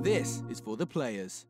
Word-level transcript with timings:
This 0.00 0.44
is 0.48 0.60
for 0.60 0.76
the 0.76 0.86
players. 0.86 1.44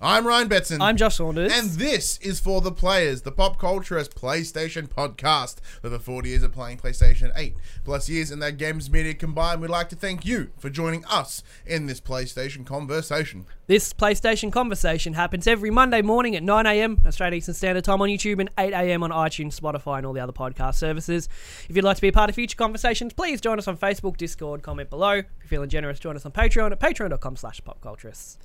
I'm 0.00 0.28
Ryan 0.28 0.48
Betson. 0.48 0.78
I'm 0.80 0.96
Josh 0.96 1.16
Saunders. 1.16 1.52
And 1.52 1.70
this 1.70 2.18
is 2.18 2.38
for 2.38 2.60
the 2.60 2.70
players, 2.70 3.22
the 3.22 3.32
pop 3.32 3.60
culturist 3.60 4.10
PlayStation 4.10 4.86
podcast. 4.88 5.56
With 5.82 5.92
over 5.92 5.98
40 5.98 6.28
years 6.28 6.44
of 6.44 6.52
playing 6.52 6.78
PlayStation 6.78 7.32
8 7.34 7.56
plus 7.84 8.08
years 8.08 8.30
in 8.30 8.38
that 8.38 8.58
games 8.58 8.88
media 8.88 9.14
combined, 9.14 9.60
we'd 9.60 9.70
like 9.70 9.88
to 9.88 9.96
thank 9.96 10.24
you 10.24 10.52
for 10.56 10.70
joining 10.70 11.04
us 11.06 11.42
in 11.66 11.86
this 11.86 12.00
PlayStation 12.00 12.64
conversation. 12.64 13.44
this 13.66 13.92
PlayStation 13.92 14.52
conversation 14.52 15.14
happens 15.14 15.48
every 15.48 15.70
Monday 15.70 16.00
morning 16.00 16.36
at 16.36 16.44
9 16.44 16.64
a.m. 16.66 17.00
Australian 17.04 17.38
Eastern 17.38 17.56
Standard 17.56 17.82
Time 17.82 18.00
on 18.00 18.08
YouTube 18.08 18.38
and 18.38 18.50
8 18.56 18.72
a.m. 18.72 19.02
on 19.02 19.10
iTunes, 19.10 19.58
Spotify, 19.58 19.96
and 19.96 20.06
all 20.06 20.12
the 20.12 20.20
other 20.20 20.32
podcast 20.32 20.76
services. 20.76 21.28
If 21.68 21.74
you'd 21.74 21.84
like 21.84 21.96
to 21.96 22.02
be 22.02 22.08
a 22.08 22.12
part 22.12 22.30
of 22.30 22.36
future 22.36 22.56
conversations, 22.56 23.12
please 23.14 23.40
join 23.40 23.58
us 23.58 23.66
on 23.66 23.76
Facebook, 23.76 24.16
Discord, 24.16 24.62
comment 24.62 24.90
below. 24.90 25.14
If 25.14 25.24
you're 25.40 25.48
feeling 25.48 25.70
generous, 25.70 25.98
join 25.98 26.14
us 26.14 26.24
on 26.24 26.30
Patreon 26.30 26.70
at 26.70 26.78
patreon.com 26.78 27.34
slash 27.34 27.60
popculturists. 27.62 28.36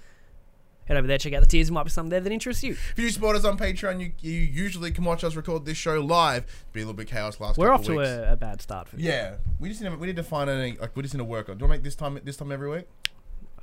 Head 0.86 0.98
over 0.98 1.08
there, 1.08 1.18
check 1.18 1.34
out 1.34 1.42
the 1.42 1.48
tiers. 1.48 1.68
There 1.68 1.74
might 1.74 1.84
be 1.84 1.90
something 1.90 2.10
there 2.10 2.20
that 2.20 2.32
interests 2.32 2.64
you. 2.64 2.72
If 2.74 2.96
you 2.98 3.10
support 3.10 3.36
us 3.36 3.46
on 3.46 3.58
Patreon, 3.58 4.02
you, 4.02 4.12
you 4.20 4.40
usually 4.40 4.92
can 4.92 5.04
watch 5.06 5.24
us 5.24 5.36
record 5.36 5.66
this 5.66 5.78
show 5.78 6.00
live. 6.02 6.44
It's 6.44 6.72
been 6.74 6.84
a 6.84 6.86
little 6.88 6.98
bit 6.98 7.08
chaos 7.08 7.40
last 7.40 7.58
week. 7.58 7.66
We're 7.66 7.74
off 7.74 7.84
to 7.86 7.98
weeks. 7.98 8.10
a, 8.10 8.34
a 8.34 8.36
bad 8.36 8.62
start 8.62 8.90
for 8.90 8.98
this. 8.98 9.06
Yeah, 9.06 9.36
we 9.60 9.70
just 9.70 9.82
need 9.82 9.90
to, 9.90 9.96
we 9.96 10.08
need 10.08 10.18
to 10.18 10.24
find 10.24 10.50
any 10.50 10.78
like 10.78 10.96
we 10.96 11.04
just 11.04 11.14
need 11.14 11.20
to 11.20 11.24
work 11.26 11.50
on. 11.50 11.58
Do 11.58 11.66
to 11.66 11.70
make 11.70 11.84
this 11.84 11.96
time 11.96 12.20
this 12.24 12.36
time 12.38 12.52
every 12.52 12.70
week? 12.70 12.86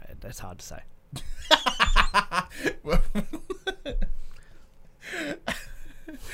Uh, 0.01 0.15
that's 0.21 0.39
hard 0.39 0.59
to 0.59 0.67
say. 0.67 0.81
Well, 2.83 3.01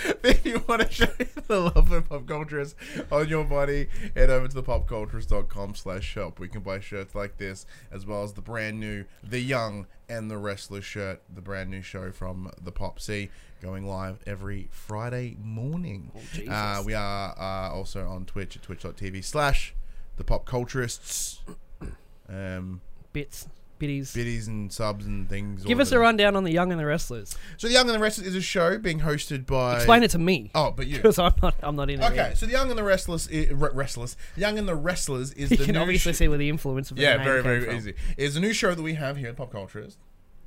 if 0.23 0.45
you 0.45 0.63
want 0.69 0.83
to 0.83 0.91
show 0.91 1.07
the 1.47 1.61
love 1.61 1.91
of 1.93 2.09
pop 2.09 2.27
cultures 2.27 2.75
on 3.11 3.29
your 3.29 3.45
body, 3.45 3.89
head 4.15 4.31
over 4.31 4.49
to 4.49 4.55
the 4.55 4.63
popcultures.com 4.63 5.75
slash 5.75 6.05
shop. 6.05 6.39
We 6.39 6.49
can 6.49 6.61
buy 6.61 6.81
shirts 6.81 7.15
like 7.15 7.39
this, 7.39 7.67
as 7.91 8.07
well 8.07 8.23
as 8.23 8.33
the 8.35 8.43
brand 8.43 8.81
new 8.81 9.05
The 9.23 9.41
Young 9.41 9.87
and 10.09 10.31
the 10.31 10.39
Restless 10.39 10.85
shirt, 10.85 11.23
the 11.33 11.41
brand 11.41 11.71
new 11.71 11.83
show 11.83 12.13
from 12.13 12.51
the 12.63 12.73
Pop 12.73 13.01
C, 13.01 13.31
going 13.61 13.87
live 13.87 14.19
every 14.27 14.69
Friday 14.71 15.37
morning. 15.43 16.13
Jesus. 16.33 16.49
uh, 16.53 16.83
we 16.85 16.95
are 16.95 17.35
uh, 17.39 17.75
also 17.75 18.07
on 18.07 18.25
Twitch 18.25 18.57
at 18.57 18.63
twitch.tv 18.63 19.25
slash 19.25 19.75
the 20.17 20.25
pop 20.25 20.47
culturists. 20.47 21.39
Um, 22.29 22.81
Bits, 23.13 23.47
bitties. 23.79 24.15
biddies 24.15 24.49
and 24.49 24.73
subs 24.73 25.07
and 25.07 25.29
things. 25.29 25.65
Give 25.65 25.81
us 25.81 25.91
the- 25.91 25.97
a 25.97 25.99
rundown 25.99 26.37
on 26.37 26.45
the 26.45 26.53
Young 26.53 26.71
and 26.73 26.81
the 26.81 26.87
Wrestlers. 26.87 27.37
So 27.57 27.67
the 27.69 27.73
Young 27.75 27.87
and 27.87 27.95
the 27.95 27.99
Restless 28.03 28.27
is 28.27 28.35
a 28.35 28.41
show 28.41 28.79
being 28.79 29.01
hosted 29.01 29.47
by. 29.47 29.77
Explain 29.77 30.03
it 30.03 30.11
to 30.13 30.19
me. 30.19 30.51
Oh, 30.55 30.71
but 30.71 30.87
you. 30.87 30.97
Because 30.97 31.19
I'm 31.19 31.33
not, 31.43 31.55
I'm 31.63 31.77
not 31.77 31.91
in 31.91 32.01
it. 32.01 32.05
Okay, 32.07 32.17
yet. 32.17 32.39
so 32.39 32.47
the 32.47 32.53
Young 32.53 32.69
and 32.71 32.79
the 32.79 32.85
Restless, 32.85 33.29
i- 33.33 33.49
Re- 33.53 33.71
Restless, 33.73 34.17
Young 34.37 34.59
and 34.59 34.69
the 34.69 34.75
Wrestlers 34.75 35.33
is 35.33 35.51
You 35.51 35.57
the 35.59 35.65
can 35.65 35.75
new 35.75 35.81
obviously 35.81 36.13
sh- 36.13 36.17
see 36.17 36.29
where 36.29 36.39
the 36.39 36.49
influence 36.49 36.91
of 36.91 36.97
the 36.97 37.03
Yeah, 37.03 37.17
name 37.17 37.25
very 37.25 37.43
came 37.43 37.51
very 37.51 37.65
from. 37.67 37.77
easy. 37.77 37.95
It's 38.17 38.37
a 38.37 38.41
new 38.41 38.53
show 38.53 38.75
that 38.75 38.83
we 38.83 38.95
have 38.95 39.17
here 39.17 39.29
at 39.29 39.37
Pop 39.37 39.53
Culturist. 39.53 39.97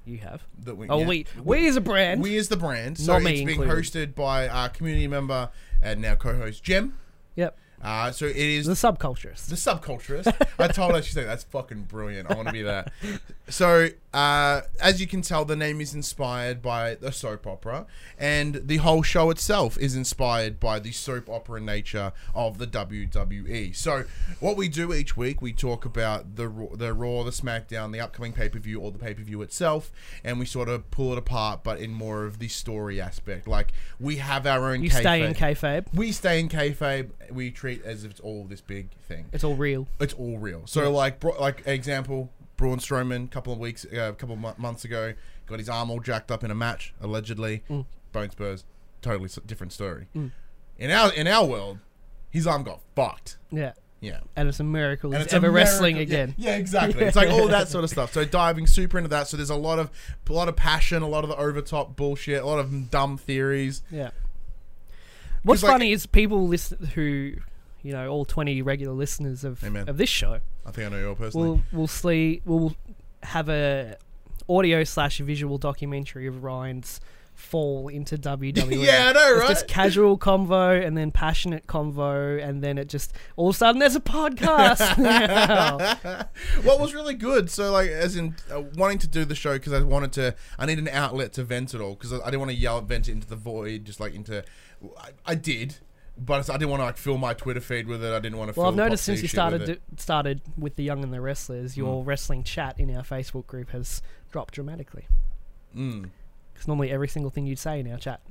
You 0.06 0.18
have. 0.20 0.42
That 0.64 0.76
we, 0.76 0.88
Oh, 0.90 1.02
yeah. 1.02 1.08
we 1.08 1.26
we 1.44 1.68
as 1.68 1.76
a 1.76 1.82
brand. 1.82 2.22
we 2.24 2.36
is 2.36 2.48
the 2.50 2.58
brand. 2.58 2.98
So 2.98 3.14
Not 3.14 3.22
me 3.24 3.32
it's 3.32 3.46
being 3.46 3.62
included. 3.62 3.84
hosted 4.14 4.16
by 4.16 4.48
our 4.48 4.70
community 4.70 5.08
member 5.08 5.50
and 5.82 6.02
now 6.02 6.16
co-host 6.16 6.64
Jem. 6.64 6.96
yep. 7.36 7.58
Uh, 7.82 8.12
so 8.12 8.26
it 8.26 8.36
is 8.36 8.66
The 8.66 8.74
subculturists. 8.74 9.48
the 9.48 9.56
subculturist. 9.56 10.48
I 10.60 10.68
told 10.68 10.96
her, 10.96 11.02
she 11.02 11.14
said, 11.14 11.28
that's 11.28 11.46
fucking 11.46 11.84
brilliant. 11.84 12.30
I 12.30 12.36
want 12.36 12.48
to 12.48 12.54
be 12.54 12.64
that. 12.64 12.92
So, 13.50 13.88
uh, 14.14 14.62
as 14.80 15.02
you 15.02 15.08
can 15.08 15.24
tell, 15.24 15.44
the 15.44 15.56
name 15.56 15.82
is 15.82 15.96
inspired 15.96 16.62
by 16.62 16.94
the 16.94 17.12
soap 17.12 17.48
opera, 17.48 17.88
and 18.20 18.62
the 18.68 18.78
whole 18.78 19.02
show 19.02 19.32
itself 19.32 19.76
is 19.80 19.96
inspired 19.96 20.60
by 20.60 20.78
the 20.78 20.92
soap 20.92 21.28
opera 21.28 21.60
nature 21.60 22.14
of 22.36 22.60
the 22.60 22.68
WWE. 22.68 23.76
So, 23.76 24.04
what 24.39 24.56
we 24.56 24.70
do 24.70 24.94
each 24.94 25.18
week, 25.18 25.42
we 25.42 25.52
talk 25.52 25.84
about 25.84 26.36
the 26.36 26.48
Raw, 26.48 26.76
the 26.76 26.94
Raw, 26.94 27.23
the 27.23 27.32
SmackDown, 27.32 27.92
the 27.92 28.00
upcoming 28.00 28.34
pay 28.34 28.50
per 28.50 28.60
view, 28.60 28.80
or 28.82 28.92
the 28.92 29.00
pay 29.00 29.16
per 29.16 29.23
view 29.23 29.42
itself, 29.42 29.92
and 30.23 30.38
we 30.39 30.45
sort 30.45 30.70
of 30.70 30.89
pull 30.92 31.12
it 31.14 31.18
apart, 31.18 31.64
but 31.64 31.80
in 31.80 31.92
more 31.92 32.26
of 32.26 32.38
the 32.38 32.50
story 32.50 33.02
aspect. 33.02 33.48
Like, 33.48 33.72
we 34.00 34.18
have 34.18 34.45
our 34.45 34.72
own 34.72 34.84
you 34.84 34.92
stay 34.92 35.23
in 35.26 35.34
kayfabe. 35.34 35.84
kayfabe. 35.86 35.86
We 35.95 36.12
stay 36.12 36.39
in 36.39 36.50
kayfabe. 36.50 37.10
We 37.32 37.50
treat 37.52 37.69
as 37.86 38.04
if 38.04 38.12
it's 38.12 38.20
all 38.20 38.46
this 38.46 38.62
big 38.62 38.90
thing 39.08 39.26
It's 39.34 39.44
all 39.44 39.56
real. 39.56 39.88
it's 40.00 40.14
all 40.14 40.38
real. 40.38 40.64
So 40.66 40.92
like 40.92 41.20
bro- 41.20 41.40
like 41.40 41.64
example, 41.68 42.30
Braun 42.58 42.80
Strowman 42.80 43.26
a 43.26 43.28
couple 43.30 43.54
of 43.54 43.60
weeks, 43.60 43.86
uh, 43.86 44.10
a 44.10 44.14
couple 44.14 44.34
of 44.36 44.40
mo- 44.42 44.56
months 44.58 44.84
ago, 44.86 45.14
got 45.46 45.60
his 45.60 45.70
arm 45.70 45.90
all 45.90 46.00
jacked 46.00 46.32
up 46.32 46.44
in 46.44 46.52
a 46.52 46.56
match 46.56 46.94
allegedly. 47.02 47.64
Mm. 47.70 47.86
Bone 48.12 48.30
spurs, 48.32 48.66
totally 49.02 49.30
different 49.46 49.72
story. 49.74 50.08
In 50.14 50.92
our 50.92 51.14
in 51.14 51.28
our 51.28 51.46
world, 51.46 51.80
his 52.30 52.46
arm 52.48 52.64
got 52.64 52.82
fucked. 52.96 53.38
Yeah. 53.52 53.74
Yeah. 54.02 54.22
And 54.38 54.48
it's 54.48 54.62
a 54.62 54.64
miracle 54.64 55.10
And 55.12 55.18
he's 55.18 55.26
it's 55.26 55.34
ever 55.34 55.48
America- 55.50 55.72
wrestling 55.72 55.96
yeah, 55.98 56.02
again. 56.04 56.36
Yeah, 56.38 56.56
exactly. 56.56 57.04
It's 57.06 57.18
like 57.18 57.30
all 57.32 57.50
that 57.50 57.68
sort 57.68 57.84
of 57.84 57.90
stuff. 57.90 58.14
So 58.14 58.24
diving 58.24 58.66
super 58.66 58.98
into 58.98 59.10
that. 59.10 59.28
So 59.28 59.36
there's 59.36 59.50
a 59.50 59.56
lot 59.58 59.78
of 59.78 59.92
a 60.30 60.32
lot 60.34 60.48
of 60.48 60.56
passion, 60.56 61.02
a 61.04 61.08
lot 61.08 61.24
of 61.26 61.30
the 61.30 61.36
overtop 61.36 61.96
bullshit, 61.98 62.42
a 62.42 62.46
lot 62.46 62.60
of 62.60 62.90
dumb 62.90 63.18
theories. 63.18 63.82
Yeah. 63.92 64.12
What's 65.44 65.64
like- 65.64 65.72
funny 65.72 65.92
is 65.92 66.06
people 66.06 66.48
listen 66.48 66.86
who, 66.96 67.34
you 67.82 67.94
know, 67.94 68.08
all 68.10 68.26
twenty 68.26 68.62
regular 68.62 68.94
listeners 68.94 69.44
of 69.44 69.64
Amen. 69.64 69.88
of 69.90 69.98
this 69.98 70.10
show 70.10 70.40
I 70.66 70.72
think 70.72 70.88
I 70.88 70.90
know 70.90 71.00
you 71.00 71.10
all 71.10 71.16
personally. 71.16 71.50
will 71.50 71.62
will 71.72 71.88
see 71.88 72.42
we'll 72.45 72.76
have 73.23 73.50
a 73.50 73.98
audio 74.48 74.84
slash 74.84 75.20
visual 75.20 75.58
documentary 75.58 76.28
of 76.28 76.44
Ryan's 76.44 77.00
fall 77.36 77.88
into 77.88 78.18
WWE. 78.18 78.84
Yeah, 78.86 79.10
I 79.10 79.14
know, 79.14 79.32
It's 79.36 79.39
right? 79.39 79.48
just 79.50 79.68
casual 79.70 80.18
convo 80.18 80.86
and 80.86 80.98
then 80.98 81.10
passionate 81.10 81.68
convo 81.68 82.44
and 82.44 82.62
then 82.62 82.78
it 82.78 82.89
just 82.89 83.14
all 83.38 83.50
of 83.50 83.56
a 83.56 83.58
sudden 83.58 83.80
there's 83.80 83.95
a 83.95 84.02
podcast. 84.02 84.98
what 86.64 86.80
was 86.80 86.94
really 86.94 87.14
good 87.14 87.50
so 87.50 87.72
like 87.72 87.89
as 87.89 88.16
in 88.18 88.36
uh, 88.52 88.62
wanting 88.76 88.98
to 88.98 89.08
do 89.08 89.23
the 89.26 89.36
show 89.36 89.54
because 89.54 89.72
i 89.73 89.82
wanted 89.82 90.12
to 90.12 90.36
i 90.58 90.66
need 90.66 90.80
an 90.80 90.88
outlet 90.89 91.32
to 91.34 91.44
vent 91.44 91.73
it 91.73 91.80
all 91.82 91.95
because 91.95 92.12
I, 92.12 92.18
I 92.18 92.26
didn't 92.26 92.39
want 92.39 92.52
to 92.52 92.58
yell 92.58 92.82
vent 92.82 93.08
it 93.08 93.14
into 93.14 93.28
the 93.28 93.36
void 93.36 93.86
just 93.86 94.00
like 94.00 94.14
into 94.14 94.44
i, 95.00 95.10
I 95.26 95.36
did 95.36 95.78
but 96.20 96.50
i 96.50 96.54
didn't 96.58 96.70
want 96.70 96.82
to 96.82 96.86
like 96.86 96.98
fill 96.98 97.18
my 97.18 97.34
twitter 97.34 97.62
feed 97.62 97.88
with 97.88 98.04
it 98.04 98.14
i 98.14 98.20
didn't 98.20 98.38
want 98.38 98.54
to 98.54 98.60
Well, 98.60 98.70
I've 98.70 98.76
noticed 98.76 99.04
since 99.06 99.22
you 99.22 99.28
started 99.28 99.62
with 99.62 99.70
do, 99.70 99.78
started 99.98 100.42
with 100.58 100.76
the 100.76 100.84
Young 100.84 101.04
and 101.04 101.14
the 101.14 101.22
Wrestlers, 101.22 101.78
your 101.78 102.04
Mm. 102.04 102.08
wrestling 102.08 102.44
chat 102.44 102.80
in 102.80 102.94
our 102.96 103.04
Facebook 103.04 103.48
group 103.48 103.70
has 103.72 104.02
dropped 104.32 104.54
dramatically. 104.54 105.08
Mm. 105.76 106.10
Because 106.54 106.68
normally 106.68 106.92
every 106.92 107.08
single 107.08 107.30
thing 107.32 107.46
you'd 107.46 107.60
say 107.60 107.80
in 107.80 107.92
our 107.92 107.98
chat 107.98 108.22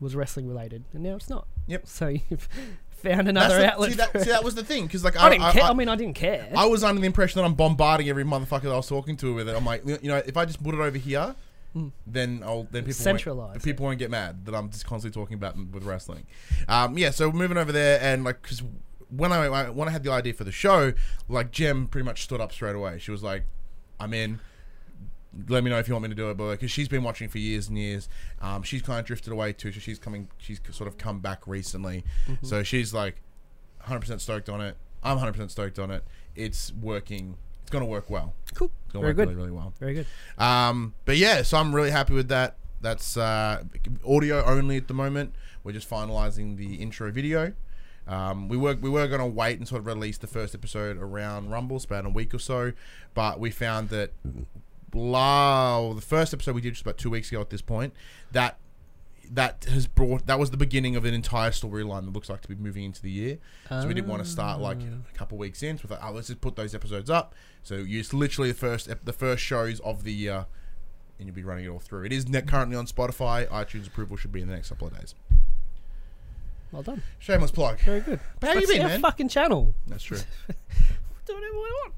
was 0.00 0.14
wrestling 0.16 0.48
related, 0.48 0.84
and 0.92 1.02
now 1.02 1.16
it's 1.16 1.28
not. 1.30 1.46
Yep. 1.66 1.86
So 1.86 2.08
you've 2.08 2.48
found 2.90 3.28
another 3.28 3.58
the- 3.58 3.72
outlet. 3.72 3.90
see, 3.90 3.96
that, 3.96 4.22
see 4.24 4.30
that 4.30 4.42
was 4.44 4.54
the 4.54 4.64
thing 4.64 4.86
because 4.86 5.04
like 5.04 5.16
I 5.20 5.26
I, 5.26 5.30
didn't 5.30 5.42
I, 5.44 5.52
care. 5.52 5.62
I, 5.64 5.68
I 5.70 5.74
mean, 5.74 5.88
I 5.88 5.96
didn't 5.96 6.14
care. 6.16 6.48
I 6.56 6.66
was 6.66 6.82
under 6.84 7.00
the 7.00 7.06
impression 7.06 7.40
that 7.40 7.44
I'm 7.46 7.54
bombarding 7.54 8.08
every 8.08 8.24
motherfucker 8.24 8.62
that 8.62 8.72
I 8.72 8.76
was 8.76 8.88
talking 8.88 9.16
to 9.18 9.34
with 9.34 9.48
it. 9.48 9.54
I'm 9.56 9.64
like, 9.66 9.84
you 9.86 9.98
know, 10.08 10.16
if 10.24 10.36
I 10.36 10.44
just 10.44 10.62
put 10.62 10.74
it 10.74 10.80
over 10.80 10.98
here, 10.98 11.34
Mm. 11.74 11.90
then 12.06 12.42
I'll 12.44 12.68
then 12.70 12.84
people 12.84 13.04
Centralise 13.04 13.36
won't, 13.36 13.62
people 13.64 13.84
won't 13.86 13.98
get 13.98 14.10
mad 14.10 14.46
that 14.46 14.54
I'm 14.54 14.70
just 14.70 14.86
constantly 14.86 15.20
talking 15.20 15.34
about 15.34 15.56
with 15.56 15.82
wrestling. 15.84 16.24
Um, 16.68 16.96
yeah, 16.96 17.10
so 17.10 17.32
moving 17.32 17.56
over 17.56 17.72
there 17.72 17.98
and 18.00 18.22
like 18.22 18.42
because 18.42 18.62
when 19.10 19.32
I 19.32 19.46
I- 19.46 19.70
when 19.70 19.88
I 19.88 19.90
had 19.90 20.04
the 20.04 20.12
idea 20.12 20.34
for 20.34 20.44
the 20.44 20.52
show, 20.52 20.92
like 21.28 21.50
Jem 21.50 21.86
pretty 21.88 22.04
much 22.04 22.22
stood 22.22 22.40
up 22.40 22.52
straight 22.52 22.76
away. 22.76 22.98
She 22.98 23.10
was 23.10 23.22
like, 23.22 23.44
"I'm 23.98 24.14
in." 24.14 24.40
Let 25.48 25.64
me 25.64 25.70
know 25.70 25.78
if 25.80 25.88
you 25.88 25.94
want 25.94 26.04
me 26.04 26.10
to 26.10 26.14
do 26.14 26.30
it, 26.30 26.36
but 26.36 26.52
because 26.52 26.70
she's 26.70 26.86
been 26.86 27.02
watching 27.02 27.28
for 27.28 27.38
years 27.38 27.66
and 27.68 27.76
years, 27.76 28.08
um, 28.40 28.62
she's 28.62 28.82
kind 28.82 29.00
of 29.00 29.04
drifted 29.04 29.32
away 29.32 29.52
too. 29.52 29.72
So 29.72 29.80
she's 29.80 29.98
coming, 29.98 30.28
she's 30.38 30.60
sort 30.70 30.86
of 30.86 30.96
come 30.96 31.18
back 31.18 31.48
recently. 31.48 32.04
Mm-hmm. 32.28 32.46
So 32.46 32.62
she's 32.62 32.94
like, 32.94 33.16
100% 33.88 34.20
stoked 34.20 34.48
on 34.48 34.60
it. 34.60 34.76
I'm 35.02 35.18
100% 35.18 35.50
stoked 35.50 35.80
on 35.80 35.90
it. 35.90 36.04
It's 36.36 36.72
working. 36.72 37.36
It's 37.64 37.70
going 37.70 37.82
to 37.82 37.90
work 37.90 38.10
well. 38.10 38.34
cool. 38.54 38.70
It's 38.84 38.92
going 38.92 39.02
to 39.02 39.06
Very 39.06 39.06
work 39.08 39.16
good. 39.16 39.28
really, 39.28 39.34
really 39.34 39.50
well. 39.50 39.72
Very 39.80 39.94
good. 39.94 40.06
Um, 40.38 40.92
but 41.06 41.16
yeah, 41.16 41.40
so 41.42 41.56
I'm 41.56 41.74
really 41.74 41.90
happy 41.90 42.12
with 42.12 42.28
that. 42.28 42.56
That's 42.82 43.16
uh, 43.16 43.64
audio 44.06 44.44
only 44.44 44.76
at 44.76 44.86
the 44.88 44.94
moment. 44.94 45.34
We're 45.64 45.72
just 45.72 45.88
finalizing 45.88 46.58
the 46.58 46.74
intro 46.74 47.10
video. 47.10 47.54
Um, 48.06 48.48
we 48.50 48.58
were 48.58 48.74
we 48.74 48.90
were 48.90 49.08
gonna 49.08 49.26
wait 49.26 49.58
and 49.58 49.66
sort 49.66 49.80
of 49.80 49.86
release 49.86 50.18
the 50.18 50.26
first 50.26 50.54
episode 50.54 50.98
around 50.98 51.50
Rumble, 51.50 51.78
about 51.82 52.04
a 52.04 52.10
week 52.10 52.34
or 52.34 52.38
so, 52.38 52.72
but 53.14 53.40
we 53.40 53.50
found 53.50 53.88
that 53.88 54.12
la 54.92 55.92
the 55.94 56.00
first 56.02 56.34
episode 56.34 56.54
we 56.54 56.60
did 56.60 56.74
just 56.74 56.82
about 56.82 56.98
two 56.98 57.10
weeks 57.10 57.30
ago 57.30 57.40
at 57.40 57.50
this 57.50 57.62
point 57.62 57.92
that 58.32 58.58
that 59.32 59.64
has 59.70 59.86
brought 59.86 60.26
that 60.26 60.38
was 60.38 60.50
the 60.50 60.56
beginning 60.56 60.96
of 60.96 61.04
an 61.04 61.14
entire 61.14 61.50
storyline 61.50 62.04
that 62.04 62.12
looks 62.12 62.28
like 62.28 62.40
to 62.42 62.48
be 62.48 62.54
moving 62.54 62.84
into 62.84 63.02
the 63.02 63.10
year. 63.10 63.38
So 63.68 63.86
we 63.86 63.94
didn't 63.94 64.08
want 64.08 64.24
to 64.24 64.28
start 64.28 64.60
like 64.60 64.78
oh. 64.80 65.02
a 65.12 65.18
couple 65.18 65.38
weeks 65.38 65.62
in. 65.62 65.78
So 65.78 65.84
we 65.84 65.94
thought, 65.94 66.00
oh, 66.02 66.12
let's 66.12 66.28
just 66.28 66.40
put 66.40 66.56
those 66.56 66.74
episodes 66.74 67.10
up. 67.10 67.34
So 67.62 67.84
it's 67.86 68.12
literally 68.12 68.52
the 68.52 68.58
first 68.58 68.88
ep- 68.88 69.04
the 69.04 69.12
first 69.12 69.42
shows 69.42 69.80
of 69.80 70.04
the 70.04 70.12
year, 70.12 70.46
and 71.18 71.26
you'll 71.26 71.34
be 71.34 71.44
running 71.44 71.64
it 71.64 71.68
all 71.68 71.78
through. 71.80 72.04
It 72.04 72.12
is 72.12 72.28
ne- 72.28 72.42
currently 72.42 72.76
on 72.76 72.86
Spotify. 72.86 73.48
iTunes 73.48 73.86
approval 73.86 74.16
should 74.16 74.32
be 74.32 74.42
in 74.42 74.48
the 74.48 74.54
next 74.54 74.68
couple 74.68 74.88
of 74.88 74.98
days. 74.98 75.14
Well 76.72 76.82
done. 76.82 77.02
Shameless 77.20 77.52
plug. 77.52 77.78
Very 77.80 78.00
good. 78.00 78.18
But 78.40 78.48
how 78.48 78.54
you 78.54 78.66
That's 78.66 78.72
been, 78.72 78.86
man? 78.88 79.00
fucking 79.00 79.28
channel. 79.28 79.74
That's 79.86 80.02
true. 80.02 80.18
Do 80.48 81.34
whatever 81.34 81.54
I 81.54 81.82
want. 81.84 81.94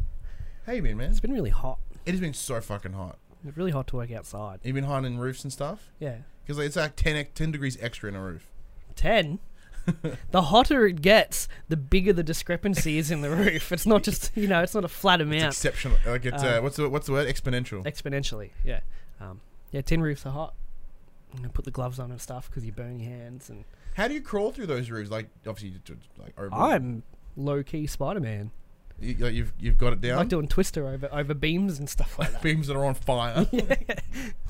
How 0.67 0.73
you 0.73 0.83
been, 0.83 0.99
man? 0.99 1.11
It's 1.11 1.21
been 1.21 1.33
really 1.33 1.51
hot. 1.51 1.79
It 2.05 2.11
has 2.11 2.21
been 2.21 2.35
so 2.35 2.61
fucking 2.61 2.93
hot. 2.93 3.19
It's 3.47 3.57
really 3.57 3.71
hot 3.71 3.87
to 3.89 3.97
work 3.97 4.11
outside. 4.11 4.61
You've 4.63 4.75
been 4.75 4.85
hiding 4.85 5.15
in 5.15 5.19
roofs 5.19 5.45
and 5.45 5.53
stuff 5.53 5.91
Yeah. 5.99 6.17
Because 6.47 6.59
it's 6.59 6.77
like 6.77 6.95
10, 6.97 7.27
10 7.35 7.51
degrees 7.51 7.77
extra 7.81 8.09
in 8.09 8.15
a 8.15 8.23
roof. 8.23 8.47
10. 8.95 9.41
the 10.31 10.43
hotter 10.43 10.87
it 10.87 11.01
gets, 11.01 11.49
the 11.69 11.77
bigger 11.77 12.13
the 12.13 12.23
discrepancy 12.23 12.99
is 12.99 13.11
in 13.11 13.21
the 13.21 13.31
roof. 13.31 13.73
It's 13.73 13.87
not 13.87 14.03
just, 14.03 14.31
you 14.35 14.49
know, 14.49 14.63
it's 14.63 14.75
not 14.75 14.85
a 14.85 14.89
flat 14.89 15.21
amount. 15.21 15.45
It's 15.45 15.65
exceptional. 15.65 15.99
Like 16.05 16.25
it's 16.25 16.43
uh, 16.43 16.57
Um, 16.59 16.65
what's 16.65 16.77
the 16.77 16.89
what's 16.89 17.07
the 17.07 17.13
word? 17.13 17.29
Exponential. 17.29 17.85
Exponentially, 17.85 18.51
yeah. 18.65 18.81
Um, 19.21 19.41
yeah, 19.71 19.81
tin 19.83 20.03
roofs 20.03 20.27
are 20.27 20.33
hot. 20.33 20.55
You 21.35 21.43
know, 21.43 21.49
put 21.51 21.65
the 21.65 21.71
gloves 21.71 21.99
on 21.99 22.11
and 22.11 22.21
stuff 22.21 22.49
because 22.49 22.65
you 22.65 22.73
burn 22.73 22.99
your 22.99 23.11
hands. 23.11 23.51
And 23.51 23.65
How 23.95 24.09
do 24.09 24.15
you 24.15 24.21
crawl 24.21 24.53
through 24.53 24.67
those 24.67 24.91
roofs? 24.91 25.11
Like 25.11 25.29
obviously, 25.47 25.81
like 26.19 26.33
over. 26.39 26.55
I'm 26.55 27.03
low 27.37 27.63
key 27.63 27.87
Spider 27.87 28.21
Man. 28.21 28.51
You, 28.99 29.15
like, 29.19 29.35
you've 29.35 29.53
you've 29.61 29.79
got 29.79 29.93
it 29.93 30.01
down. 30.01 30.15
I 30.15 30.17
like 30.19 30.29
doing 30.29 30.49
twister 30.49 30.89
over 30.89 31.09
over 31.13 31.35
beams 31.35 31.79
and 31.79 31.89
stuff 31.89 32.19
like 32.19 32.33
that. 32.33 32.43
Beams 32.43 32.67
that 32.69 32.77
are 32.77 32.85
on 32.85 32.95
fire. 32.95 33.47
yeah, 33.53 33.77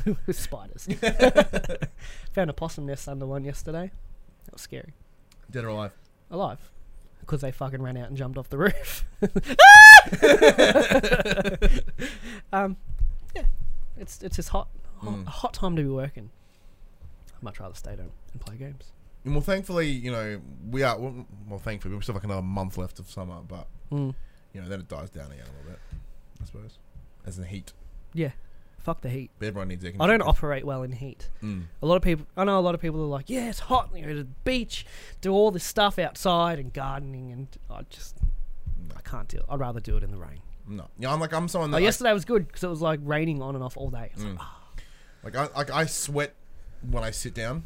with 0.27 0.39
spiders. 0.39 0.87
Found 2.33 2.51
a 2.51 2.53
possum 2.53 2.87
nest 2.87 3.09
under 3.09 3.27
one 3.27 3.45
yesterday. 3.45 3.91
That 4.47 4.53
was 4.53 4.63
scary. 4.63 4.93
Dead 5.51 5.65
or 5.65 5.69
alive? 5.69 5.93
Alive. 6.31 6.59
Because 7.21 7.41
they 7.41 7.51
fucking 7.53 7.83
ran 7.83 7.97
out 7.97 8.09
and 8.09 8.17
jumped 8.17 8.39
off 8.39 8.49
the 8.49 8.59
roof. 8.59 9.05
um, 12.53 12.77
yeah, 13.35 13.45
it's 13.97 14.23
it's 14.23 14.37
just 14.37 14.51
hot, 14.51 14.69
hot, 14.99 15.15
Mm. 15.15 15.27
hot 15.27 15.55
time 15.55 15.77
to 15.77 15.83
be 15.83 15.89
working. 15.89 16.31
I'd 17.37 17.43
much 17.43 17.61
rather 17.61 17.75
stay 17.75 17.97
home 17.97 18.13
and 18.33 18.41
play 18.41 18.57
games. 18.57 18.93
And 19.25 19.35
well, 19.35 19.43
thankfully, 19.43 19.89
you 19.89 20.11
know, 20.13 20.41
we 20.71 20.83
are. 20.83 20.99
Well, 20.99 21.27
well, 21.49 21.59
thankfully, 21.59 21.95
we 21.95 22.01
still 22.03 22.15
have 22.15 22.23
like 22.23 22.31
another 22.31 22.43
month 22.47 22.79
left 22.79 22.99
of 22.99 23.11
summer, 23.11 23.41
but 23.47 23.67
Mm. 23.91 24.15
you 24.53 24.61
know, 24.63 24.69
then 24.69 24.81
it 24.81 24.89
dies 24.89 25.11
down 25.11 25.27
again 25.33 25.45
a 25.47 25.57
little 25.57 25.71
bit. 25.71 25.79
I 26.41 26.45
suppose, 26.45 26.79
as 27.25 27.37
in 27.39 27.43
the 27.43 27.49
heat. 27.49 27.73
Yeah, 28.15 28.33
fuck 28.87 29.01
the 29.03 29.09
heat. 29.11 29.31
Everyone 29.43 29.69
needs 29.69 29.85
air 29.85 29.93
I 29.99 30.07
don't 30.07 30.23
operate 30.23 30.65
well 30.65 30.83
in 30.85 30.93
heat. 30.93 31.29
Mm. 31.43 31.65
A 31.83 31.87
lot 31.87 31.97
of 31.97 32.03
people, 32.03 32.25
I 32.37 32.45
know 32.45 32.59
a 32.59 32.61
lot 32.61 32.75
of 32.77 32.81
people 32.81 33.03
are 33.03 33.07
like, 33.07 33.29
yeah, 33.29 33.51
it's 33.51 33.59
hot. 33.59 33.91
You 33.95 34.03
go 34.03 34.09
to 34.11 34.15
the 34.23 34.29
beach, 34.45 34.87
do 35.21 35.33
all 35.33 35.51
this 35.51 35.65
stuff 35.65 35.99
outside 35.99 36.59
and 36.61 36.73
gardening, 36.73 37.33
and 37.33 37.49
I 37.69 37.83
just, 37.91 38.17
I 38.97 39.01
can't 39.01 39.27
do 39.29 39.39
it. 39.39 39.45
I'd 39.49 39.59
rather 39.59 39.81
do 39.81 39.97
it 39.97 40.03
in 40.05 40.11
the 40.13 40.19
rain. 40.19 40.41
No, 40.69 40.87
yeah, 40.99 41.13
I'm 41.13 41.21
like 41.21 41.33
I'm 41.33 41.47
someone 41.49 41.71
that 41.73 41.77
Like 41.77 41.83
I- 41.83 41.85
yesterday 41.85 42.13
was 42.13 42.25
good 42.25 42.47
because 42.47 42.63
it 42.65 42.69
was 42.69 42.81
like 42.81 43.01
raining 43.03 43.43
on 43.43 43.55
and 43.57 43.63
off 43.63 43.77
all 43.77 43.91
day. 43.91 44.11
It's 44.15 44.23
Mm. 44.25 44.31
like, 44.33 44.39
ah, 44.41 44.63
Like 45.25 45.37
I 45.37 45.49
like 45.57 45.71
I 45.71 45.87
sweat 45.87 46.35
when 46.89 47.03
I 47.05 47.11
sit 47.11 47.35
down, 47.35 47.65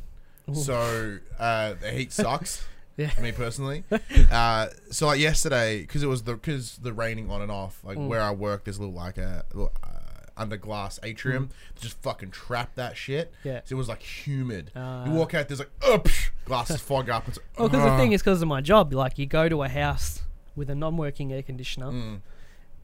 Ooh. 0.51 0.55
so 0.55 1.19
uh, 1.39 1.75
the 1.81 1.91
heat 1.93 2.13
sucks. 2.13 2.65
Yeah. 2.97 3.09
For 3.09 3.23
me 3.23 3.33
personally, 3.33 3.85
uh, 4.31 4.67
so 4.91 5.07
like 5.07 5.21
yesterday, 5.21 5.81
because 5.81 6.03
it 6.03 6.07
was 6.07 6.25
the 6.25 6.35
because 6.35 6.77
the 6.77 6.93
raining 6.93 7.31
on 7.31 7.41
and 7.41 7.51
off. 7.51 7.83
Like 7.83 7.97
Mm. 7.97 8.09
where 8.09 8.21
I 8.21 8.31
work, 8.33 8.65
there's 8.65 8.77
a 8.77 8.81
little 8.83 8.95
like 8.95 9.17
a 9.17 9.45
little, 9.55 9.73
uh, 9.83 10.00
under 10.41 10.57
glass 10.57 10.99
atrium 11.03 11.51
to 11.77 11.83
just 11.83 12.01
fucking 12.03 12.31
trap 12.31 12.75
that 12.75 12.97
shit. 12.97 13.31
Mm. 13.33 13.45
Yeah. 13.45 13.61
So 13.65 13.75
it 13.75 13.79
was 13.79 13.89
like 13.89 14.03
humid. 14.03 14.73
Uh, 14.75 15.05
you 15.07 15.13
walk 15.13 15.35
out, 15.35 15.49
there's 15.49 15.61
like 15.61 15.71
oh, 15.83 15.99
psh, 15.99 16.31
glasses 16.45 16.81
fog 16.81 17.09
up. 17.11 17.29
It's 17.29 17.39
Well, 17.59 17.69
because 17.69 17.85
the 17.85 17.97
thing 17.97 18.13
is, 18.13 18.23
because 18.23 18.41
of 18.43 18.49
my 18.49 18.61
job, 18.61 18.93
like 18.93 19.19
you 19.19 19.27
go 19.27 19.49
to 19.49 19.63
a 19.63 19.69
house 19.69 20.23
with 20.57 20.71
a 20.71 20.75
non-working 20.75 21.33
air 21.33 21.43
conditioner, 21.43 21.87
Mm. 21.91 22.21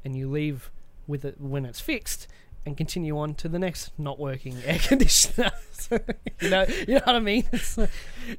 and 0.05 0.17
you 0.17 0.31
leave 0.31 0.71
with 1.07 1.25
it 1.25 1.41
when 1.41 1.65
it's 1.65 1.81
fixed, 1.81 2.27
and 2.65 2.77
continue 2.77 3.17
on 3.19 3.35
to 3.35 3.49
the 3.49 3.59
next 3.59 3.93
not 3.99 4.19
working 4.19 4.57
air 4.65 4.79
conditioner. 4.83 5.51
you 6.41 6.51
know, 6.51 6.67
you 6.89 6.95
know 6.95 7.01
what 7.05 7.15
I 7.17 7.21
mean? 7.21 7.45
It's 7.53 7.79
uh, 7.79 7.87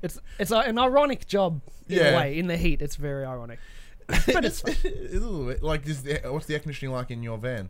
it's 0.01 0.19
it's 0.39 0.51
uh, 0.51 0.59
an 0.65 0.77
ironic 0.77 1.27
job 1.27 1.61
in 1.87 1.97
Yeah. 1.97 2.09
a 2.09 2.17
way. 2.17 2.37
In 2.37 2.47
the 2.47 2.57
heat, 2.57 2.81
it's 2.81 2.95
very 2.97 3.25
ironic, 3.25 3.59
but 4.07 4.43
it's 4.45 4.63
it's 4.65 4.83
a 4.85 5.19
little 5.19 5.45
bit 5.45 5.63
like 5.63 5.85
what's 6.25 6.45
the 6.45 6.53
air 6.53 6.59
conditioning 6.59 6.93
like 6.93 7.09
in 7.11 7.23
your 7.23 7.37
van? 7.37 7.69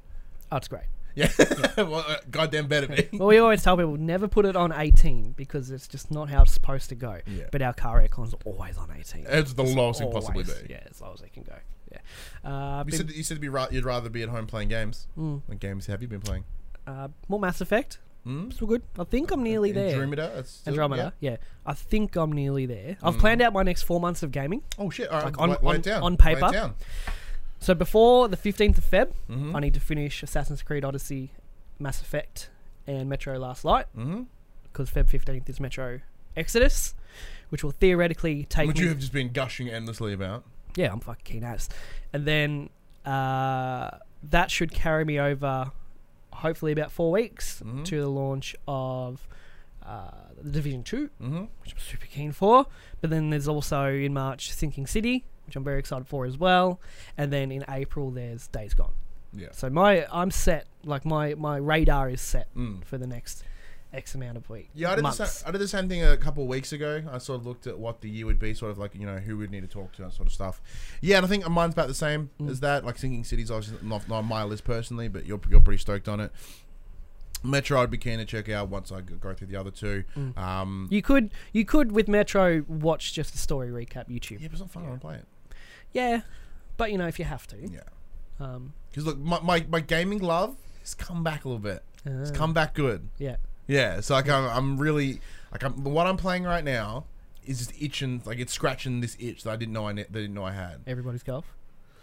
Oh, 0.51 0.57
it's 0.57 0.67
great. 0.67 0.83
Yeah, 1.17 1.31
well, 1.77 2.05
uh, 2.07 2.17
goddamn 2.29 2.67
better 2.67 2.87
be. 2.87 3.09
Well, 3.17 3.27
we 3.27 3.39
always 3.39 3.63
tell 3.63 3.75
people 3.75 3.97
never 3.97 4.27
put 4.27 4.45
it 4.45 4.55
on 4.55 4.71
18 4.71 5.31
because 5.31 5.71
it's 5.71 5.87
just 5.87 6.11
not 6.11 6.29
how 6.29 6.43
it's 6.43 6.51
supposed 6.53 6.89
to 6.89 6.95
go. 6.95 7.19
Yeah. 7.25 7.45
But 7.51 7.61
our 7.63 7.73
car 7.73 8.01
aircon's 8.01 8.35
always 8.45 8.77
on 8.77 8.91
18. 8.95 9.25
It's 9.27 9.53
the 9.53 9.63
lowest 9.63 9.99
it 9.99 10.03
can 10.05 10.13
possibly 10.13 10.43
Always. 10.43 10.61
be. 10.61 10.73
Yeah, 10.73 10.81
as 10.89 11.01
low 11.01 11.11
as 11.13 11.21
it 11.21 11.33
can 11.33 11.43
go. 11.43 11.55
Yeah. 11.91 11.99
Uh, 12.49 12.79
You 12.85 12.91
been- 12.91 12.97
said 13.07 13.11
you 13.11 13.23
said 13.23 13.41
be 13.41 13.49
ra- 13.49 13.67
you'd 13.71 13.85
rather 13.85 14.09
be 14.09 14.21
at 14.21 14.29
home 14.29 14.45
playing 14.45 14.69
games. 14.69 15.07
mm, 15.17 15.41
What 15.47 15.59
games 15.59 15.87
have 15.87 16.01
you 16.03 16.07
been 16.07 16.21
playing? 16.21 16.43
uh, 16.85 17.07
more 17.27 17.39
Mass 17.39 17.61
Effect. 17.61 17.97
Mm? 18.25 18.51
Still 18.53 18.67
good. 18.67 18.81
I 18.99 19.03
think 19.05 19.31
I'm 19.31 19.41
nearly 19.41 19.71
there. 19.71 19.91
Andromeda. 19.93 20.43
Still- 20.45 20.73
Andromeda. 20.73 21.13
Yeah. 21.21 21.37
I 21.65 21.73
think 21.73 22.15
I'm 22.17 22.31
nearly 22.33 22.65
there. 22.65 22.97
I've 23.01 23.15
Mm. 23.15 23.19
planned 23.19 23.41
out 23.41 23.53
my 23.53 23.63
next 23.63 23.83
four 23.83 23.99
months 24.01 24.21
of 24.21 24.31
gaming. 24.31 24.63
yeah. 24.77 24.83
Oh 24.85 24.89
shit! 24.89 25.07
All 25.09 25.15
right, 25.17 25.25
Like 25.25 25.39
on- 25.39 25.49
write 25.49 25.63
on- 25.63 25.81
down. 25.81 26.03
on 26.03 26.11
Write 26.19 26.33
it 26.37 26.39
paper. 26.41 26.51
down. 26.51 26.75
So 27.59 27.73
before 27.73 28.27
the 28.27 28.37
15th 28.37 28.77
of 28.77 28.85
Feb, 28.89 29.13
Mhm. 29.29 29.55
I 29.55 29.59
need 29.59 29.73
to 29.73 29.79
finish 29.79 30.21
Assassin's 30.23 30.61
Creed 30.61 30.85
Odyssey, 30.85 31.31
Mass 31.79 32.01
Effect, 32.01 32.49
and 32.85 33.09
Metro 33.09 33.37
Last 33.37 33.65
Light 33.65 33.87
Mhm. 33.95 34.27
because 34.63 34.89
Feb 34.91 35.09
15th 35.09 35.49
is 35.49 35.59
Metro 35.59 35.99
Exodus, 36.35 36.93
which 37.49 37.63
will 37.63 37.71
theoretically 37.71 38.45
take 38.45 38.67
Which 38.67 38.79
you 38.79 38.89
have 38.89 38.99
just 38.99 39.11
been 39.11 39.31
gushing 39.31 39.69
endlessly 39.69 40.13
about. 40.13 40.43
Yeah, 40.75 40.91
I'm 40.91 40.99
fucking 40.99 41.23
keen 41.25 41.43
as. 41.43 41.67
And 42.13 42.25
then 42.25 42.69
uh, 43.05 43.99
that 44.21 44.51
should 44.51 44.71
carry 44.71 45.05
me 45.05 45.17
over, 45.19 45.71
hopefully 46.33 46.73
about 46.73 46.91
four 46.91 47.09
weeks 47.11 47.61
Mhm. 47.65 47.85
to 47.85 48.01
the 48.01 48.09
launch 48.09 48.53
of 48.67 49.27
uh, 49.85 50.11
the 50.41 50.51
Division 50.51 50.83
Two, 50.83 51.09
Mm-hmm. 51.21 51.45
which 51.61 51.71
I'm 51.71 51.79
super 51.79 52.05
keen 52.07 52.33
for. 52.33 52.65
But 52.99 53.09
then 53.09 53.29
there's 53.29 53.47
also 53.47 53.87
in 53.93 54.13
March 54.13 54.51
Sinking 54.51 54.85
City, 54.85 55.23
which 55.47 55.55
I'm 55.55 55.63
very 55.63 55.79
excited 55.79 56.07
for 56.07 56.25
as 56.27 56.37
well. 56.37 56.79
And 57.17 57.33
then 57.33 57.51
in 57.51 57.65
April 57.67 58.11
there's 58.11 58.47
Days 58.47 58.73
Gone. 58.75 58.93
Yeah. 59.33 59.47
So 59.53 59.69
my 59.69 60.05
I'm 60.11 60.29
set. 60.31 60.67
Like 60.83 61.03
my 61.05 61.33
my 61.33 61.57
radar 61.57 62.09
is 62.09 62.21
set 62.21 62.53
Mm. 62.55 62.83
for 62.85 62.97
the 62.99 63.07
next 63.07 63.43
X 63.93 64.13
amount 64.15 64.35
of 64.37 64.49
weeks. 64.49 64.69
Yeah, 64.75 64.87
I 64.87 64.91
did, 64.91 64.97
the 64.99 65.03
months. 65.03 65.17
sa- 65.39 65.47
I 65.47 65.51
did 65.51 65.59
the 65.61 65.67
same 65.67 65.87
thing 65.89 66.03
a 66.03 66.17
couple 66.17 66.43
of 66.43 66.49
weeks 66.49 66.71
ago. 66.73 67.03
I 67.11 67.17
sort 67.19 67.39
of 67.39 67.45
looked 67.47 67.67
at 67.67 67.79
what 67.79 68.01
the 68.01 68.09
year 68.09 68.25
would 68.25 68.37
be, 68.39 68.53
sort 68.53 68.69
of 68.71 68.77
like, 68.77 68.93
you 68.95 69.05
know, 69.05 69.17
who 69.17 69.37
we'd 69.37 69.49
need 69.49 69.61
to 69.61 69.67
talk 69.67 69.93
to, 69.93 70.01
that 70.03 70.13
sort 70.13 70.27
of 70.27 70.33
stuff. 70.33 70.61
Yeah, 71.01 71.17
and 71.17 71.25
I 71.25 71.29
think 71.29 71.47
mine's 71.49 71.73
about 71.73 71.87
the 71.87 71.93
same 71.93 72.29
Mm. 72.39 72.49
as 72.49 72.59
that. 72.59 72.83
Like, 72.85 72.97
Sinking 72.97 73.23
City's 73.23 73.49
obviously 73.49 73.77
not, 73.87 74.07
not 74.09 74.17
on 74.17 74.25
my 74.25 74.43
list 74.43 74.65
personally, 74.65 75.07
but 75.07 75.25
you're, 75.25 75.39
you're 75.49 75.61
pretty 75.61 75.79
stoked 75.79 76.07
on 76.09 76.19
it. 76.19 76.31
Metro, 77.43 77.81
I'd 77.81 77.91
be 77.91 77.97
keen 77.97 78.17
to 78.17 78.25
check 78.25 78.49
out 78.49 78.67
once 78.67 78.91
I 78.91 79.01
go 79.01 79.33
through 79.33 79.47
the 79.47 79.55
other 79.55 79.71
two. 79.71 80.03
Mm. 80.17 80.37
Um, 80.37 80.87
You 80.91 81.01
could 81.01 81.31
you 81.53 81.65
could 81.65 81.91
with 81.91 82.07
Metro 82.07 82.63
watch 82.67 83.13
just 83.13 83.31
the 83.31 83.37
story 83.37 83.69
recap 83.69 84.09
YouTube. 84.09 84.41
yeah, 84.41 84.47
but 84.47 84.53
it's 84.53 84.59
not 84.61 84.71
fun. 84.71 84.83
I 84.83 84.89
want 84.89 85.01
to 85.01 85.07
play 85.07 85.15
it. 85.17 85.25
Yeah, 85.93 86.21
but 86.77 86.91
you 86.91 86.97
know 86.97 87.07
if 87.07 87.19
you 87.19 87.25
have 87.25 87.47
to. 87.47 87.57
Yeah. 87.57 87.79
Um, 88.39 88.73
Because, 88.89 89.05
look, 89.05 89.17
my, 89.17 89.39
my, 89.41 89.65
my 89.69 89.79
gaming 89.79 90.19
love 90.19 90.57
has 90.81 90.93
come 90.93 91.23
back 91.23 91.43
a 91.45 91.47
little 91.47 91.59
bit. 91.61 91.83
It's 92.05 92.29
uh, 92.31 92.33
come 92.33 92.53
back 92.53 92.73
good. 92.73 93.09
Yeah. 93.17 93.37
Yeah, 93.67 93.99
so 94.01 94.13
like 94.13 94.29
I'm, 94.29 94.45
I'm 94.45 94.77
really 94.77 95.19
like 95.51 95.61
I'm 95.63 95.83
what 95.83 96.07
I'm 96.07 96.15
playing 96.15 96.43
right 96.43 96.63
now 96.63 97.03
is 97.45 97.57
just 97.59 97.73
itching 97.81 98.21
like 98.25 98.39
it's 98.39 98.53
scratching 98.53 99.01
this 99.01 99.17
itch 99.19 99.43
that 99.43 99.51
I 99.51 99.55
didn't 99.57 99.73
know 99.73 99.87
I 99.87 99.91
ne- 99.91 100.03
that 100.03 100.17
I 100.17 100.21
didn't 100.21 100.33
know 100.35 100.45
I 100.45 100.53
had. 100.53 100.81
Everybody's 100.87 101.23
golf. 101.23 101.53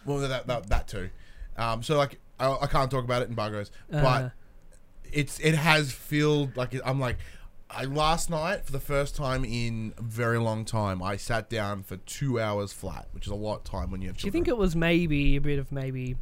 Well, 0.05 0.19
that 0.19 0.47
that, 0.47 0.69
that 0.69 0.89
too. 0.89 1.09
Um, 1.57 1.83
so 1.83 1.97
like 1.97 2.21
I, 2.39 2.51
I 2.63 2.67
can't 2.67 2.91
talk 2.91 3.05
about 3.05 3.23
it 3.23 3.31
embargoes, 3.31 3.71
Uh, 3.91 4.03
but 4.03 4.33
it's 5.11 5.39
it 5.41 5.55
has 5.55 5.91
filled 5.91 6.55
like 6.55 6.75
I'm 6.85 7.01
like 7.01 7.17
I 7.71 7.85
last 7.85 8.31
night 8.31 8.65
for 8.65 8.73
the 8.73 8.81
first 8.81 9.17
time 9.17 9.45
in 9.45 9.95
a 9.99 10.03
very 10.03 10.39
long 10.39 10.65
time 10.65 11.03
I 11.03 11.17
sat 11.17 11.49
down 11.51 11.83
for 11.83 11.97
two 11.97 12.39
hours 12.39 12.73
flat, 12.73 13.09
which 13.13 13.27
is 13.27 13.33
a 13.33 13.37
lot 13.37 13.57
of 13.59 13.65
time 13.65 13.91
when 13.91 14.01
you 14.03 14.09
have. 14.09 14.17
do 14.17 14.27
you 14.27 14.31
think 14.31 14.49
it 14.49 14.57
was 14.57 14.77
maybe 14.77 15.37
a 15.37 15.41
bit 15.41 15.59
of 15.59 15.73
maybe, 15.73 16.17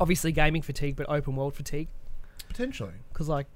obviously 0.00 0.32
gaming 0.32 0.62
fatigue, 0.62 0.96
but 0.96 1.08
open 1.08 1.36
world 1.36 1.54
fatigue? 1.54 1.88
potentially? 2.48 2.94
Because 3.12 3.28
like, 3.28 3.46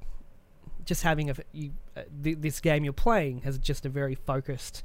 just 0.85 1.03
having 1.03 1.31
a 1.31 1.35
you, 1.53 1.73
uh, 1.97 2.03
th- 2.23 2.39
this 2.41 2.61
game 2.61 2.85
you're 2.85 2.93
playing 2.93 3.43
has 3.43 3.59
just 3.59 3.87
a 3.87 3.89
very 3.89 4.15
focused. 4.15 4.83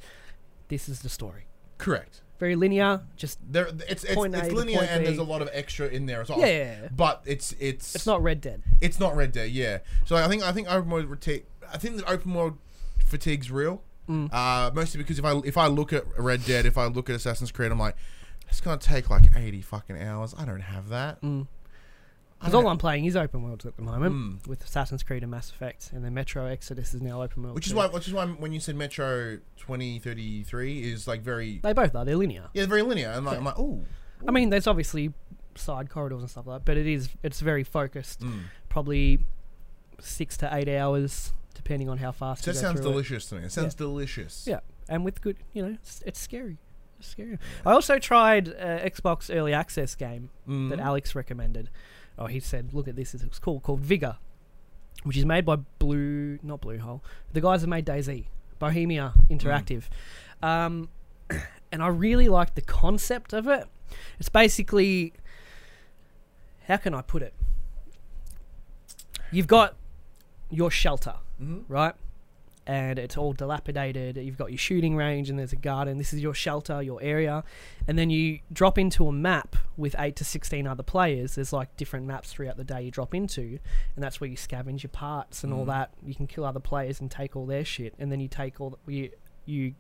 This 0.68 0.90
is 0.90 1.02
the 1.02 1.10
story. 1.10 1.48
Correct. 1.78 2.22
Very 2.40 2.56
linear. 2.56 3.02
Just 3.16 3.40
There, 3.50 3.68
it's 3.88 4.04
it's, 4.04 4.16
Point 4.16 4.36
it's 4.36 4.52
linear 4.52 4.82
and 4.82 5.02
B. 5.02 5.06
there's 5.06 5.20
a 5.20 5.24
lot 5.24 5.42
of 5.42 5.50
extra 5.54 5.88
in 5.88 6.06
there 6.06 6.22
as 6.22 6.30
well. 6.30 6.40
yeah. 6.40 6.90
But 6.96 7.24
it's 7.26 7.54
it's 7.60 7.96
It's 7.96 8.06
not 8.06 8.22
Red 8.22 8.42
Dead. 8.42 8.62
It's 8.82 9.00
not 9.00 9.16
Red 9.16 9.32
Dead, 9.32 9.52
yeah. 9.52 9.80
So 10.06 10.16
I 10.16 10.28
think 10.28 10.44
I 10.44 10.52
think 10.52 10.72
open 10.72 10.90
world 10.90 11.10
fatigue. 11.10 11.46
I 11.74 11.78
think 11.78 11.98
that 11.98 12.10
open 12.10 12.34
world 12.34 12.58
fatigue's 13.06 13.52
real. 13.52 13.82
Mm. 14.10 14.30
Uh, 14.32 14.72
mostly 14.74 14.98
because 15.00 15.18
if 15.20 15.26
I 15.26 15.40
if 15.46 15.58
I 15.58 15.68
look 15.68 15.92
at 15.94 16.04
Red 16.20 16.46
Dead, 16.46 16.66
if 16.66 16.78
I 16.78 16.86
look 16.86 17.10
at 17.10 17.16
Assassin's 17.16 17.52
Creed, 17.52 17.72
I'm 17.72 17.80
like, 17.80 17.96
it's 18.50 18.62
gonna 18.62 18.78
take 18.78 19.10
like 19.10 19.36
eighty 19.36 19.62
fucking 19.62 20.00
hours. 20.02 20.36
I 20.38 20.46
don't 20.46 20.62
have 20.62 20.90
that. 20.90 21.22
Mm. 21.22 21.48
Because 22.38 22.54
all 22.54 22.68
I'm 22.68 22.78
playing 22.78 23.06
is 23.06 23.16
open 23.16 23.42
worlds 23.44 23.66
at 23.66 23.76
the 23.78 23.82
moment 23.82 24.14
Mm. 24.14 24.48
with 24.48 24.64
Assassin's 24.64 25.02
Creed 25.02 25.24
and 25.24 25.32
Mass 25.32 25.50
Effect, 25.50 25.90
and 25.94 26.04
then 26.06 26.14
Metro 26.14 26.46
Exodus 26.46 26.94
is 26.94 27.02
now 27.02 27.24
open 27.24 27.42
world. 27.44 27.56
which 27.56 27.66
is 27.66 27.72
too. 27.72 27.78
why 27.78 27.88
which 27.88 28.08
is 28.08 28.14
why 28.14 28.28
when 28.28 28.52
you 28.52 28.60
said 28.60 28.76
Metro 28.76 29.38
2033 29.58 30.92
is 30.92 31.08
like 31.08 31.22
very 31.22 31.60
they 31.64 31.74
both 31.74 31.96
are. 31.96 32.06
They're 32.06 32.16
linear. 32.18 32.50
yeah 32.54 32.66
very 32.68 32.82
linear. 32.84 33.10
And 33.10 33.26
like, 33.26 33.38
I'm 33.38 33.44
like, 33.46 33.58
oh, 33.58 33.84
I 34.28 34.32
mean, 34.32 34.50
there's 34.50 34.68
obviously 34.68 35.14
side 35.56 35.90
corridors 35.90 36.22
and 36.22 36.30
stuff 36.30 36.46
like 36.46 36.60
that, 36.60 36.66
but 36.66 36.78
it 36.78 36.86
is 36.86 37.10
it's 37.24 37.40
very 37.40 37.64
focused. 37.64 38.22
mm. 38.22 38.42
Probably 38.70 39.20
six 40.00 40.36
to 40.38 40.54
eight 40.54 40.68
hours, 40.70 41.34
depending 41.56 41.90
on 41.90 41.98
how 41.98 42.12
fast. 42.12 42.44
So 42.44 42.52
that 42.52 42.58
sounds 42.60 42.80
through 42.80 42.90
it. 42.90 42.92
delicious 42.94 43.26
to 43.30 43.36
me. 43.36 43.44
It 43.46 43.52
sounds 43.52 43.74
delicious. 43.74 44.46
Yeah, 44.48 44.60
and 44.88 45.04
with 45.04 45.22
good, 45.22 45.38
you 45.54 45.64
know, 45.64 45.78
it's, 45.82 46.04
it's 46.06 46.20
scary. 46.20 46.58
It's 47.00 47.08
scary. 47.10 47.40
I 47.66 47.72
also 47.72 47.98
tried 47.98 48.50
uh, 48.50 48.80
Xbox 48.80 49.34
Early 49.36 49.54
Access 49.54 49.96
game 49.96 50.30
Mm. 50.48 50.70
that 50.70 50.80
Alex 50.80 51.16
recommended, 51.16 51.70
oh, 52.20 52.28
he 52.28 52.40
said, 52.40 52.74
look 52.74 52.88
at 52.88 52.96
this. 52.96 53.14
It's 53.16 53.40
cool 53.40 53.60
called 53.60 53.80
Vigor, 53.82 54.18
which 55.04 55.18
is 55.18 55.26
made 55.26 55.46
by 55.46 55.56
Blue, 55.80 56.38
not 56.44 56.62
Bluehole. 56.62 57.02
The 57.34 57.42
guys 57.42 57.62
that 57.62 57.68
made 57.68 57.86
DayZ, 57.86 58.26
Bohemia 58.60 59.14
Interactive. 59.30 59.86
Um, 60.44 60.90
and 61.72 61.82
I 61.84 61.88
really 61.88 62.30
like 62.30 62.56
the 62.56 62.62
concept 62.62 63.34
of 63.34 63.48
it. 63.48 63.66
It's 64.20 64.30
basically, 64.30 65.14
how 66.68 66.78
can 66.78 66.94
I 66.94 67.02
put 67.02 67.22
it? 67.22 67.34
You've 69.32 69.48
got 69.48 69.76
your 70.50 70.72
shelter, 70.72 71.16
Mhm. 71.42 71.64
right? 71.68 71.94
And 72.68 72.98
it's 72.98 73.16
all 73.16 73.34
dilapidated. 73.34 74.18
You've 74.18 74.40
got 74.40 74.50
your 74.50 74.58
shooting 74.58 74.96
range, 74.96 75.30
and 75.30 75.38
there's 75.38 75.54
a 75.54 75.56
garden. 75.58 76.00
This 76.00 76.14
is 76.14 76.22
your 76.22 76.34
shelter, 76.34 76.82
your 76.82 77.00
area, 77.00 77.44
and 77.88 77.96
then 78.00 78.10
you 78.10 78.40
drop 78.52 78.80
into 78.80 79.08
a 79.08 79.12
map 79.12 79.56
with 79.78 79.96
eight 80.00 80.16
to 80.16 80.26
sixteen 80.26 80.66
other 80.66 80.82
players. 80.82 81.36
There's 81.36 81.54
like 81.54 81.78
different 81.78 82.08
maps 82.08 82.32
throughout 82.34 82.58
the 82.58 82.64
day 82.64 82.82
you 82.82 82.90
drop 82.90 83.14
into, 83.14 83.60
and 83.96 84.04
that's 84.04 84.20
where 84.20 84.30
you 84.30 84.36
scavenge 84.36 84.82
your 84.82 84.90
parts 84.90 85.44
and 85.44 85.54
all 85.54 85.66
Mhm. 85.66 85.68
that. 85.68 85.92
You 86.04 86.16
can 86.16 86.26
kill 86.26 86.44
other 86.44 86.60
players 86.60 87.00
and 87.00 87.12
take 87.12 87.36
all 87.36 87.46
their 87.46 87.64
shit, 87.66 87.94
and 88.00 88.12
then 88.12 88.20
you 88.20 88.28
take 88.28 88.60
all 88.60 88.72
the, 88.72 88.92
you 88.92 89.12
you 89.46 89.76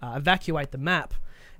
uh, 0.00 0.14
evacuate 0.16 0.70
the 0.70 0.78
map 0.78 1.12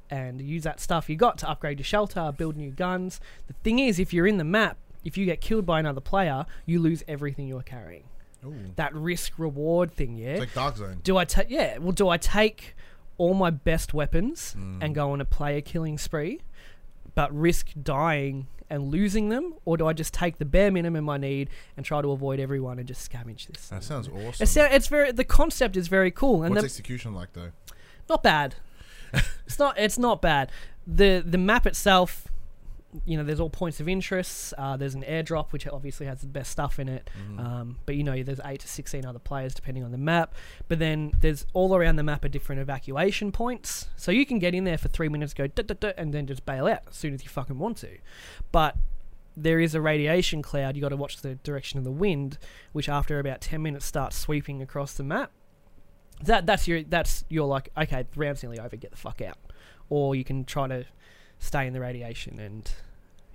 and 0.08 0.40
use 0.40 0.62
that 0.62 0.80
stuff 0.80 1.08
you 1.10 1.16
got 1.16 1.36
to 1.38 1.48
upgrade 1.50 1.78
your 1.78 1.84
shelter, 1.84 2.32
build 2.34 2.56
new 2.56 2.70
guns. 2.70 3.20
The 3.46 3.52
thing 3.62 3.78
is, 3.78 3.98
if 3.98 4.14
you're 4.14 4.26
in 4.26 4.38
the 4.38 4.42
map, 4.44 4.78
if 5.04 5.18
you 5.18 5.26
get 5.26 5.42
killed 5.42 5.66
by 5.66 5.80
another 5.80 6.00
player, 6.00 6.46
you 6.64 6.80
lose 6.80 7.04
everything 7.06 7.46
you're 7.46 7.60
carrying. 7.62 8.04
Ooh. 8.44 8.54
That 8.76 8.94
risk 8.94 9.38
reward 9.38 9.92
thing, 9.92 10.16
yeah. 10.16 10.30
It's 10.30 10.40
like 10.40 10.54
Dark 10.54 10.76
Zone. 10.76 11.00
do 11.02 11.16
I 11.16 11.24
take? 11.24 11.48
Yeah. 11.50 11.78
Well, 11.78 11.92
do 11.92 12.08
I 12.08 12.16
take 12.16 12.74
all 13.18 13.34
my 13.34 13.50
best 13.50 13.94
weapons 13.94 14.54
Mm. 14.58 14.78
and 14.82 14.94
go 14.94 15.12
on 15.12 15.20
a 15.20 15.24
player 15.24 15.60
killing 15.60 15.98
spree, 15.98 16.40
but 17.14 17.32
risk 17.34 17.68
dying 17.80 18.46
and 18.70 18.90
losing 18.90 19.28
them, 19.28 19.54
or 19.66 19.76
do 19.76 19.86
I 19.86 19.92
just 19.92 20.14
take 20.14 20.38
the 20.38 20.46
bare 20.46 20.70
minimum 20.70 21.08
I 21.10 21.18
need 21.18 21.50
and 21.76 21.84
try 21.84 22.00
to 22.00 22.10
avoid 22.10 22.40
everyone 22.40 22.78
and 22.78 22.88
just 22.88 23.08
scavenge 23.10 23.46
this? 23.48 23.68
That 23.68 23.84
sounds 23.84 24.08
awesome. 24.08 24.42
It's, 24.42 24.56
it's 24.56 24.86
very 24.88 25.12
the 25.12 25.24
concept 25.24 25.76
is 25.76 25.88
very 25.88 26.10
cool 26.10 26.42
and 26.42 26.54
What's 26.54 26.62
the, 26.62 26.66
execution 26.66 27.14
like 27.14 27.34
though? 27.34 27.50
not 28.08 28.22
bad. 28.22 28.54
it's 29.46 29.58
not. 29.58 29.78
It's 29.78 29.98
not 29.98 30.22
bad. 30.22 30.50
the 30.86 31.22
The 31.24 31.36
map 31.38 31.66
itself, 31.66 32.28
you 33.06 33.16
know, 33.16 33.24
there's 33.24 33.40
all 33.40 33.50
points 33.50 33.80
of 33.80 33.88
interest. 33.88 34.52
Uh, 34.58 34.76
there's 34.76 34.94
an 34.94 35.02
airdrop 35.02 35.52
which 35.52 35.66
obviously 35.66 36.06
has 36.06 36.20
the 36.20 36.26
best 36.26 36.50
stuff 36.50 36.78
in 36.78 36.88
it. 36.88 37.08
Mm-hmm. 37.18 37.38
Um, 37.40 37.78
but 37.86 37.94
you 37.94 38.04
know, 38.04 38.22
there's 38.22 38.40
eight 38.44 38.60
to 38.60 38.68
sixteen 38.68 39.06
other 39.06 39.18
players 39.18 39.54
depending 39.54 39.82
on 39.82 39.92
the 39.92 39.98
map. 39.98 40.34
But 40.68 40.78
then 40.78 41.12
there's 41.20 41.46
all 41.54 41.74
around 41.74 41.96
the 41.96 42.02
map 42.02 42.24
are 42.24 42.28
different 42.28 42.60
evacuation 42.60 43.32
points, 43.32 43.88
so 43.96 44.10
you 44.12 44.26
can 44.26 44.38
get 44.38 44.54
in 44.54 44.64
there 44.64 44.78
for 44.78 44.88
three 44.88 45.08
minutes, 45.08 45.32
go 45.32 45.46
duh, 45.46 45.62
duh, 45.62 45.74
duh, 45.78 45.92
and 45.96 46.12
then 46.12 46.26
just 46.26 46.44
bail 46.44 46.66
out 46.66 46.82
as 46.88 46.96
soon 46.96 47.14
as 47.14 47.22
you 47.22 47.30
fucking 47.30 47.58
want 47.58 47.78
to. 47.78 47.98
But 48.50 48.76
there 49.36 49.58
is 49.58 49.74
a 49.74 49.80
radiation 49.80 50.42
cloud. 50.42 50.76
You 50.76 50.82
got 50.82 50.90
to 50.90 50.96
watch 50.96 51.22
the 51.22 51.36
direction 51.36 51.78
of 51.78 51.84
the 51.84 51.90
wind, 51.90 52.38
which 52.72 52.88
after 52.88 53.18
about 53.18 53.40
ten 53.40 53.62
minutes 53.62 53.86
starts 53.86 54.18
sweeping 54.18 54.60
across 54.60 54.92
the 54.92 55.04
map. 55.04 55.30
That 56.22 56.44
that's 56.44 56.68
your 56.68 56.82
that's 56.82 57.24
you're 57.30 57.46
like 57.46 57.70
okay, 57.76 58.04
the 58.10 58.20
round's 58.20 58.42
nearly 58.42 58.58
over. 58.58 58.76
Get 58.76 58.90
the 58.90 58.98
fuck 58.98 59.22
out, 59.22 59.38
or 59.88 60.14
you 60.14 60.24
can 60.24 60.44
try 60.44 60.68
to 60.68 60.84
stay 61.42 61.66
in 61.66 61.72
the 61.72 61.80
radiation 61.80 62.38
and 62.38 62.70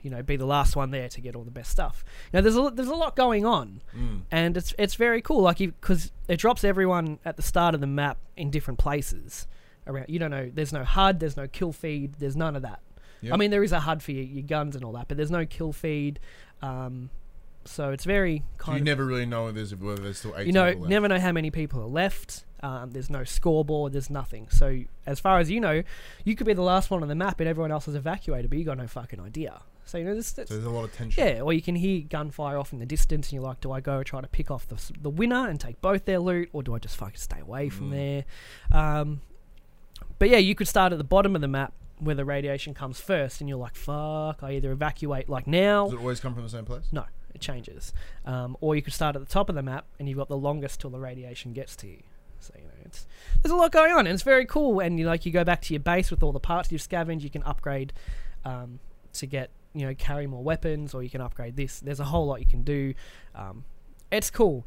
you 0.02 0.10
know 0.10 0.24
be 0.24 0.38
the 0.38 0.46
last 0.46 0.76
one 0.76 0.92
there 0.92 1.10
to 1.10 1.20
get 1.22 1.36
all 1.36 1.44
the 1.44 1.52
best 1.52 1.70
stuff. 1.72 2.04
Now 2.32 2.42
there's 2.42 2.56
a 2.56 2.72
there's 2.74 2.88
a 2.88 2.96
lot 2.96 3.16
going 3.16 3.46
on 3.46 3.82
Mm. 3.96 4.22
and 4.32 4.56
it's 4.58 4.74
it's 4.80 4.96
very 4.96 5.22
cool. 5.22 5.42
Like 5.42 5.58
because 5.58 6.12
it 6.28 6.38
drops 6.38 6.64
everyone 6.64 7.20
at 7.26 7.36
the 7.36 7.42
start 7.44 7.76
of 7.76 7.82
the 7.82 7.88
map 7.88 8.18
in 8.38 8.50
different 8.50 8.80
places 8.80 9.48
around. 9.86 10.06
You 10.10 10.20
don't 10.20 10.32
know. 10.32 10.50
There's 10.54 10.72
no 10.74 10.84
HUD. 10.84 11.20
There's 11.20 11.36
no 11.38 11.48
kill 11.48 11.72
feed. 11.74 12.14
There's 12.20 12.36
none 12.36 12.56
of 12.56 12.62
that. 12.62 12.80
Yep. 13.22 13.34
I 13.34 13.38
mean, 13.38 13.50
there 13.52 13.64
is 13.64 13.72
a 13.72 13.80
HUD 13.80 14.04
for 14.04 14.12
your, 14.12 14.24
your 14.24 14.44
guns 14.44 14.76
and 14.76 14.86
all 14.86 14.92
that, 14.94 15.08
but 15.08 15.18
there's 15.18 15.32
no 15.32 15.46
kill 15.46 15.74
feed. 15.74 16.20
Um, 16.62 17.10
so 17.66 17.90
it's 17.92 18.06
very 18.06 18.44
So 18.60 18.64
kind 18.66 18.78
you 18.78 18.82
of 18.84 18.86
never 18.86 19.06
really 19.06 19.26
know 19.26 19.46
whether 19.46 19.54
there's, 19.56 19.76
whether 19.76 20.02
there's 20.02 20.20
still 20.20 20.34
eight. 20.38 20.48
you 20.48 20.54
know 20.54 20.72
never 20.74 21.08
know 21.08 21.20
how 21.20 21.32
many 21.32 21.50
people 21.52 21.82
are 21.82 21.86
left. 21.88 22.46
Um, 22.64 22.92
there's 22.92 23.10
no 23.10 23.24
scoreboard. 23.24 23.94
There's 23.94 24.10
nothing. 24.10 24.48
So 24.50 24.82
as 25.06 25.20
far 25.20 25.40
as 25.40 25.50
you 25.52 25.60
know, 25.60 25.84
you 26.26 26.36
could 26.36 26.48
be 26.48 26.54
the 26.54 26.62
last 26.64 26.90
one 26.90 27.02
on 27.04 27.08
the 27.10 27.16
map, 27.16 27.40
and 27.40 27.48
everyone 27.48 27.72
else 27.72 27.86
has 27.86 27.96
evacuated, 27.96 28.50
but 28.50 28.58
you 28.60 28.66
got 28.66 28.78
no 28.78 28.88
fucking 28.88 29.20
idea. 29.20 29.62
So 29.86 29.98
you 29.98 30.04
know 30.04 30.16
this. 30.16 30.28
So 30.28 30.44
there's 30.44 30.66
a 30.66 30.70
lot 30.70 30.84
of 30.84 30.94
tension. 30.94 31.24
Yeah, 31.26 31.42
or 31.42 31.54
you 31.54 31.62
can 31.62 31.76
hear 31.76 32.02
gunfire 32.02 32.58
off 32.58 32.74
in 32.74 32.80
the 32.80 32.86
distance, 32.86 33.28
and 33.28 33.34
you're 33.34 33.44
like, 33.48 33.62
do 33.62 33.72
I 33.72 33.80
go 33.80 34.04
try 34.04 34.20
to 34.22 34.28
pick 34.28 34.52
off 34.52 34.68
the, 34.68 34.82
the 35.02 35.10
winner 35.10 35.48
and 35.48 35.60
take 35.60 35.80
both 35.82 36.04
their 36.06 36.20
loot, 36.20 36.50
or 36.52 36.62
do 36.64 36.76
I 36.76 36.80
just 36.80 36.98
fucking 36.98 37.16
stay 37.18 37.40
away 37.40 37.70
from 37.70 37.92
Mm. 37.92 38.26
there? 38.72 38.82
Um, 38.82 39.22
but 40.20 40.30
yeah, 40.30 40.38
you 40.40 40.56
could 40.56 40.68
start 40.68 40.92
at 40.92 40.98
the 40.98 41.04
bottom 41.06 41.36
of 41.36 41.42
the 41.42 41.48
map 41.48 41.74
where 42.00 42.16
the 42.16 42.26
radiation 42.26 42.74
comes 42.74 43.00
first, 43.00 43.40
and 43.40 43.48
you're 43.48 43.58
like, 43.58 43.76
fuck, 43.76 44.40
I 44.44 44.54
either 44.54 44.72
evacuate 44.72 45.30
like 45.30 45.48
now. 45.48 45.86
Does 45.86 45.94
it 45.94 46.00
always 46.00 46.20
come 46.20 46.34
from 46.34 46.44
the 46.44 46.50
same 46.50 46.66
place? 46.66 46.84
No, 46.92 47.06
it 47.34 47.40
changes. 47.40 47.94
Um, 48.26 48.58
or 48.60 48.76
you 48.76 48.82
could 48.82 48.94
start 48.94 49.16
at 49.16 49.20
the 49.26 49.32
top 49.32 49.48
of 49.48 49.56
the 49.56 49.64
map, 49.64 49.86
and 50.00 50.10
you've 50.10 50.18
got 50.18 50.28
the 50.28 50.38
longest 50.38 50.82
till 50.82 50.90
the 50.90 51.00
radiation 51.00 51.54
gets 51.54 51.76
to 51.78 51.88
you. 51.88 52.00
So 52.40 52.54
you 52.58 52.64
know, 52.66 52.72
it's 52.86 53.08
there's 53.42 53.52
a 53.52 53.56
lot 53.56 53.72
going 53.72 53.92
on, 53.92 54.00
and 54.08 54.10
it's 54.10 54.24
very 54.24 54.46
cool. 54.46 54.80
And 54.80 55.00
you 55.00 55.06
like 55.06 55.26
you 55.26 55.32
go 55.32 55.44
back 55.44 55.62
to 55.64 55.74
your 55.74 55.80
base 55.82 56.10
with 56.12 56.24
all 56.24 56.32
the 56.32 56.40
parts 56.40 56.72
you've 56.72 56.82
scavenged, 56.82 57.24
you 57.24 57.30
can 57.30 57.44
upgrade 57.44 57.94
um, 58.46 58.80
to 59.14 59.26
get 59.26 59.50
you 59.74 59.86
know 59.86 59.94
carry 59.96 60.28
more 60.28 60.44
weapons, 60.44 60.94
or 60.94 61.04
you 61.04 61.10
can 61.10 61.22
upgrade 61.22 61.56
this. 61.56 61.80
There's 61.80 62.00
a 62.00 62.06
whole 62.06 62.26
lot 62.28 62.40
you 62.40 62.46
can 62.48 62.64
do. 62.64 62.94
Um, 63.36 63.66
it's 64.12 64.30
cool. 64.30 64.66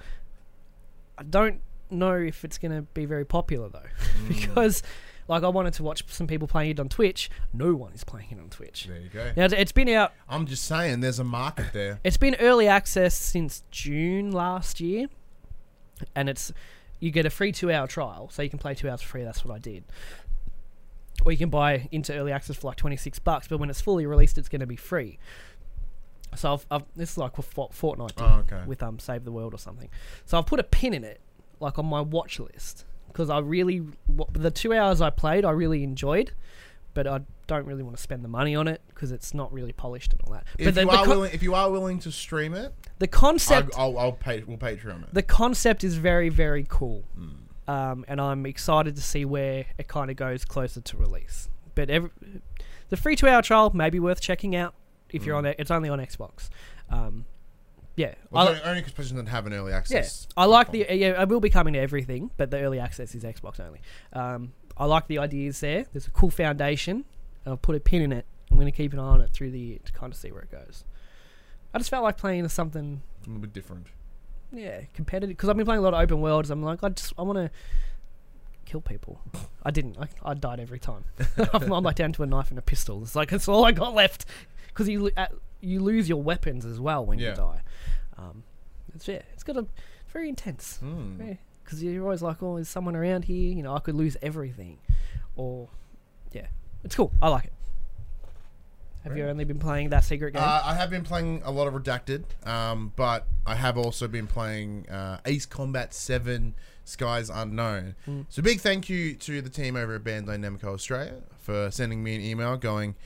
I 1.19 1.23
don't 1.23 1.61
know 1.91 2.15
if 2.15 2.45
it's 2.45 2.57
going 2.59 2.73
to 2.73 2.83
be 2.83 3.05
very 3.05 3.25
popular 3.25 3.69
though, 3.69 3.81
Mm. 4.21 4.29
because 4.29 4.83
like 5.29 5.43
I 5.45 5.49
wanted 5.49 5.75
to 5.75 5.83
watch 5.83 6.03
some 6.09 6.27
people 6.27 6.49
playing 6.49 6.73
it 6.73 6.81
on 6.81 6.89
Twitch. 6.89 7.31
No 7.53 7.75
one 7.75 7.93
is 7.93 8.03
playing 8.05 8.29
it 8.33 8.39
on 8.39 8.49
Twitch. 8.51 8.87
There 8.87 8.99
you 8.99 9.09
go. 9.09 9.31
Now 9.37 9.45
it's- 9.45 9.53
it's 9.61 9.73
been 9.73 9.89
out 9.89 10.13
I'm 10.29 10.47
just 10.47 10.65
saying, 10.65 11.01
there's 11.01 11.19
a 11.21 11.25
market 11.25 11.73
there. 11.73 12.01
it's 12.05 12.17
been 12.17 12.35
early 12.37 12.67
access 12.69 13.15
since 13.15 13.63
June 13.71 14.31
last 14.33 14.81
year, 14.81 15.07
and 16.15 16.29
it's 16.29 16.53
you 17.01 17.11
get 17.11 17.27
a 17.27 17.31
free 17.31 17.51
two 17.53 17.73
hour 17.73 17.87
trial, 17.87 18.29
so 18.31 18.43
you 18.43 18.51
can 18.51 18.59
play 18.59 18.75
two 18.75 18.89
hours 18.89 19.03
for 19.03 19.09
free. 19.09 19.25
That's 19.25 19.45
what 19.45 19.55
I 19.55 19.59
did. 19.59 19.85
Or 21.25 21.33
you 21.33 21.39
can 21.39 21.51
buy 21.51 21.89
into 21.91 22.15
early 22.15 22.33
access 22.33 22.57
for 22.57 22.69
like 22.69 22.77
twenty 22.77 22.97
six 22.97 23.19
bucks, 23.19 23.49
but 23.49 23.59
when 23.59 23.69
it's 23.71 23.81
fully 23.81 24.07
released, 24.07 24.39
it's 24.39 24.49
going 24.49 24.61
to 24.61 24.67
be 24.67 24.77
free. 24.77 25.19
So 26.37 26.53
I've, 26.55 26.67
I've 26.71 26.85
this 26.95 27.13
is 27.13 27.19
like 27.19 27.37
what 27.39 27.73
Fortnite 27.73 28.15
did 28.15 28.23
Oh, 28.25 28.45
okay. 28.47 28.63
with 28.67 28.83
um 28.83 28.99
Save 28.99 29.25
the 29.25 29.33
World 29.33 29.53
or 29.53 29.59
something. 29.59 29.89
So 30.25 30.39
I've 30.39 30.47
put 30.47 30.61
a 30.61 30.65
pin 30.65 30.95
in 30.95 31.03
it, 31.05 31.21
like 31.59 31.79
on 31.79 31.87
my 31.87 32.01
watch 32.01 32.39
list, 32.39 32.85
because 33.09 33.29
I 33.29 33.41
really 33.41 33.83
the 34.33 34.51
two 34.51 34.73
hours 34.73 35.01
I 35.01 35.11
played, 35.11 35.45
I 35.45 35.51
really 35.51 35.83
enjoyed, 35.83 36.33
but 36.95 37.07
I 37.07 37.21
don't 37.47 37.67
really 37.67 37.83
want 37.83 37.97
to 37.97 38.03
spend 38.03 38.25
the 38.25 38.29
money 38.29 38.55
on 38.55 38.67
it 38.69 38.81
because 38.89 39.13
it's 39.13 39.33
not 39.35 39.53
really 39.53 39.73
polished 39.73 40.13
and 40.13 40.21
all 40.23 40.33
that. 40.33 40.45
If 40.59 40.67
but 40.67 40.75
the, 40.75 40.81
you 40.83 40.87
the, 40.91 40.93
are 40.97 41.05
co- 41.05 41.11
willing, 41.11 41.33
if 41.33 41.43
you 41.43 41.55
are 41.55 41.71
willing 41.71 41.99
to 42.01 42.13
stream 42.13 42.55
it, 42.55 42.73
the 42.99 43.07
concept 43.09 43.71
I'll, 43.77 43.99
I'll 43.99 44.13
pay. 44.13 44.43
We'll 44.43 44.57
Patreon 44.59 45.05
it. 45.05 45.15
the 45.15 45.23
concept 45.23 45.85
is 45.85 45.97
very 45.97 46.29
very 46.29 46.67
cool 46.69 47.05
Mm. 47.19 47.35
um, 47.73 48.05
and 48.09 48.21
i'm 48.21 48.45
excited 48.47 48.97
to 48.97 49.03
see 49.03 49.25
where 49.25 49.65
it 49.79 49.89
kind 49.89 50.11
of 50.11 50.17
goes 50.17 50.45
closer 50.45 50.81
to 50.81 50.97
release 50.97 51.49
but 51.75 51.89
every, 51.89 52.11
the 52.91 52.97
free 52.97 53.17
two 53.17 53.27
hour 53.29 53.41
trial 53.43 53.71
may 53.75 53.89
be 53.91 54.01
worth 54.01 54.21
checking 54.21 54.55
out 54.57 54.75
if 55.11 55.25
you're 55.25 55.35
Mm. 55.37 55.39
on 55.39 55.47
it 55.47 55.57
it's 55.59 55.71
only 55.71 55.89
on 55.89 55.99
xbox 56.01 56.49
um, 56.91 57.25
yeah 57.97 58.15
Well, 58.31 58.49
I, 58.49 58.61
only 58.69 58.83
because 58.83 58.93
PlayStation 58.95 59.13
doesn't 59.13 59.27
have 59.27 59.47
an 59.47 59.53
early 59.55 59.73
access. 59.73 60.27
yeah. 60.37 60.43
I 60.43 60.47
like 60.47 60.71
the 60.73 60.87
yeah. 60.91 61.15
I 61.19 61.25
will 61.25 61.41
be 61.41 61.51
coming 61.51 61.75
to 61.75 61.81
everything, 61.81 62.31
but 62.37 62.51
the 62.51 62.61
early 62.61 62.79
access 62.79 63.15
is 63.15 63.25
Xbox 63.25 63.61
only. 63.61 63.81
Um, 64.13 64.53
I 64.81 64.87
like 64.87 65.07
the 65.07 65.19
ideas 65.19 65.61
there. 65.61 65.85
There's 65.93 66.07
a 66.07 66.11
cool 66.11 66.31
foundation. 66.31 67.05
I'll 67.47 67.57
put 67.57 67.77
a 67.77 67.81
pin 67.81 68.03
in 68.03 68.13
it. 68.13 68.25
I'm 68.51 68.57
going 68.57 68.67
to 68.67 68.73
keep 68.77 68.93
an 68.93 68.99
eye 68.99 69.03
on 69.03 69.21
it 69.21 69.31
through 69.33 69.51
the 69.53 69.59
year 69.61 69.79
to 69.85 69.93
kind 69.93 70.13
of 70.13 70.19
see 70.19 70.33
where 70.33 70.43
it 70.43 70.51
goes. 70.51 70.85
I 71.73 71.79
just 71.79 71.91
felt 71.91 72.03
like 72.03 72.17
playing 72.17 72.49
something 72.49 73.03
a 73.25 73.29
little 73.29 73.41
bit 73.43 73.53
different. 73.53 73.87
yeah, 74.53 74.81
competitive. 74.95 75.37
Because 75.37 75.49
I've 75.49 75.57
been 75.57 75.67
playing 75.67 75.79
a 75.79 75.83
lot 75.83 75.95
of 75.95 76.01
open 76.01 76.21
worlds. 76.21 76.51
I'm 76.51 76.63
like, 76.63 76.83
I 76.83 76.89
just, 76.89 77.13
I 77.19 77.23
want 77.23 77.37
to 77.39 77.51
kill 78.65 78.81
people. 78.81 79.21
I 79.63 79.71
didn't. 79.71 79.97
I, 79.99 80.09
I 80.25 80.35
died 80.35 80.59
every 80.61 80.79
time. 80.81 81.05
I'm, 81.53 81.71
I'm 81.73 81.85
like 81.85 81.97
down 81.97 82.13
to 82.15 82.23
a 82.23 82.27
knife 82.27 82.51
and 82.51 82.59
a 82.59 82.63
pistol. 82.63 83.03
It's 83.03 83.15
like 83.15 83.31
that's 83.31 83.47
all 83.49 83.65
I 83.65 83.73
got 83.73 83.95
left. 83.95 84.25
Because 84.69 84.89
you 84.89 85.11
uh, 85.17 85.27
you 85.61 85.81
lose 85.81 86.09
your 86.09 86.23
weapons 86.23 86.65
as 86.65 86.81
well 86.81 87.05
when 87.05 87.19
Yeah. 87.19 87.31
you 87.31 87.37
die. 87.37 87.61
Um, 88.19 88.43
it's 88.95 89.07
yeah, 89.07 89.23
it's 89.35 89.43
got 89.45 89.57
a 89.57 89.67
very 90.13 90.29
intense. 90.29 90.79
Mm. 90.83 91.37
Because 91.71 91.85
you're 91.85 92.03
always 92.03 92.21
like, 92.21 92.43
oh, 92.43 92.57
is 92.57 92.69
someone 92.69 92.97
around 92.97 93.27
here? 93.27 93.55
You 93.55 93.63
know, 93.63 93.77
I 93.77 93.79
could 93.79 93.95
lose 93.95 94.17
everything. 94.21 94.79
Or 95.37 95.69
yeah, 96.33 96.49
it's 96.83 96.97
cool. 96.97 97.13
I 97.23 97.29
like 97.29 97.45
it. 97.45 97.53
Have 99.05 99.17
you 99.17 99.25
only 99.25 99.45
been 99.45 99.61
playing 99.61 99.91
that 99.91 100.03
secret 100.03 100.33
game? 100.33 100.43
Uh, 100.43 100.63
I 100.65 100.75
have 100.75 100.91
been 100.91 101.05
playing 101.05 101.43
a 101.45 101.53
lot 101.53 101.69
of 101.69 101.75
Redacted, 101.75 102.25
um, 102.45 102.93
but 102.97 103.25
I 103.47 103.55
have 103.55 103.79
also 103.79 104.09
been 104.09 104.27
playing 104.27 104.89
uh, 104.91 105.21
Ace 105.25 105.47
Combat 105.47 105.95
7 105.95 106.55
Skies 106.85 107.31
Unknown. 107.31 107.95
Mm. 108.09 108.27
So, 108.29 108.43
big 108.43 108.61
thank 108.61 108.91
you 108.91 109.15
to 109.15 109.41
the 109.41 109.49
team 109.49 109.77
over 109.77 109.95
at 109.95 110.03
Bandai 110.03 110.37
Namco 110.39 110.65
Australia 110.65 111.23
for 111.39 111.71
sending 111.71 112.03
me 112.03 112.17
an 112.17 112.21
email 112.21 112.57
going, 112.57 112.97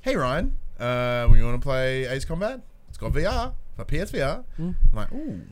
Hey 0.00 0.16
Ryan, 0.16 0.56
uh, 0.80 1.28
you 1.30 1.44
want 1.44 1.60
to 1.60 1.64
play 1.64 2.06
Ace 2.06 2.24
Combat? 2.24 2.62
It's 2.88 2.96
got 2.96 3.12
VR, 3.12 3.52
for 3.76 3.84
PSVR. 3.84 4.44
Mm. 4.58 4.74
I'm 4.92 4.96
like, 4.96 5.12
Ooh, 5.12 5.42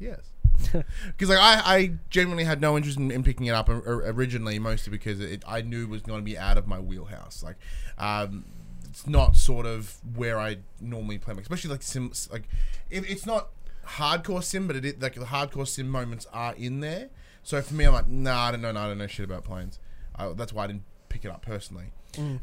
yes. 0.00 0.32
Because 1.06 1.28
like 1.28 1.38
I, 1.38 1.62
I 1.76 1.92
genuinely 2.10 2.44
had 2.44 2.60
no 2.60 2.76
interest 2.76 2.98
in, 2.98 3.10
in 3.10 3.22
picking 3.22 3.46
it 3.46 3.50
up 3.52 3.68
or- 3.68 3.78
or 3.80 4.02
originally, 4.10 4.58
mostly 4.58 4.90
because 4.90 5.20
it, 5.20 5.42
I 5.46 5.62
knew 5.62 5.84
it 5.84 5.88
was 5.88 6.02
going 6.02 6.20
to 6.20 6.24
be 6.24 6.36
out 6.38 6.58
of 6.58 6.66
my 6.66 6.78
wheelhouse. 6.78 7.42
Like, 7.42 7.56
um, 7.98 8.44
it's 8.84 9.06
not 9.06 9.36
sort 9.36 9.66
of 9.66 9.98
where 10.14 10.38
I 10.38 10.58
normally 10.80 11.18
play, 11.18 11.34
especially 11.38 11.70
like 11.70 11.82
sim. 11.82 12.12
Like, 12.30 12.48
it, 12.90 13.08
it's 13.10 13.26
not 13.26 13.48
hardcore 13.86 14.42
sim, 14.44 14.66
but 14.66 14.76
it 14.76 14.84
is, 14.84 14.94
like 15.00 15.14
the 15.14 15.20
hardcore 15.26 15.66
sim 15.66 15.88
moments 15.88 16.26
are 16.32 16.54
in 16.54 16.80
there. 16.80 17.08
So 17.42 17.60
for 17.62 17.74
me, 17.74 17.84
I'm 17.86 17.92
like, 17.92 18.08
nah, 18.08 18.48
I 18.48 18.50
don't 18.52 18.60
know, 18.62 18.70
nah, 18.72 18.84
I 18.84 18.88
don't 18.88 18.98
know 18.98 19.06
shit 19.06 19.24
about 19.24 19.44
planes. 19.44 19.78
I, 20.14 20.28
that's 20.32 20.52
why 20.52 20.64
I 20.64 20.66
didn't 20.68 20.84
pick 21.08 21.24
it 21.24 21.30
up 21.30 21.42
personally. 21.42 21.92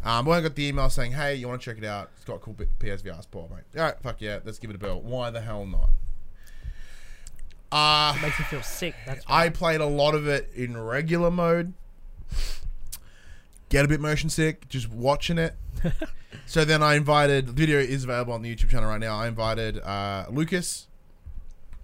Um, 0.04 0.26
but 0.26 0.32
I 0.32 0.42
got 0.42 0.56
the 0.56 0.66
email 0.66 0.90
saying, 0.90 1.12
hey, 1.12 1.36
you 1.36 1.48
want 1.48 1.62
to 1.62 1.66
check 1.66 1.78
it 1.78 1.86
out? 1.86 2.10
It's 2.16 2.26
got 2.26 2.36
a 2.36 2.40
cool 2.40 2.56
PSVR 2.56 3.22
support, 3.22 3.52
mate. 3.52 3.64
All 3.78 3.84
right, 3.84 3.94
fuck 4.02 4.20
yeah, 4.20 4.40
let's 4.44 4.58
give 4.58 4.72
it 4.72 4.76
a 4.76 4.80
bell. 4.80 5.00
Why 5.00 5.30
the 5.30 5.42
hell 5.42 5.66
not? 5.66 5.92
Uh, 7.72 8.14
It 8.18 8.22
makes 8.22 8.40
me 8.40 8.46
feel 8.46 8.64
sick. 8.64 8.96
That's. 9.06 9.24
I 9.28 9.50
played 9.50 9.82
a 9.82 9.86
lot 9.86 10.16
of 10.16 10.28
it 10.28 10.50
in 10.56 10.76
regular 10.78 11.30
mode. 11.32 11.74
Get 13.70 13.86
a 13.86 13.88
bit 13.88 14.00
motion 14.00 14.30
sick 14.30 14.68
just 14.68 14.90
watching 14.90 15.38
it. 15.38 15.56
so 16.48 16.66
then 16.66 16.82
I 16.82 16.96
invited. 16.96 17.46
The 17.48 17.54
video 17.54 17.78
is 17.80 18.04
available 18.04 18.34
on 18.34 18.42
the 18.42 18.54
YouTube 18.56 18.70
channel 18.70 18.90
right 18.90 19.00
now. 19.00 19.16
I 19.20 19.28
invited 19.28 19.78
uh, 19.80 20.26
Lucas, 20.32 20.88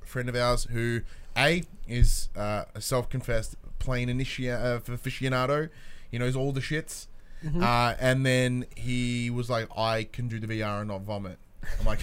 a 0.01 0.05
friend 0.07 0.27
of 0.27 0.35
ours, 0.35 0.63
who 0.71 1.01
a 1.37 1.63
is 1.87 2.29
uh, 2.35 2.63
a 2.73 2.81
self-confessed 2.81 3.55
plane 3.77 4.07
initia- 4.09 4.77
uh, 4.77 4.79
aficionado. 4.79 5.69
He 6.09 6.17
knows 6.17 6.35
all 6.35 6.51
the 6.51 6.61
shits. 6.61 7.05
Mm-hmm. 7.45 7.61
Uh, 7.61 7.93
and 7.99 8.25
then 8.25 8.65
he 8.75 9.29
was 9.29 9.47
like, 9.51 9.67
"I 9.77 10.05
can 10.05 10.27
do 10.27 10.39
the 10.39 10.47
VR 10.47 10.79
and 10.79 10.87
not 10.87 11.01
vomit." 11.01 11.37
I'm 11.79 11.85
like, 11.85 11.99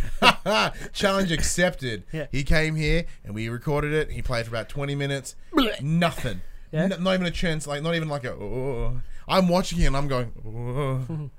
challenge 0.93 1.33
accepted. 1.33 2.05
Yeah. 2.13 2.27
He 2.31 2.45
came 2.45 2.75
here 2.75 3.05
and 3.25 3.35
we 3.35 3.49
recorded 3.49 3.93
it. 3.93 4.11
He 4.11 4.23
played 4.23 4.47
for 4.47 4.51
about 4.51 4.69
20 4.69 4.95
minutes. 4.95 5.37
Nothing. 5.81 6.43
Yeah? 6.73 6.85
N- 6.85 7.03
not 7.03 7.15
even 7.15 7.27
a 7.27 7.31
chance. 7.31 7.67
Like 7.67 7.83
not 7.83 7.95
even 7.95 8.09
like 8.09 8.25
a. 8.25 8.33
Oh. 8.33 9.01
I'm 9.29 9.49
watching 9.49 9.81
it 9.81 9.87
and 9.87 9.97
I'm 9.97 10.09
going. 10.09 11.31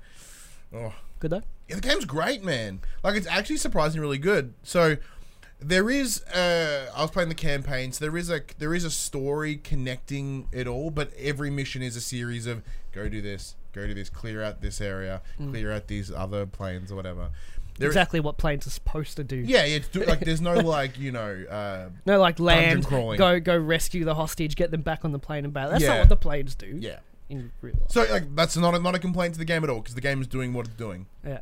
Oh. 0.72 0.76
oh. 0.76 0.94
Good 1.20 1.30
though. 1.30 1.42
Yeah, 1.68 1.76
the 1.76 1.80
game's 1.80 2.04
great, 2.04 2.44
man. 2.44 2.80
Like 3.02 3.16
it's 3.16 3.26
actually 3.26 3.56
surprisingly 3.56 4.00
really 4.00 4.18
good. 4.18 4.54
So 4.62 4.96
there 5.60 5.88
is 5.88 6.22
uh 6.24 6.90
I 6.94 7.02
was 7.02 7.10
playing 7.10 7.30
the 7.30 7.34
campaign, 7.34 7.92
so 7.92 8.04
there 8.04 8.16
is 8.16 8.30
a 8.30 8.42
there 8.58 8.74
is 8.74 8.84
a 8.84 8.90
story 8.90 9.56
connecting 9.56 10.48
it 10.52 10.66
all, 10.66 10.90
but 10.90 11.12
every 11.18 11.50
mission 11.50 11.82
is 11.82 11.96
a 11.96 12.00
series 12.00 12.46
of 12.46 12.62
go 12.92 13.08
do 13.08 13.22
this, 13.22 13.56
go 13.72 13.86
do 13.86 13.94
this, 13.94 14.10
clear 14.10 14.42
out 14.42 14.60
this 14.60 14.80
area, 14.80 15.22
clear 15.38 15.72
out 15.72 15.88
these 15.88 16.12
other 16.12 16.46
planes 16.46 16.92
or 16.92 16.96
whatever. 16.96 17.30
There, 17.78 17.88
exactly 17.88 18.20
what 18.20 18.38
planes 18.38 18.66
are 18.66 18.70
supposed 18.70 19.16
to 19.16 19.24
do. 19.24 19.36
Yeah, 19.36 19.64
it's 19.64 19.88
do, 19.88 20.04
like 20.04 20.20
there's 20.20 20.40
no 20.40 20.54
like 20.60 20.98
you 20.98 21.10
know 21.12 21.44
uh, 21.50 21.88
No, 22.06 22.20
like 22.20 22.38
land, 22.38 22.86
crawling. 22.86 23.18
go 23.18 23.40
go 23.40 23.56
rescue 23.56 24.04
the 24.04 24.14
hostage, 24.14 24.54
get 24.56 24.70
them 24.70 24.82
back 24.82 25.04
on 25.04 25.12
the 25.12 25.18
plane 25.18 25.44
and 25.44 25.52
back. 25.52 25.70
That's 25.70 25.82
Yeah. 25.82 25.88
not 25.90 25.98
what 26.00 26.08
the 26.08 26.16
planes 26.16 26.54
do. 26.54 26.76
yeah. 26.80 26.98
In 27.30 27.50
real 27.62 27.74
life. 27.80 27.90
So 27.90 28.04
like 28.10 28.34
that's 28.36 28.56
not 28.56 28.74
a, 28.74 28.78
not 28.78 28.94
a 28.94 28.98
complaint 28.98 29.32
to 29.34 29.38
the 29.38 29.44
game 29.46 29.64
at 29.64 29.70
all 29.70 29.80
because 29.80 29.94
the 29.94 30.00
game 30.00 30.20
is 30.20 30.26
doing 30.26 30.52
what 30.52 30.66
it's 30.66 30.74
doing. 30.76 31.06
Yeah. 31.26 31.40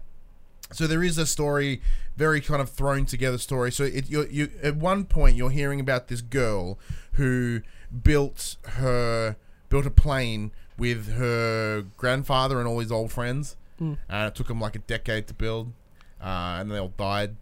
So 0.72 0.86
there 0.86 1.02
is 1.02 1.18
a 1.18 1.26
story, 1.26 1.82
very 2.16 2.40
kind 2.40 2.62
of 2.62 2.70
thrown 2.70 3.04
together 3.04 3.36
story. 3.36 3.70
So 3.72 3.84
it, 3.84 4.08
you 4.08 4.26
you 4.30 4.48
at 4.62 4.76
one 4.76 5.04
point 5.04 5.36
you're 5.36 5.50
hearing 5.50 5.80
about 5.80 6.08
this 6.08 6.22
girl 6.22 6.78
who 7.14 7.60
built 8.02 8.56
her 8.68 9.36
built 9.68 9.84
a 9.84 9.90
plane 9.90 10.50
with 10.78 11.12
her 11.14 11.82
grandfather 11.98 12.58
and 12.58 12.66
all 12.68 12.78
his 12.78 12.90
old 12.92 13.12
friends, 13.12 13.56
Mm. 13.80 13.98
and 14.08 14.28
it 14.28 14.34
took 14.34 14.46
them 14.48 14.60
like 14.60 14.76
a 14.76 14.80
decade 14.80 15.26
to 15.26 15.34
build, 15.34 15.72
uh, 16.22 16.58
and 16.60 16.70
they 16.70 16.78
all 16.78 16.92
died 16.96 17.36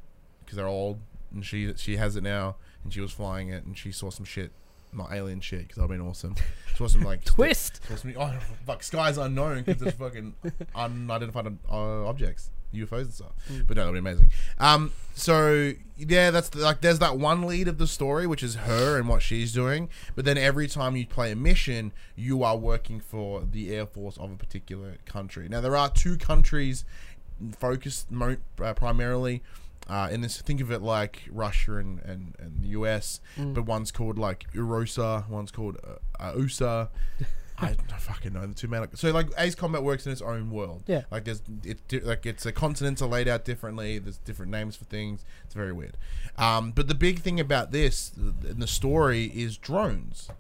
because 0.45 0.57
they're 0.57 0.67
old. 0.67 0.99
And 1.33 1.45
she 1.45 1.73
she 1.77 1.97
has 1.97 2.17
it 2.17 2.23
now, 2.23 2.57
and 2.83 2.93
she 2.93 3.01
was 3.01 3.13
flying 3.13 3.51
it, 3.51 3.65
and 3.65 3.79
she 3.79 3.93
saw 3.93 4.11
some 4.11 4.25
shit, 4.25 4.51
not 4.93 5.13
alien 5.13 5.41
shit, 5.41 5.61
because 5.61 5.77
that'd 5.77 5.91
been 5.91 6.01
awesome. 6.01 6.35
Saw 6.75 6.89
some 6.89 7.03
like 7.03 7.25
Twist. 7.25 7.81
Saw 7.89 7.95
some, 7.97 8.15
oh 8.19 8.35
fuck, 8.67 8.83
skies 8.83 9.17
unknown 9.17 9.63
because 9.63 9.81
there's 9.81 9.95
fucking 9.95 10.35
unidentified 10.75 11.57
uh, 11.71 12.07
objects. 12.07 12.51
UFOs 12.75 13.03
and 13.03 13.13
stuff, 13.13 13.33
but 13.67 13.77
no, 13.77 13.87
that'd 13.87 13.95
be 13.95 13.99
amazing. 13.99 14.29
Um, 14.59 14.93
so 15.15 15.73
yeah, 15.97 16.31
that's 16.31 16.51
the, 16.51 16.61
like 16.61 16.81
there's 16.81 17.01
that 17.01 17.19
one 17.19 17.43
lead 17.43 17.69
of 17.69 17.79
the 17.79 17.87
story, 17.87 18.27
which 18.27 18.43
is 18.43 18.55
her 18.55 18.97
and 18.97 19.09
what 19.09 19.23
she's 19.23 19.53
doing. 19.53 19.89
But 20.15 20.25
then 20.25 20.39
every 20.39 20.69
time 20.69 20.97
you 20.97 21.07
play 21.07 21.33
a 21.33 21.37
mission, 21.37 21.93
you 22.15 22.43
are 22.43 22.57
working 22.57 23.01
for 23.01 23.43
the 23.43 23.75
air 23.75 23.87
force 23.87 24.17
of 24.19 24.31
a 24.31 24.37
particular 24.37 24.99
country. 25.05 25.49
Now 25.49 25.61
there 25.61 25.77
are 25.77 25.91
two 25.91 26.17
countries 26.17 26.85
focused 27.59 28.11
mo- 28.11 28.37
uh, 28.63 28.75
primarily 28.75 29.43
uh, 29.89 30.09
in 30.11 30.21
this. 30.21 30.41
Think 30.41 30.61
of 30.61 30.71
it 30.71 30.83
like 30.83 31.23
Russia 31.31 31.77
and, 31.77 32.01
and, 32.01 32.35
and 32.39 32.63
the 32.63 32.69
US, 32.69 33.21
but 33.37 33.63
one's 33.63 33.91
called 33.91 34.19
like 34.19 34.47
Erusea, 34.55 35.29
one's 35.29 35.51
called 35.51 35.79
uh, 35.85 36.23
uh, 36.23 36.33
USA. 36.37 36.89
I 37.63 37.75
don't 37.75 38.01
fucking 38.01 38.33
know 38.33 38.47
the 38.47 38.55
two 38.55 38.69
man. 38.69 38.89
So 38.95 39.11
like 39.11 39.29
Ace 39.37 39.55
Combat 39.55 39.83
works 39.83 40.07
in 40.07 40.13
its 40.13 40.23
own 40.23 40.51
world. 40.51 40.83
Yeah. 40.87 41.03
Like 41.11 41.25
there's 41.25 41.43
it 41.63 42.07
like 42.07 42.25
it's 42.25 42.45
the 42.45 42.53
continents 42.53 43.03
are 43.03 43.09
laid 43.09 43.29
out 43.29 43.45
differently. 43.45 43.99
There's 43.99 44.17
different 44.17 44.51
names 44.51 44.77
for 44.77 44.87
things. 44.87 45.27
It's 45.45 45.55
very 45.55 45.73
weird. 45.73 45.99
Um, 46.39 46.71
but 46.71 46.89
the 46.89 46.95
big 46.95 47.21
thing 47.21 47.39
about 47.39 47.71
this 47.71 48.13
in 48.17 48.61
the 48.61 48.67
story 48.67 49.27
is 49.27 49.59
drones. 49.59 50.31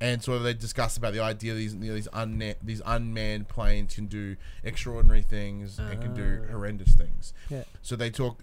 And 0.00 0.22
so 0.22 0.38
they 0.38 0.52
discuss 0.52 0.96
about 0.98 1.14
the 1.14 1.20
idea 1.20 1.54
these 1.54 1.72
you 1.74 1.80
know, 1.88 1.94
these 1.94 2.08
unna- 2.12 2.56
these 2.62 2.82
unmanned 2.84 3.48
planes 3.48 3.94
can 3.94 4.06
do 4.06 4.36
extraordinary 4.62 5.22
things 5.22 5.78
and 5.78 6.00
can 6.02 6.12
do 6.12 6.42
Ah. 6.44 6.50
horrendous 6.52 6.94
things. 6.94 7.32
Yeah. 7.48 7.64
So 7.80 7.96
they 7.96 8.10
talk, 8.10 8.42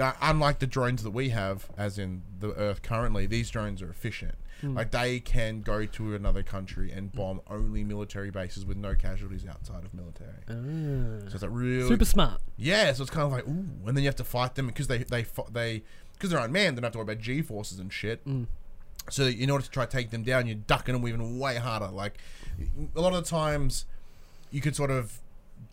uh, 0.00 0.12
unlike 0.22 0.60
the 0.60 0.66
drones 0.66 1.02
that 1.02 1.10
we 1.10 1.28
have, 1.28 1.68
as 1.76 1.98
in 1.98 2.22
the 2.40 2.54
Earth 2.54 2.80
currently, 2.82 3.26
these 3.26 3.50
drones 3.50 3.82
are 3.82 3.90
efficient. 3.90 4.34
Hmm. 4.62 4.76
Like 4.76 4.92
they 4.92 5.20
can 5.20 5.60
go 5.60 5.84
to 5.84 6.14
another 6.14 6.42
country 6.42 6.90
and 6.90 7.12
bomb 7.12 7.42
only 7.48 7.84
military 7.84 8.30
bases 8.30 8.64
with 8.64 8.78
no 8.78 8.94
casualties 8.94 9.44
outside 9.46 9.84
of 9.84 9.92
military. 9.92 10.30
Ah. 10.48 11.28
So 11.28 11.34
it's 11.34 11.42
like 11.42 11.50
really 11.52 11.86
Super 11.88 12.06
smart. 12.06 12.40
yeah. 12.56 12.92
So 12.94 13.02
it's 13.02 13.10
kind 13.10 13.26
of 13.26 13.32
like 13.32 13.46
ooh, 13.46 13.66
and 13.86 13.94
then 13.96 13.98
you 13.98 14.06
have 14.08 14.16
to 14.16 14.24
fight 14.24 14.54
them 14.54 14.68
because 14.68 14.86
they 14.86 14.98
they 15.04 15.26
they 15.52 15.82
because 16.14 16.30
they're 16.30 16.40
unmanned. 16.40 16.78
They 16.78 16.80
don't 16.80 16.84
have 16.84 16.92
to 16.92 16.98
worry 16.98 17.12
about 17.12 17.18
G 17.18 17.42
forces 17.42 17.78
and 17.78 17.92
shit. 17.92 18.24
Mm. 18.26 18.46
So 19.10 19.24
in 19.24 19.50
order 19.50 19.64
to 19.64 19.70
try 19.70 19.84
to 19.84 19.90
take 19.90 20.10
them 20.10 20.22
down, 20.22 20.46
you're 20.46 20.56
ducking 20.56 20.94
them 20.94 21.06
even 21.06 21.38
way 21.38 21.56
harder. 21.56 21.88
Like 21.88 22.18
a 22.94 23.00
lot 23.00 23.12
of 23.12 23.24
the 23.24 23.28
times, 23.28 23.84
you 24.50 24.60
could 24.60 24.76
sort 24.76 24.90
of 24.90 25.20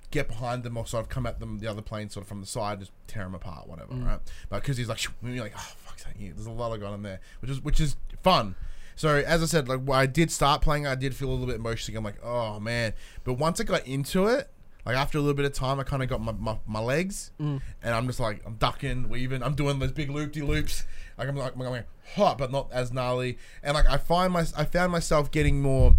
get 0.10 0.28
behind 0.28 0.64
them 0.64 0.76
or 0.76 0.86
sort 0.86 1.04
of 1.04 1.10
come 1.10 1.26
at 1.26 1.40
them 1.40 1.60
the 1.60 1.68
other 1.68 1.82
plane 1.82 2.10
sort 2.10 2.24
of 2.24 2.28
from 2.28 2.42
the 2.42 2.48
side, 2.48 2.80
just 2.80 2.92
tear 3.08 3.24
them 3.24 3.34
apart, 3.34 3.68
whatever, 3.68 3.94
mm. 3.94 4.06
right? 4.06 4.20
But 4.50 4.62
because 4.62 4.78
he's 4.78 4.90
like, 4.90 5.02
you're 5.24 5.44
like, 5.44 5.54
oh 5.58 5.76
yeah, 6.20 6.32
there's 6.36 6.48
a 6.48 6.52
lot 6.52 6.74
of 6.74 6.80
going 6.80 6.94
on 6.94 7.04
there, 7.04 7.20
which 7.40 7.52
is 7.52 7.62
which 7.62 7.80
is 7.80 7.96
fun. 8.24 8.56
So 8.96 9.18
as 9.18 9.42
I 9.42 9.46
said, 9.46 9.68
like 9.68 9.82
when 9.82 9.98
I 9.98 10.06
did 10.06 10.32
start 10.32 10.62
playing, 10.62 10.86
I 10.86 10.96
did 10.96 11.16
feel 11.16 11.30
a 11.30 11.32
little 11.32 11.48
bit 11.48 11.56
emotional. 11.56 11.98
I'm 11.98 12.04
like, 12.04 12.24
oh 12.24 12.60
man. 12.60 12.94
But 13.24 13.34
once 13.34 13.60
I 13.60 13.64
got 13.64 13.86
into 13.88 14.28
it, 14.28 14.50
like 14.86 14.96
after 14.96 15.18
a 15.18 15.22
little 15.22 15.36
bit 15.36 15.46
of 15.46 15.54
time, 15.54 15.80
I 15.80 15.84
kind 15.84 16.02
of 16.04 16.10
got 16.10 16.22
my, 16.22 16.32
my, 16.32 16.58
my 16.66 16.80
legs, 16.80 17.32
mm. 17.40 17.62
and 17.84 17.96
I'm 17.96 18.08
just 18.08 18.20
like 18.20 18.42
I'm 18.46 18.56
ducking, 18.56 19.10
weaving, 19.10 19.44
I'm 19.44 19.56
doing 19.56 19.80
those 19.80 19.92
big 19.92 20.10
loop 20.10 20.32
de 20.32 20.42
loops. 20.42 20.86
Like 21.18 21.28
I'm 21.28 21.36
like 21.36 21.54
I'm 21.54 21.60
going 21.60 21.84
hot, 22.16 22.38
but 22.38 22.52
not 22.52 22.72
as 22.72 22.92
gnarly. 22.92 23.38
And 23.62 23.76
like 23.76 23.88
I 23.90 23.98
find 23.98 24.34
my 24.34 24.46
I 24.58 24.66
found 24.66 24.92
myself 24.92 25.32
getting 25.32 25.62
more 25.62 25.96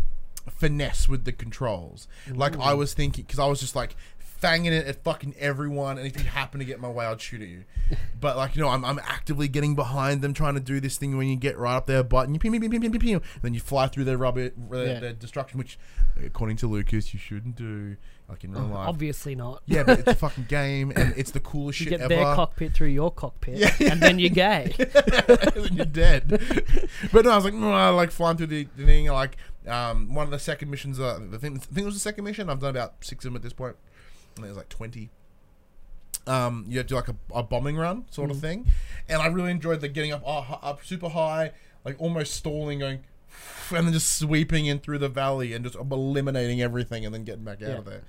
finesse 0.50 1.08
with 1.08 1.24
the 1.24 1.32
controls. 1.32 2.08
Like 2.28 2.58
I 2.58 2.74
was 2.74 2.94
thinking, 2.94 3.24
because 3.24 3.38
I 3.38 3.46
was 3.46 3.60
just 3.60 3.76
like 3.76 3.94
fanging 4.42 4.72
it 4.72 4.86
at 4.86 5.02
fucking 5.04 5.34
everyone, 5.38 5.98
and 5.98 6.06
if 6.06 6.18
you 6.18 6.28
happen 6.28 6.58
to 6.58 6.64
get 6.66 6.80
my 6.80 6.88
way, 6.90 7.06
I'd 7.06 7.20
shoot 7.20 7.40
at 7.42 7.48
you. 7.48 7.64
But 8.20 8.36
like 8.36 8.56
you 8.56 8.62
know, 8.62 8.68
I'm, 8.68 8.84
I'm 8.84 8.98
actively 8.98 9.48
getting 9.48 9.74
behind 9.74 10.20
them, 10.22 10.34
trying 10.34 10.54
to 10.54 10.60
do 10.60 10.80
this 10.80 10.96
thing 10.96 11.16
when 11.16 11.28
you 11.28 11.36
get 11.36 11.56
right 11.58 11.76
up 11.76 11.86
their 11.86 12.02
butt, 12.02 12.26
and 12.26 12.34
you 12.34 12.40
pew, 12.40 12.50
pew, 12.50 12.60
pew, 12.60 12.68
pew, 12.68 12.80
pew, 12.80 12.90
pew, 12.90 12.98
pew, 12.98 13.20
then 13.42 13.54
you 13.54 13.60
fly 13.60 13.86
through 13.86 14.04
their 14.04 14.18
rubber, 14.18 14.50
their, 14.50 14.86
Yeah. 14.86 15.00
their 15.00 15.12
destruction, 15.12 15.58
which 15.58 15.78
according 16.24 16.56
to 16.58 16.66
Lucas, 16.66 17.14
you 17.14 17.20
shouldn't 17.20 17.56
do. 17.56 17.96
Like 18.28 18.44
in 18.44 18.52
real 18.52 18.62
life. 18.62 18.88
Obviously 18.88 19.34
not. 19.34 19.62
Yeah, 19.66 19.82
but 19.82 19.98
it's 19.98 20.08
a 20.08 20.14
fucking 20.26 20.44
game, 20.44 20.90
and 20.96 21.12
it's 21.18 21.32
the 21.32 21.40
coolest 21.40 21.80
You 21.80 21.84
shit 21.84 21.98
get 21.98 22.00
ever. 22.10 22.14
their 22.14 22.34
cockpit 22.34 22.72
through 22.72 22.88
your 22.88 23.10
cockpit, 23.10 23.58
Yeah. 23.58 23.74
and 23.92 24.00
then 24.00 24.18
you're 24.18 24.30
gay. 24.30 24.74
then 24.78 25.68
you're 25.74 25.84
dead. 25.84 26.28
but 27.12 27.24
no, 27.26 27.30
I 27.30 27.34
was 27.36 27.44
like, 27.44 27.52
no, 27.52 27.72
I 27.72 27.88
like 27.90 28.10
flying 28.10 28.38
through 28.38 28.46
the, 28.46 28.64
thing. 28.64 29.06
Like, 29.08 29.36
um, 29.66 30.14
one 30.14 30.24
of 30.24 30.30
the 30.30 30.38
second 30.38 30.70
missions, 30.70 30.98
uh, 30.98 31.18
the 31.30 31.38
thing, 31.38 31.56
I 31.56 31.58
think 31.58 31.78
it 31.78 31.84
was 31.84 31.94
the 31.94 32.00
second 32.00 32.24
mission. 32.24 32.48
I've 32.48 32.60
done 32.60 32.70
about 32.70 32.94
six 33.04 33.24
of 33.24 33.32
them 33.32 33.36
at 33.36 33.42
this 33.42 33.52
point. 33.52 33.76
And 34.36 34.46
was 34.46 34.56
like 34.56 34.68
twenty. 34.68 35.10
Um, 36.26 36.66
you 36.68 36.82
do 36.84 36.94
like 36.94 37.08
a, 37.08 37.16
a 37.34 37.42
bombing 37.42 37.76
run 37.76 38.04
sort 38.10 38.30
of 38.30 38.38
thing, 38.38 38.66
and 39.08 39.20
I 39.20 39.26
really 39.26 39.50
enjoyed 39.50 39.80
the 39.80 39.88
getting 39.88 40.12
up, 40.12 40.22
uh, 40.24 40.56
up 40.62 40.84
super 40.84 41.08
high, 41.08 41.50
like 41.84 41.96
almost 42.00 42.34
stalling, 42.34 42.78
going, 42.78 43.00
and 43.74 43.86
then 43.86 43.92
just 43.92 44.18
sweeping 44.20 44.66
in 44.66 44.78
through 44.78 44.98
the 44.98 45.08
valley 45.08 45.52
and 45.52 45.64
just 45.64 45.74
eliminating 45.74 46.62
everything, 46.62 47.04
and 47.04 47.12
then 47.12 47.24
getting 47.24 47.42
back 47.42 47.60
out 47.62 47.68
Yeah. 47.68 47.78
of 47.78 47.84
there. 47.86 48.02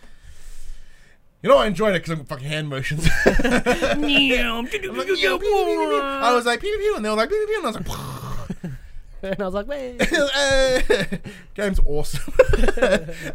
You 1.41 1.49
know, 1.49 1.57
I 1.57 1.65
enjoyed 1.65 1.95
it 1.95 2.03
because 2.03 2.19
I'm 2.19 2.25
fucking 2.25 2.47
hand 2.47 2.69
motions. 2.69 3.07
I 3.25 3.95
was 6.33 6.45
like, 6.45 6.61
pew, 6.61 6.77
pew, 6.77 6.95
and 6.95 7.03
they 7.03 7.09
were 7.09 7.15
like, 7.15 7.29
pew, 7.29 7.45
pew, 7.47 7.57
and 7.57 7.65
I 7.65 7.69
was 7.71 7.75
like, 7.77 8.73
and 9.31 9.41
I 9.41 9.45
was 9.45 9.53
like, 9.53 9.67
"Wait." 9.67 10.01
Eh, 10.35 11.17
game's 11.53 11.79
awesome. 11.85 12.33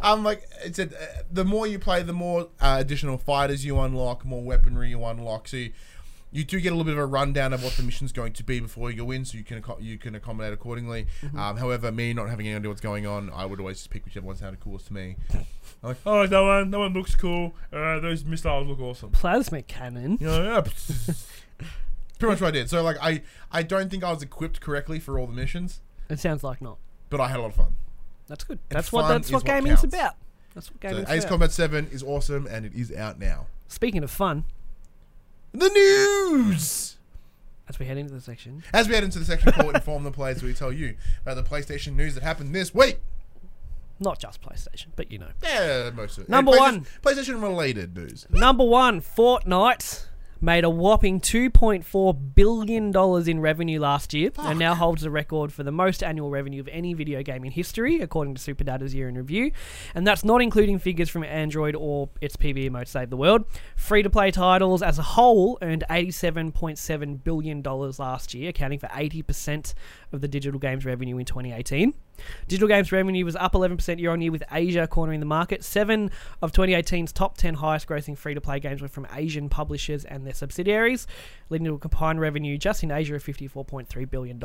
I'm 0.01 0.23
like, 0.23 0.43
it 0.63 0.75
said, 0.75 0.93
uh, 0.93 1.23
the 1.31 1.45
more 1.45 1.65
you 1.65 1.79
play, 1.79 2.03
the 2.03 2.13
more 2.13 2.49
uh, 2.59 2.77
additional 2.79 3.17
fighters 3.17 3.65
you 3.65 3.79
unlock, 3.79 4.25
more 4.25 4.43
weaponry 4.43 4.89
you 4.89 5.03
unlock. 5.03 5.47
So 5.47 5.57
you, 5.57 5.71
you 6.31 6.43
do 6.43 6.59
get 6.59 6.69
a 6.69 6.75
little 6.75 6.85
bit 6.85 6.93
of 6.93 6.99
a 6.99 7.05
rundown 7.05 7.53
of 7.53 7.63
what 7.63 7.73
the 7.73 7.83
mission's 7.83 8.11
going 8.11 8.33
to 8.33 8.43
be 8.43 8.59
before 8.59 8.91
you 8.91 8.97
go 8.97 9.11
in, 9.11 9.25
so 9.25 9.37
you 9.37 9.43
can 9.43 9.61
acco- 9.61 9.81
you 9.81 9.97
can 9.97 10.15
accommodate 10.15 10.53
accordingly. 10.53 11.07
Mm-hmm. 11.21 11.39
Um, 11.39 11.57
however, 11.57 11.91
me 11.91 12.13
not 12.13 12.29
having 12.29 12.47
any 12.47 12.55
idea 12.55 12.69
what's 12.69 12.81
going 12.81 13.07
on, 13.07 13.31
I 13.33 13.45
would 13.45 13.59
always 13.59 13.77
just 13.77 13.89
pick 13.89 14.05
whichever 14.05 14.27
one 14.27 14.35
sounded 14.35 14.59
coolest 14.59 14.87
to 14.87 14.93
me. 14.93 15.15
I'm 15.33 15.45
like, 15.81 15.97
oh, 16.05 16.27
that 16.27 16.39
one, 16.39 16.71
that 16.71 16.79
one 16.79 16.93
looks 16.93 17.15
cool. 17.15 17.55
Uh, 17.73 17.99
those 17.99 18.23
missiles 18.25 18.67
look 18.67 18.79
awesome. 18.79 19.11
Plasma 19.11 19.63
cannon. 19.63 20.17
You 20.19 20.27
know, 20.27 20.43
yeah. 20.43 21.13
Pretty 22.19 22.31
much 22.33 22.41
what 22.41 22.49
I 22.49 22.51
did. 22.51 22.69
So 22.69 22.83
like, 22.83 22.97
I 23.01 23.23
I 23.51 23.63
don't 23.63 23.89
think 23.89 24.03
I 24.03 24.11
was 24.11 24.21
equipped 24.21 24.61
correctly 24.61 24.99
for 24.99 25.17
all 25.17 25.25
the 25.25 25.33
missions, 25.33 25.81
It 26.09 26.19
sounds 26.19 26.43
like 26.43 26.61
not. 26.61 26.77
but 27.09 27.19
I 27.21 27.27
had 27.29 27.37
a 27.39 27.41
lot 27.41 27.49
of 27.49 27.55
fun. 27.55 27.75
That's 28.27 28.43
good. 28.43 28.59
That's 28.69 28.91
what 28.91 29.03
fun 29.03 29.11
that's 29.11 29.27
is 29.27 29.33
what 29.33 29.43
what 29.43 29.47
gaming's 29.47 29.79
counts. 29.81 29.95
about. 29.95 30.15
That's 30.53 30.69
what 30.71 30.81
So 30.81 30.89
gaming's 30.89 31.09
Ace 31.09 31.23
about. 31.23 31.29
Combat 31.29 31.51
Seven 31.51 31.87
is 31.91 32.03
awesome, 32.03 32.45
and 32.47 32.65
it 32.65 32.73
is 32.75 32.91
out 32.93 33.17
now. 33.19 33.47
Speaking 33.67 34.03
of 34.03 34.11
fun, 34.11 34.43
The 35.53 35.69
news. 35.69 36.97
as 37.67 37.79
we 37.79 37.85
head 37.85 37.97
into 37.97 38.13
the 38.13 38.21
section, 38.21 38.63
As 38.73 38.87
we 38.87 38.95
head 38.95 39.03
into 39.03 39.19
the 39.19 39.25
section 39.25 39.51
called 39.51 39.73
Inform 39.75 40.03
the 40.03 40.11
Players, 40.11 40.43
we 40.43 40.53
tell 40.53 40.71
you 40.71 40.95
about 41.25 41.35
the 41.35 41.43
PlayStation 41.43 41.95
news 41.95 42.15
that 42.15 42.23
happened 42.23 42.53
this 42.53 42.73
week. 42.73 42.99
not 44.01 44.17
just 44.19 44.41
PlayStation, 44.41 44.87
but 44.95 45.11
you 45.11 45.17
know. 45.19 45.27
Yeah, 45.43 45.89
most 45.93 46.17
of 46.17 46.23
it. 46.25 46.29
Number 46.29 46.51
PlayStation- 46.51 46.57
one. 46.57 46.85
PlayStation 47.03 47.41
related 47.41 47.95
news. 47.97 48.25
Number 48.29 48.63
one, 48.63 49.01
Fortnite 49.01 50.05
made 50.41 50.63
a 50.63 50.69
whopping 50.69 51.19
$2.4 51.19 52.35
billion 52.35 52.95
in 53.27 53.39
revenue 53.39 53.79
last 53.79 54.13
year 54.13 54.31
and 54.39 54.59
now 54.59 54.73
holds 54.73 55.01
the 55.01 55.11
record 55.11 55.51
for 55.51 55.63
the 55.63 55.71
most 55.71 56.03
annual 56.03 56.29
revenue 56.29 56.61
of 56.61 56.67
any 56.69 56.93
video 56.93 57.21
game 57.21 57.43
in 57.43 57.51
history, 57.51 58.01
according 58.01 58.35
to 58.35 58.41
Superdata's 58.41 58.93
year 58.93 59.09
in 59.09 59.15
review. 59.15 59.51
And 59.93 60.07
that's 60.07 60.23
not 60.23 60.41
including 60.41 60.79
figures 60.79 61.09
from 61.09 61.23
Android 61.23 61.75
or 61.75 62.09
its 62.21 62.35
PvE 62.35 62.71
mode 62.71 62.87
Save 62.87 63.09
the 63.09 63.17
World. 63.17 63.45
Free 63.75 64.03
to 64.03 64.09
play 64.09 64.31
titles 64.31 64.81
as 64.81 64.97
a 64.99 65.03
whole 65.03 65.57
earned 65.61 65.83
$87.7 65.89 67.23
billion 67.23 67.61
last 67.61 68.33
year, 68.33 68.49
accounting 68.49 68.79
for 68.79 68.87
80% 68.87 69.73
of 70.11 70.21
the 70.21 70.27
digital 70.27 70.59
games 70.59 70.85
revenue 70.85 71.17
in 71.17 71.25
2018. 71.25 71.93
Digital 72.47 72.67
games 72.67 72.91
revenue 72.91 73.25
was 73.25 73.35
up 73.35 73.53
11% 73.53 73.99
year 73.99 74.11
on 74.11 74.21
year, 74.21 74.31
with 74.31 74.43
Asia 74.51 74.87
cornering 74.87 75.19
the 75.19 75.25
market. 75.25 75.63
Seven 75.63 76.11
of 76.41 76.51
2018's 76.51 77.11
top 77.11 77.37
10 77.37 77.55
highest 77.55 77.87
grossing 77.87 78.17
free 78.17 78.33
to 78.33 78.41
play 78.41 78.59
games 78.59 78.81
were 78.81 78.87
from 78.87 79.07
Asian 79.13 79.49
publishers 79.49 80.05
and 80.05 80.25
their 80.25 80.33
subsidiaries, 80.33 81.07
leading 81.49 81.65
to 81.65 81.73
a 81.73 81.79
combined 81.79 82.19
revenue 82.19 82.57
just 82.57 82.83
in 82.83 82.91
Asia 82.91 83.15
of 83.15 83.23
$54.3 83.23 84.09
billion. 84.09 84.39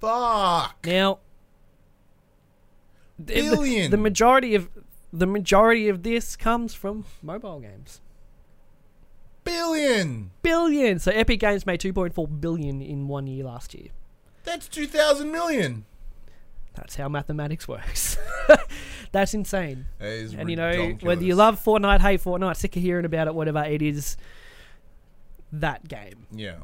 Fuck. 0.00 0.86
Now, 0.86 1.18
the- 3.18 3.34
the- 3.34 3.40
Billion. 3.56 3.90
The, 3.90 3.96
majority 3.96 4.54
of 4.54 4.68
the 5.12 5.26
majority 5.26 5.88
of 5.88 6.02
this 6.02 6.36
comes 6.36 6.74
from 6.74 7.04
mobile 7.22 7.60
games. 7.60 8.00
Billion. 9.44 10.30
Billion. 10.42 10.98
So 10.98 11.10
Epic 11.10 11.40
Games 11.40 11.66
made 11.66 11.80
2.4 11.80 12.40
billion 12.40 12.80
in 12.80 13.08
one 13.08 13.26
year 13.26 13.44
last 13.44 13.74
year. 13.74 13.88
That's 14.44 14.68
2,000 14.68 15.30
million. 15.30 15.84
That's 16.74 16.96
how 16.96 17.08
mathematics 17.08 17.68
works. 17.68 18.16
That's 19.12 19.34
insane. 19.34 19.86
That 19.98 20.08
is 20.08 20.34
And 20.34 20.48
you 20.48 20.56
know, 20.56 20.96
whether 21.02 21.22
you 21.22 21.34
love 21.34 21.62
Fortnite, 21.62 22.00
hate 22.00 22.22
Fortnite, 22.22 22.56
sick 22.56 22.76
of 22.76 22.82
hearing 22.82 23.04
about 23.04 23.26
it, 23.26 23.34
whatever, 23.34 23.62
it 23.62 23.82
is 23.82 24.16
that 25.52 25.86
game. 25.86 26.26
Yeah. 26.30 26.56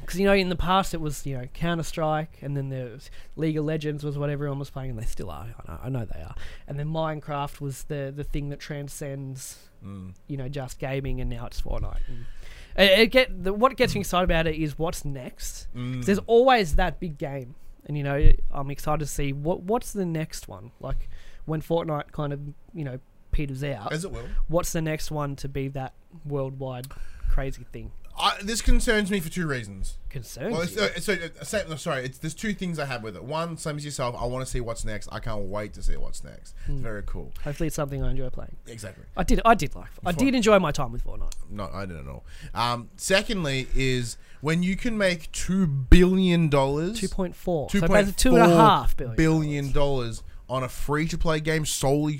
Because 0.00 0.20
you 0.20 0.26
know, 0.26 0.32
in 0.32 0.48
the 0.48 0.56
past 0.56 0.94
it 0.94 1.00
was 1.00 1.26
you 1.26 1.36
know 1.36 1.46
Counter 1.54 1.82
Strike, 1.82 2.38
and 2.40 2.56
then 2.56 2.68
there 2.68 2.90
was 2.90 3.10
League 3.34 3.56
of 3.58 3.64
Legends 3.64 4.04
was 4.04 4.16
what 4.16 4.30
everyone 4.30 4.58
was 4.60 4.70
playing, 4.70 4.90
and 4.90 4.98
they 4.98 5.04
still 5.04 5.28
are. 5.28 5.48
I 5.66 5.72
know, 5.72 5.78
I 5.84 5.88
know 5.88 6.04
they 6.04 6.20
are. 6.20 6.36
And 6.68 6.78
then 6.78 6.86
Minecraft 6.86 7.60
was 7.60 7.84
the 7.84 8.12
the 8.14 8.24
thing 8.24 8.48
that 8.50 8.60
transcends 8.60 9.58
Mm. 9.84 10.12
you 10.26 10.36
know 10.36 10.48
just 10.48 10.80
gaming, 10.80 11.20
and 11.20 11.30
now 11.30 11.46
it's 11.46 11.60
Fortnite. 11.62 12.00
And 12.08 12.90
it, 12.90 12.98
it 12.98 13.06
get 13.12 13.44
the, 13.44 13.52
what 13.52 13.76
gets 13.76 13.94
me 13.94 14.00
excited 14.00 14.24
about 14.24 14.48
it 14.48 14.56
is 14.56 14.76
what's 14.76 15.04
next. 15.04 15.68
Mm. 15.72 16.04
There's 16.04 16.18
always 16.26 16.74
that 16.74 16.98
big 16.98 17.16
game, 17.16 17.54
and 17.88 17.96
you 17.96 18.04
know 18.04 18.30
I'm 18.52 18.70
excited 18.70 19.00
to 19.00 19.06
see 19.06 19.32
what 19.32 19.62
what's 19.62 19.92
the 19.92 20.06
next 20.06 20.46
one. 20.46 20.70
Like 20.80 21.08
when 21.46 21.60
Fortnite 21.62 22.12
kind 22.12 22.32
of 22.32 22.40
you 22.74 22.84
know 22.84 22.98
peters 23.30 23.64
out, 23.64 23.92
As 23.92 24.04
it 24.04 24.12
will. 24.12 24.24
what's 24.48 24.72
the 24.72 24.82
next 24.82 25.10
one 25.10 25.34
to 25.36 25.48
be 25.48 25.68
that 25.68 25.94
worldwide 26.24 26.86
crazy 27.28 27.64
thing? 27.72 27.90
I, 28.18 28.36
this 28.42 28.60
concerns 28.60 29.10
me 29.10 29.20
for 29.20 29.28
two 29.28 29.46
reasons. 29.46 29.96
Concerns 30.10 30.52
Well, 30.52 30.66
so 30.66 30.84
uh, 30.84 31.76
sorry, 31.76 32.04
it's 32.04 32.18
there's 32.18 32.34
two 32.34 32.52
things 32.54 32.78
I 32.78 32.86
have 32.86 33.02
with 33.02 33.14
it. 33.16 33.22
One, 33.22 33.56
same 33.56 33.76
as 33.76 33.84
yourself. 33.84 34.16
I 34.18 34.24
want 34.26 34.44
to 34.44 34.50
see 34.50 34.60
what's 34.60 34.84
next. 34.84 35.08
I 35.12 35.20
can't 35.20 35.42
wait 35.42 35.72
to 35.74 35.82
see 35.82 35.96
what's 35.96 36.24
next. 36.24 36.54
Hmm. 36.66 36.72
It's 36.72 36.80
very 36.80 37.02
cool. 37.04 37.32
Hopefully, 37.44 37.68
it's 37.68 37.76
something 37.76 38.02
I 38.02 38.10
enjoy 38.10 38.30
playing. 38.30 38.56
Exactly. 38.66 39.04
I 39.16 39.22
did. 39.22 39.40
I 39.44 39.54
did 39.54 39.74
like. 39.74 39.88
I 40.04 40.12
For- 40.12 40.18
did 40.18 40.34
enjoy 40.34 40.58
my 40.58 40.72
time 40.72 40.92
with 40.92 41.04
Fortnite. 41.04 41.34
No, 41.50 41.68
I 41.72 41.86
didn't 41.86 42.06
know. 42.06 42.22
Um, 42.54 42.90
secondly, 42.96 43.68
is 43.74 44.16
when 44.40 44.62
you 44.62 44.76
can 44.76 44.96
make 44.98 45.30
two 45.32 45.66
billion 45.66 46.48
dollars, 46.48 46.98
Two 47.00 47.08
point 47.08 47.36
four. 47.36 47.68
two 47.68 47.80
So 47.80 47.86
point 47.86 48.06
basically 48.06 48.30
two 48.30 48.36
and 48.36 48.52
a 48.52 48.56
half 48.56 48.96
billion. 48.96 49.16
billion 49.16 49.72
dollars 49.72 50.22
on 50.50 50.62
a 50.62 50.68
free-to-play 50.68 51.38
game 51.40 51.66
solely 51.66 52.16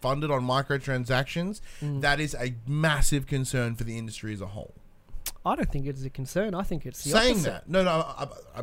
funded 0.00 0.30
on 0.30 0.42
microtransactions, 0.42 1.60
Mm. 1.82 2.00
that 2.00 2.18
is 2.20 2.34
a 2.34 2.54
massive 2.66 3.26
concern 3.26 3.74
for 3.74 3.84
the 3.84 3.98
industry 3.98 4.32
as 4.32 4.40
a 4.40 4.46
whole. 4.46 4.74
I 5.46 5.56
don't 5.56 5.70
think 5.70 5.86
it's 5.86 6.04
a 6.04 6.10
concern. 6.10 6.54
I 6.54 6.62
think 6.62 6.84
it's 6.86 7.02
the 7.04 7.10
saying 7.10 7.32
opposite. 7.34 7.50
that. 7.50 7.68
No, 7.68 7.84
no, 7.84 7.90
I, 7.90 8.28
I, 8.56 8.60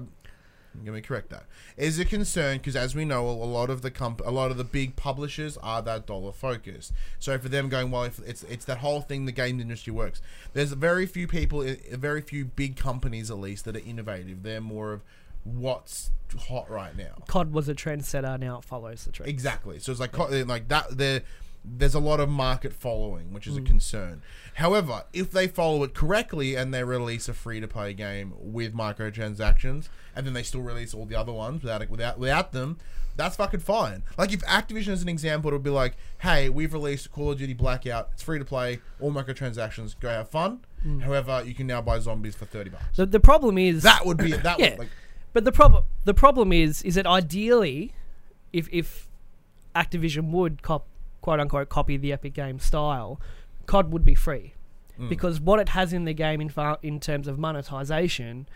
I'm 0.76 0.84
going 0.86 1.02
to 1.02 1.08
correct 1.08 1.30
that. 1.30 1.46
Is 1.78 1.98
a 2.00 2.06
concern 2.06 2.58
because, 2.58 2.76
as 2.76 2.94
we 2.96 3.06
know, 3.06 3.28
a 3.28 3.32
lot 3.32 3.70
of 3.70 3.82
the 3.84 3.90
comp- 3.92 4.22
a 4.26 4.32
lot 4.32 4.52
of 4.52 4.58
the 4.58 4.64
big 4.64 4.96
publishers 4.96 5.56
are 5.58 5.82
that 5.84 6.06
dollar 6.08 6.32
focused. 6.32 6.92
So 7.20 7.38
for 7.40 7.48
them 7.50 7.70
going, 7.70 7.90
well, 7.92 8.04
if 8.04 8.20
it's 8.20 8.44
it's 8.44 8.66
that 8.66 8.80
whole 8.80 9.02
thing 9.02 9.26
the 9.26 9.32
game 9.32 9.60
industry 9.60 9.94
works. 9.94 10.22
There's 10.54 10.72
very 10.74 11.06
few 11.06 11.28
people, 11.28 11.62
i- 11.62 11.78
very 11.92 12.22
few 12.22 12.46
big 12.46 12.76
companies 12.76 13.32
at 13.32 13.38
least 13.40 13.66
that 13.66 13.76
are 13.76 13.80
innovative. 13.86 14.44
They're 14.44 14.62
more 14.62 14.94
of 14.94 15.02
what's 15.44 16.12
hot 16.48 16.70
right 16.70 16.96
now. 16.98 17.16
COD 17.28 17.52
was 17.54 17.70
a 17.70 17.76
trendsetter. 17.76 18.40
Now 18.40 18.58
it 18.60 18.64
follows 18.66 19.06
the 19.06 19.12
trend. 19.12 19.30
Exactly. 19.30 19.78
So 19.80 19.92
it's 19.92 20.02
like 20.02 20.12
co- 20.12 20.26
eh, 20.28 20.44
like 20.48 20.68
that. 20.70 20.98
There, 20.98 21.22
there's 21.66 21.96
a 21.96 22.00
lot 22.00 22.20
of 22.20 22.30
market 22.30 22.74
following, 22.74 23.32
which 23.34 23.46
Mm. 23.46 23.52
is 23.52 23.58
a 23.58 23.62
concern. 23.62 24.22
However, 24.56 25.04
if 25.14 25.32
they 25.32 25.48
follow 25.48 25.84
it 25.84 25.94
correctly 25.94 26.56
and 26.56 26.74
they 26.74 26.84
release 26.84 27.30
a 27.30 27.34
free 27.34 27.60
to 27.62 27.68
play 27.68 27.94
game 27.94 28.34
with 28.38 28.74
microtransactions, 28.76 29.88
and 30.16 30.26
then 30.26 30.34
they 30.34 30.44
still 30.44 30.62
release 30.62 30.94
all 30.94 31.06
the 31.06 31.16
other 31.16 31.32
ones 31.32 31.64
without 31.64 31.82
it, 31.82 31.90
without 31.90 32.20
without 32.20 32.52
them, 32.52 32.78
that's 33.16 33.36
fucking 33.38 33.62
fine. 33.62 34.04
Like 34.18 34.34
if 34.34 34.42
Activision, 34.42 34.90
as 34.90 35.02
an 35.02 35.10
example, 35.10 35.52
it 35.52 35.54
would 35.54 35.64
be 35.64 35.70
like, 35.70 35.96
hey, 36.20 36.50
we've 36.50 36.74
released 36.74 37.12
Call 37.12 37.32
of 37.32 37.38
Duty 37.38 37.54
Blackout. 37.54 38.10
It's 38.14 38.24
free 38.24 38.40
to 38.40 38.46
play, 38.46 38.80
all 39.00 39.12
microtransactions. 39.12 39.96
Go 40.00 40.10
have 40.10 40.30
fun. 40.30 40.60
Mm. 40.86 41.04
However, 41.04 41.44
you 41.46 41.54
can 41.54 41.66
now 41.68 41.82
buy 41.82 42.00
zombies 42.00 42.36
for 42.36 42.46
thirty 42.46 42.70
bucks. 42.72 42.84
The, 42.98 43.06
the 43.06 43.20
problem 43.20 43.58
is 43.58 43.84
That 43.84 44.06
would 44.06 44.18
be 44.18 44.32
that. 44.48 44.60
Yeah. 44.60 44.72
Would, 44.72 44.80
like, 44.80 44.90
But 45.32 45.46
the 45.46 45.52
problem 45.54 45.84
the 46.06 46.14
problem 46.14 46.52
is 46.52 46.82
is 46.84 46.96
that 46.96 47.08
ideally, 47.08 47.94
if 48.52 48.68
if 48.72 49.08
Activision 49.76 50.30
would 50.32 50.62
cop, 50.62 50.86
quote 51.24 51.40
unquote 51.40 51.70
copy 51.70 51.98
the 51.98 52.14
Epic 52.14 52.34
Game 52.34 52.60
style, 52.60 53.20
COD 53.66 53.92
would 53.92 54.06
be 54.06 54.14
free 54.14 54.54
Mm. 55.00 55.10
because 55.10 55.40
what 55.42 55.60
it 55.60 55.70
has 55.70 55.92
in 55.92 56.06
the 56.06 56.14
game 56.14 56.40
in 56.40 56.50
fa- 56.50 56.78
in 56.84 57.00
terms 57.00 57.28
of 57.28 57.40
monetization 57.40 58.48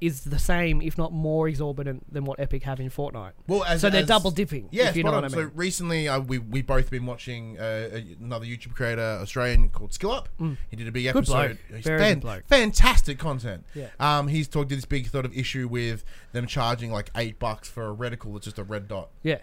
is 0.00 0.22
the 0.24 0.40
same, 0.40 0.82
if 0.82 0.98
not 0.98 1.12
more 1.12 1.46
exorbitant 1.48 2.12
than 2.12 2.24
what 2.24 2.40
Epic 2.40 2.64
have 2.64 2.80
in 2.80 2.90
Fortnite. 2.90 3.30
well, 3.46 3.62
as, 3.62 3.80
so 3.80 3.88
they're 3.90 4.00
as- 4.02 4.08
double 4.08 4.32
dipping. 4.32 4.68
Yeah, 4.72 4.92
you 4.92 5.04
know 5.04 5.12
what 5.12 5.18
I 5.24 5.28
mean. 5.28 5.36
So 5.36 5.50
recently, 5.54 6.08
uh, 6.08 6.18
we 6.18 6.38
we 6.38 6.62
both 6.62 6.90
been 6.90 7.06
watching 7.06 7.58
uh, 7.60 8.00
another 8.20 8.44
YouTube 8.44 8.74
creator, 8.74 9.00
Australian 9.22 9.68
called 9.68 9.92
Skill 9.94 10.10
Up. 10.10 10.28
He 10.68 10.76
did 10.76 10.88
a 10.88 10.92
big 10.92 11.04
Mm. 11.04 11.10
Episode. 11.10 11.58
He's 11.72 11.84
Very 11.84 12.00
fan- 12.00 12.14
good 12.14 12.20
bloke. 12.22 12.44
Fantastic 12.48 13.18
content. 13.18 13.64
Yeah. 13.74 13.88
Um, 14.00 14.26
he's 14.28 14.48
talked 14.48 14.70
to 14.70 14.74
this 14.74 14.84
big 14.86 15.06
sort 15.08 15.24
of 15.26 15.32
issue 15.36 15.68
with 15.68 16.04
them 16.32 16.48
charging 16.48 16.90
like 16.90 17.10
eight 17.14 17.38
bucks 17.38 17.68
for 17.68 17.88
a 17.88 17.94
reticle. 17.94 18.32
that's 18.32 18.46
just 18.46 18.58
a 18.58 18.64
red 18.64 18.88
dot. 18.88 19.10
yeah, 19.22 19.38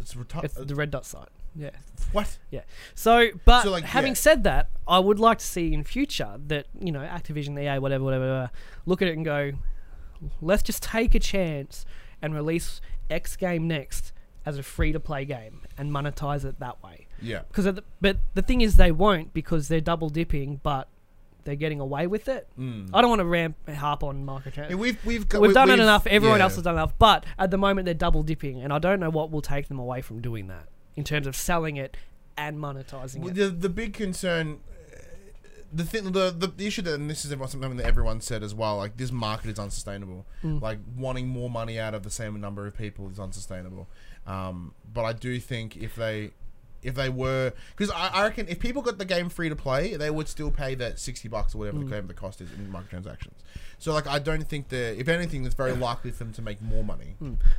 It's, 0.00 0.14
reti- 0.14 0.44
it's 0.44 0.54
the 0.54 0.74
red 0.76 0.92
dot 0.92 1.04
site. 1.04 1.28
Yeah. 1.58 1.70
what? 2.12 2.38
Yeah. 2.50 2.62
So, 2.94 3.28
but 3.44 3.62
So, 3.62 3.70
like, 3.70 3.84
having 3.84 4.10
yeah. 4.12 4.14
said 4.16 4.44
that, 4.44 4.68
I 4.86 4.98
would 4.98 5.18
like 5.18 5.38
to 5.38 5.44
see 5.44 5.72
in 5.72 5.84
future 5.84 6.38
that 6.46 6.66
you 6.80 6.92
know 6.92 7.00
Activision, 7.00 7.58
EA, 7.60 7.78
whatever, 7.78 8.04
whatever, 8.04 8.24
whatever, 8.26 8.50
look 8.84 9.02
at 9.02 9.08
it 9.08 9.16
and 9.16 9.24
go, 9.24 9.52
let's 10.40 10.62
just 10.62 10.82
take 10.82 11.14
a 11.14 11.18
chance 11.20 11.84
and 12.22 12.34
release 12.34 12.80
X 13.10 13.36
game 13.36 13.66
next 13.68 14.12
as 14.44 14.58
a 14.58 14.62
free 14.62 14.92
to 14.92 15.00
play 15.00 15.24
game 15.24 15.62
and 15.76 15.90
monetize 15.90 16.44
it 16.44 16.58
that 16.60 16.82
way. 16.82 17.06
Yeah. 17.20 17.42
Because, 17.48 17.80
but 18.00 18.18
the 18.34 18.42
thing 18.42 18.60
is, 18.60 18.76
they 18.76 18.92
won't 18.92 19.34
because 19.34 19.68
they're 19.68 19.80
double 19.80 20.08
dipping, 20.08 20.60
but 20.62 20.88
they're 21.44 21.56
getting 21.56 21.80
away 21.80 22.06
with 22.06 22.28
it. 22.28 22.46
Mm. 22.58 22.90
I 22.92 23.00
don't 23.00 23.10
want 23.10 23.20
to 23.20 23.24
ramp 23.26 23.56
harp 23.70 24.02
on 24.04 24.24
microtransactions. 24.24 24.70
Yeah, 24.70 24.76
we've 24.76 25.04
we've 25.04 25.28
got, 25.28 25.40
We've 25.40 25.50
we- 25.50 25.54
done 25.54 25.70
it 25.70 25.80
enough. 25.80 26.06
Everyone 26.06 26.38
yeah. 26.38 26.44
else 26.44 26.54
has 26.54 26.64
done 26.64 26.74
enough. 26.74 26.96
But 26.98 27.24
at 27.38 27.50
the 27.50 27.58
moment, 27.58 27.86
they're 27.86 27.94
double 27.94 28.22
dipping, 28.22 28.60
and 28.62 28.72
I 28.72 28.78
don't 28.78 29.00
know 29.00 29.10
what 29.10 29.30
will 29.30 29.42
take 29.42 29.68
them 29.68 29.78
away 29.78 30.00
from 30.02 30.20
doing 30.20 30.46
that 30.48 30.68
in 30.96 31.04
terms 31.04 31.26
of 31.26 31.36
selling 31.36 31.76
it 31.76 31.96
and 32.36 32.58
monetizing 32.58 33.20
Well, 33.20 33.28
it. 33.30 33.34
The 33.34 33.48
the 33.48 33.68
big 33.68 33.92
concern, 33.94 34.60
uh, 34.92 34.96
the 35.72 35.84
thing, 35.84 36.12
the, 36.12 36.30
the 36.30 36.46
the 36.48 36.66
issue 36.66 36.82
that, 36.82 36.94
and 36.94 37.08
this 37.10 37.24
is 37.24 37.30
something 37.30 37.76
that 37.76 37.86
everyone 37.86 38.20
said 38.20 38.42
as 38.42 38.54
well. 38.54 38.76
Like 38.78 38.96
this 38.96 39.12
market 39.12 39.50
is 39.50 39.58
unsustainable. 39.58 40.26
Mm. 40.42 40.60
Like 40.60 40.78
wanting 40.96 41.28
more 41.28 41.50
money 41.50 41.78
out 41.78 41.94
of 41.94 42.02
the 42.02 42.10
same 42.10 42.40
number 42.40 42.66
of 42.66 42.76
people 42.76 43.08
is 43.10 43.18
unsustainable. 43.18 43.88
Um, 44.26 44.74
but 44.92 45.04
I 45.04 45.12
do 45.12 45.38
think 45.38 45.76
if 45.76 45.94
they 45.94 46.30
if 46.82 46.94
they 46.94 47.08
were 47.08 47.52
because 47.76 47.90
I, 47.90 48.08
I 48.08 48.22
reckon 48.24 48.48
if 48.48 48.58
people 48.60 48.82
got 48.82 48.98
the 48.98 49.04
game 49.04 49.28
free 49.28 49.48
to 49.48 49.56
play, 49.56 49.96
they 49.96 50.10
would 50.10 50.28
still 50.28 50.50
pay 50.50 50.74
that 50.76 50.98
sixty 50.98 51.28
bucks 51.28 51.54
or 51.54 51.58
whatever 51.58 51.78
Mm. 51.78 51.90
the, 51.90 52.02
the 52.02 52.14
cost 52.14 52.40
is 52.40 52.50
in 52.52 52.70
microtransactions. 52.72 53.32
So 53.78 53.92
like 53.92 54.06
I 54.06 54.18
don't 54.18 54.46
think 54.48 54.68
that 54.68 54.98
if 54.98 55.08
anything, 55.08 55.44
it's 55.46 55.54
very 55.54 55.72
likely 55.88 56.10
for 56.10 56.24
them 56.24 56.32
to 56.34 56.42
make 56.42 56.60
more 56.60 56.84
money. 56.84 57.16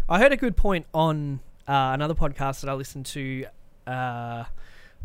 I 0.08 0.20
heard 0.20 0.32
a 0.32 0.38
good 0.38 0.56
point 0.56 0.86
on 0.94 1.40
uh, 1.68 1.92
another 1.94 2.14
podcast 2.14 2.62
that 2.62 2.70
I 2.70 2.74
listened 2.74 3.06
to 3.08 3.46
uh, 3.86 4.46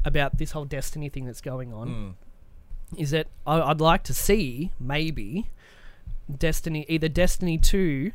about 0.04 0.38
this 0.38 0.52
whole 0.52 0.64
Destiny 0.64 1.08
thing 1.08 1.24
that's 1.24 1.40
going 1.40 1.72
on. 1.72 1.88
Mm. 1.88 2.14
Is 3.00 3.10
that 3.12 3.28
I, 3.46 3.60
I'd 3.60 3.80
like 3.80 4.02
to 4.04 4.14
see 4.14 4.70
maybe 4.78 5.48
Destiny, 6.38 6.84
either 6.88 7.08
Destiny 7.08 7.58
two 7.58 8.12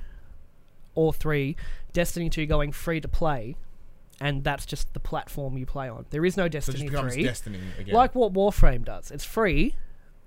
or 0.96 1.14
three, 1.14 1.56
Destiny 1.94 2.30
two 2.30 2.46
going 2.46 2.72
free 2.72 3.02
to 3.02 3.08
play, 3.08 3.56
and 4.20 4.44
that's 4.44 4.66
just 4.66 4.94
the 4.94 5.00
platform 5.00 5.58
you 5.58 5.66
play 5.66 5.90
on. 5.90 6.06
There 6.10 6.26
is 6.26 6.38
no 6.38 6.46
So 6.46 6.50
Destiny 6.50 6.90
just 6.90 7.14
three, 7.14 7.24
Destiny 7.24 7.60
again. 7.80 7.94
like 7.96 8.16
what 8.16 8.34
Warframe 8.34 8.86
does. 8.86 9.12
It's 9.12 9.24
free. 9.24 9.76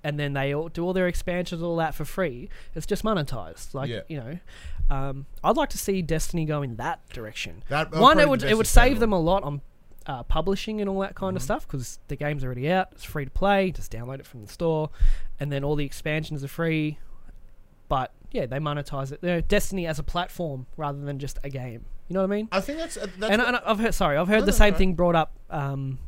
And 0.03 0.19
then 0.19 0.33
they 0.33 0.53
all 0.53 0.67
do 0.69 0.83
all 0.83 0.93
their 0.93 1.07
expansions, 1.07 1.61
all 1.61 1.75
that 1.77 1.93
for 1.93 2.05
free. 2.05 2.49
It's 2.75 2.85
just 2.87 3.03
monetized, 3.03 3.73
like 3.73 3.89
Yeah. 3.89 4.01
you 4.07 4.17
know. 4.17 4.39
Um, 4.89 5.25
I'd 5.43 5.55
like 5.57 5.69
to 5.69 5.77
see 5.77 6.01
Destiny 6.01 6.43
go 6.45 6.61
in 6.63 6.75
that 6.77 7.07
direction. 7.09 7.63
that, 7.69 7.91
One, 7.91 8.19
it 8.19 8.27
would 8.27 8.43
it 8.43 8.57
would 8.57 8.67
save 8.67 8.99
them 8.99 9.13
a 9.13 9.19
lot 9.19 9.43
on 9.43 9.61
uh, 10.07 10.23
publishing 10.23 10.81
and 10.81 10.89
all 10.89 10.99
that 11.01 11.13
kind 11.13 11.37
of 11.37 11.41
Mhm. 11.43 11.45
stuff 11.45 11.67
because 11.67 11.99
the 12.07 12.15
game's 12.15 12.43
already 12.43 12.69
out. 12.71 12.87
It's 12.93 13.03
free 13.03 13.23
to 13.25 13.31
play. 13.31 13.69
Just 13.71 13.91
download 13.91 14.19
it 14.19 14.25
from 14.25 14.41
the 14.41 14.51
store, 14.51 14.89
and 15.39 15.51
then 15.51 15.63
all 15.63 15.75
the 15.75 15.85
expansions 15.85 16.43
are 16.43 16.47
free. 16.47 16.97
But 17.87 18.11
yeah, 18.31 18.45
they 18.47 18.57
monetize 18.57 19.11
it. 19.11 19.19
You 19.21 19.29
know, 19.29 19.41
Destiny 19.41 19.85
as 19.85 19.99
a 19.99 20.03
platform 20.03 20.65
rather 20.77 20.99
than 20.99 21.19
just 21.19 21.37
a 21.43 21.49
game. 21.49 21.85
You 22.07 22.15
know 22.15 22.21
what 22.21 22.31
I 22.31 22.35
mean? 22.35 22.47
I 22.51 22.59
think 22.61 22.79
that's 22.79 22.97
uh, 22.97 23.05
that's 23.19 23.31
and, 23.31 23.41
and 23.41 23.57
I've 23.57 23.79
heard 23.79 23.93
sorry, 23.93 24.17
I've 24.17 24.27
heard 24.27 24.39
No, 24.41 24.45
the 24.47 24.51
same 24.53 24.71
right. 24.73 24.77
thing 24.77 24.95
brought 24.95 25.15
up 25.15 25.33
um, 25.49 25.99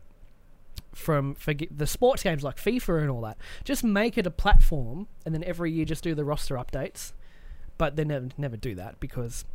from 0.96 1.36
for 1.36 1.54
the 1.72 1.88
sports 1.88 2.24
games 2.24 2.44
like 2.44 2.58
FIFA 2.58 3.02
and 3.02 3.10
all 3.10 3.22
that. 3.22 3.38
Just 3.64 3.84
make 3.84 4.18
it 4.18 4.26
a 4.28 4.32
platform, 4.32 5.08
and 5.26 5.34
then 5.34 5.44
every 5.44 5.72
year 5.72 5.86
just 5.86 6.04
do 6.04 6.14
the 6.16 6.24
roster 6.26 6.56
updates. 6.56 7.14
But 7.78 7.96
they 7.96 8.04
never 8.04 8.30
never 8.38 8.58
do 8.58 8.76
that 8.76 9.00
because 9.00 9.46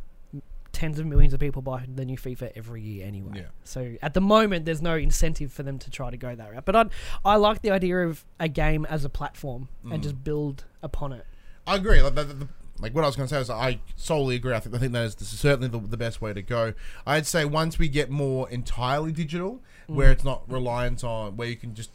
tens 0.71 0.99
of 0.99 1.05
millions 1.05 1.33
of 1.33 1.39
people 1.39 1.61
buy 1.63 1.83
the 1.93 2.05
new 2.05 2.17
FIFA 2.17 2.51
every 2.55 2.81
year 2.81 3.05
anyway. 3.07 3.31
Yeah. 3.37 3.47
So 3.63 3.95
at 4.01 4.13
the 4.13 4.21
moment, 4.21 4.65
there's 4.65 4.81
no 4.81 4.95
incentive 4.95 5.51
for 5.51 5.63
them 5.63 5.79
to 5.79 5.89
try 5.89 6.11
to 6.11 6.17
go 6.17 6.35
that 6.35 6.51
route. 6.51 6.65
But 6.65 6.75
I 6.75 6.85
I 7.25 7.35
like 7.37 7.61
the 7.61 7.71
idea 7.71 8.05
of 8.07 8.23
a 8.39 8.47
game 8.47 8.85
as 8.85 9.03
a 9.05 9.09
platform 9.09 9.69
Mm. 9.85 9.93
and 9.95 10.03
just 10.03 10.23
build 10.23 10.65
upon 10.83 11.13
it. 11.13 11.25
I 11.65 11.75
agree. 11.75 12.01
Like, 12.01 12.15
the, 12.15 12.23
the, 12.23 12.47
like 12.79 12.93
what 12.95 13.03
I 13.03 13.07
was 13.07 13.15
going 13.15 13.27
to 13.27 13.33
say 13.35 13.41
is, 13.41 13.49
I 13.49 13.79
solely 13.95 14.35
agree. 14.35 14.53
I 14.53 14.59
think 14.59 14.75
I 14.75 14.79
think 14.79 14.93
that 14.93 15.03
is 15.05 15.15
this 15.15 15.33
is 15.33 15.39
certainly 15.39 15.67
the, 15.67 15.79
the 15.79 15.97
best 15.97 16.21
way 16.21 16.33
to 16.33 16.41
go. 16.41 16.73
I'd 17.05 17.27
say 17.27 17.45
once 17.45 17.77
we 17.79 17.87
get 17.89 18.09
more 18.09 18.49
entirely 18.49 19.11
digital, 19.11 19.61
Mm. 19.89 19.95
where 19.95 20.11
it's 20.11 20.23
not 20.23 20.43
reliant 20.51 21.03
on 21.03 21.35
where 21.35 21.47
you 21.47 21.55
can 21.55 21.73
just, 21.73 21.89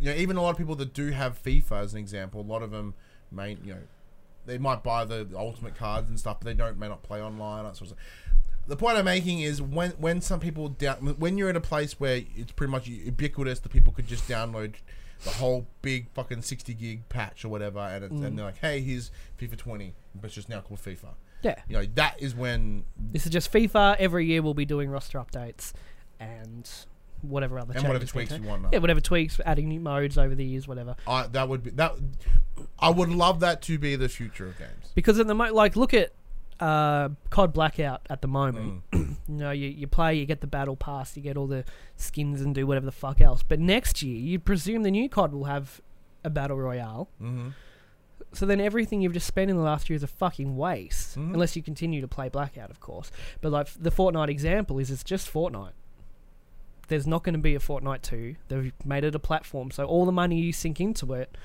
you 0.00 0.10
know, 0.10 0.16
even 0.16 0.36
a 0.36 0.42
lot 0.42 0.50
of 0.50 0.58
people 0.58 0.74
that 0.74 0.92
do 0.92 1.10
have 1.12 1.40
FIFA 1.40 1.82
as 1.84 1.92
an 1.92 2.00
example, 2.00 2.40
a 2.40 2.42
lot 2.42 2.62
of 2.64 2.72
them 2.72 2.94
may, 3.30 3.56
you 3.64 3.74
know, 3.74 3.80
they 4.44 4.58
might 4.58 4.82
buy 4.82 5.04
the 5.04 5.28
ultimate 5.36 5.76
cards 5.76 6.08
and 6.10 6.18
stuff, 6.18 6.38
but 6.40 6.46
they 6.46 6.54
don't 6.54 6.78
may 6.78 6.88
not 6.88 7.04
play 7.04 7.22
online. 7.22 7.62
That 7.64 7.76
sort 7.76 7.90
of 7.92 7.96
stuff. 7.96 7.98
The 8.66 8.76
point 8.76 8.98
I'm 8.98 9.04
making 9.04 9.40
is 9.40 9.62
when 9.62 9.92
when 9.92 10.20
some 10.20 10.40
people 10.40 10.68
down 10.68 10.96
when 11.18 11.38
you're 11.38 11.48
in 11.48 11.54
a 11.54 11.60
place 11.60 12.00
where 12.00 12.22
it's 12.34 12.50
pretty 12.50 12.72
much 12.72 12.88
ubiquitous 12.88 13.60
that 13.60 13.68
people 13.70 13.92
could 13.92 14.08
just 14.08 14.26
download 14.28 14.74
the 15.24 15.30
whole 15.30 15.66
big 15.82 16.08
fucking 16.12 16.42
60 16.42 16.74
gig 16.74 17.08
patch 17.08 17.44
or 17.44 17.48
whatever, 17.48 17.80
and, 17.80 18.04
it's, 18.04 18.12
and 18.12 18.22
mm. 18.22 18.36
they're 18.36 18.44
like, 18.44 18.58
hey, 18.58 18.80
here's 18.80 19.10
FIFA 19.40 19.56
20, 19.56 19.94
but 20.14 20.26
it's 20.26 20.34
just 20.34 20.48
now 20.48 20.60
called 20.60 20.80
FIFA. 20.80 21.14
Yeah. 21.42 21.56
You 21.68 21.78
know, 21.78 21.86
that 21.94 22.20
is 22.20 22.34
when 22.34 22.84
This 22.98 23.26
is 23.26 23.32
just 23.32 23.52
FIFA. 23.52 23.96
Every 23.98 24.26
year 24.26 24.42
we'll 24.42 24.54
be 24.54 24.64
doing 24.64 24.90
roster 24.90 25.18
updates 25.18 25.72
and 26.18 26.68
whatever 27.22 27.58
other 27.58 27.72
and 27.74 27.82
whatever 27.82 27.98
changes 27.98 28.12
tweaks 28.12 28.30
take. 28.30 28.42
you 28.42 28.48
want. 28.48 28.66
Yeah, 28.72 28.78
whatever 28.78 29.00
tweaks, 29.00 29.40
adding 29.44 29.68
new 29.68 29.80
modes 29.80 30.18
over 30.18 30.34
the 30.34 30.44
years, 30.44 30.66
whatever. 30.66 30.96
I, 31.06 31.26
that 31.28 31.48
would 31.48 31.62
be 31.62 31.70
that. 31.70 31.94
I 32.78 32.90
would 32.90 33.10
love 33.10 33.40
that 33.40 33.62
to 33.62 33.78
be 33.78 33.96
the 33.96 34.08
future 34.08 34.46
of 34.46 34.58
games. 34.58 34.92
Because 34.94 35.18
at 35.18 35.26
the 35.26 35.34
mo- 35.34 35.52
like, 35.52 35.76
look 35.76 35.94
at 35.94 36.12
uh, 36.60 37.08
COD 37.30 37.52
Blackout 37.52 38.00
at 38.10 38.22
the 38.22 38.28
moment. 38.28 38.82
Mm. 38.92 39.16
You 39.28 39.34
know, 39.34 39.50
you, 39.50 39.66
you 39.68 39.88
play, 39.88 40.14
you 40.14 40.24
get 40.24 40.40
the 40.40 40.46
battle 40.46 40.76
pass, 40.76 41.16
you 41.16 41.22
get 41.22 41.36
all 41.36 41.48
the 41.48 41.64
skins 41.96 42.40
and 42.40 42.54
do 42.54 42.64
whatever 42.64 42.86
the 42.86 42.92
fuck 42.92 43.20
else. 43.20 43.42
But 43.42 43.58
next 43.58 44.00
year, 44.00 44.16
you 44.16 44.38
presume 44.38 44.84
the 44.84 44.90
new 44.92 45.08
COD 45.08 45.32
will 45.32 45.44
have 45.46 45.80
a 46.22 46.30
battle 46.30 46.56
royale. 46.56 47.08
Mm-hmm. 47.20 47.48
So 48.32 48.46
then 48.46 48.60
everything 48.60 49.00
you've 49.02 49.14
just 49.14 49.26
spent 49.26 49.50
in 49.50 49.56
the 49.56 49.64
last 49.64 49.90
year 49.90 49.96
is 49.96 50.04
a 50.04 50.06
fucking 50.06 50.56
waste, 50.56 51.18
Mhm. 51.18 51.34
unless 51.34 51.56
you 51.56 51.62
continue 51.62 52.00
to 52.00 52.06
play 52.06 52.28
Blackout, 52.28 52.70
of 52.70 52.78
course. 52.78 53.10
But 53.40 53.50
like 53.50 53.66
the 53.74 53.90
Fortnite 53.90 54.28
example 54.28 54.78
is, 54.78 54.92
it's 54.92 55.02
just 55.02 55.28
Fortnite. 55.32 55.72
There's 56.86 57.06
not 57.08 57.24
going 57.24 57.34
to 57.34 57.40
be 57.40 57.56
a 57.56 57.58
Fortnite 57.58 58.02
two. 58.02 58.36
They've 58.46 58.72
made 58.84 59.02
it 59.02 59.14
a 59.16 59.18
platform, 59.18 59.72
so 59.72 59.84
all 59.86 60.06
the 60.06 60.12
money 60.12 60.38
you 60.40 60.52
sink 60.52 60.80
into 60.80 61.14
it, 61.14 61.36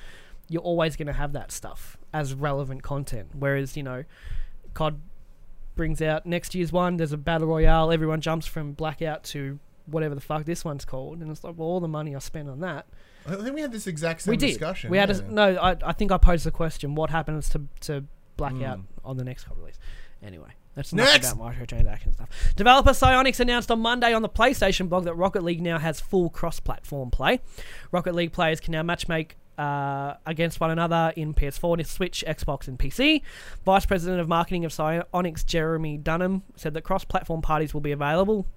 you're 0.49 0.61
always 0.61 0.95
going 0.95 1.07
to 1.07 1.13
have 1.13 1.33
that 1.33 1.51
stuff 1.51 1.97
as 2.13 2.35
relevant 2.35 2.83
content. 2.83 3.29
Whereas 3.33 3.75
you 3.75 3.81
know, 3.81 4.03
COD 4.73 5.01
brings 5.75 6.01
out 6.01 6.25
next 6.25 6.53
year's 6.55 6.71
one. 6.71 6.97
There's 6.97 7.13
a 7.13 7.17
battle 7.17 7.47
royale. 7.47 7.91
Everyone 7.91 8.21
jumps 8.21 8.45
from 8.45 8.73
Blackout 8.73 9.23
to 9.25 9.59
whatever 9.85 10.15
the 10.15 10.21
fuck 10.21 10.45
this 10.45 10.63
one's 10.63 10.85
called, 10.85 11.19
and 11.21 11.31
it's 11.31 11.43
like 11.43 11.55
well, 11.57 11.67
all 11.67 11.79
the 11.79 11.87
money 11.87 12.15
I 12.15 12.19
spent 12.19 12.49
on 12.49 12.59
that 12.61 12.85
I 13.25 13.35
think 13.35 13.53
we 13.53 13.61
had 13.61 13.71
this 13.71 13.87
exact 13.87 14.21
same 14.21 14.31
we 14.31 14.37
did. 14.37 14.47
discussion. 14.47 14.89
We 14.89 14.97
had 14.97 15.09
yeah. 15.09 15.17
a, 15.17 15.31
no. 15.31 15.55
I, 15.57 15.75
I 15.85 15.91
think 15.93 16.11
I 16.11 16.17
posed 16.17 16.45
the 16.45 16.51
question: 16.51 16.95
What 16.95 17.09
happens 17.09 17.49
to 17.49 17.61
to 17.81 18.03
Blackout 18.37 18.79
Mm. 18.79 18.83
on 19.05 19.17
the 19.17 19.23
next 19.23 19.43
COD 19.45 19.57
release? 19.59 19.79
Anyway, 20.23 20.49
that's 20.75 20.93
Next! 20.93 21.31
about 21.31 21.53
microtransaction 21.53 22.13
stuff. 22.13 22.29
Developer 22.55 22.91
Psyonix 22.91 23.39
announced 23.39 23.71
on 23.71 23.79
Monday 23.79 24.13
on 24.13 24.21
the 24.21 24.29
PlayStation 24.29 24.87
blog 24.87 25.03
that 25.05 25.15
Rocket 25.15 25.43
League 25.43 25.61
now 25.61 25.79
has 25.79 25.99
full 25.99 26.29
cross-platform 26.29 27.09
play. 27.11 27.41
Rocket 27.91 28.13
League 28.15 28.31
players 28.31 28.59
can 28.59 28.71
now 28.71 28.83
matchmake. 28.83 29.31
Uh, 29.57 30.15
against 30.25 30.59
one 30.59 30.71
another 30.71 31.13
in 31.15 31.35
PS4, 31.35 31.85
Switch, 31.85 32.23
Xbox, 32.27 32.67
and 32.67 32.79
PC. 32.79 33.21
Vice 33.63 33.85
President 33.85 34.19
of 34.19 34.27
Marketing 34.27 34.65
of 34.65 34.71
Psyonix, 34.71 35.45
Jeremy 35.45 35.97
Dunham, 35.97 36.41
said 36.55 36.73
that 36.73 36.81
cross 36.81 37.03
platform 37.03 37.43
parties 37.43 37.71
will 37.73 37.81
be 37.81 37.91
available 37.91 38.47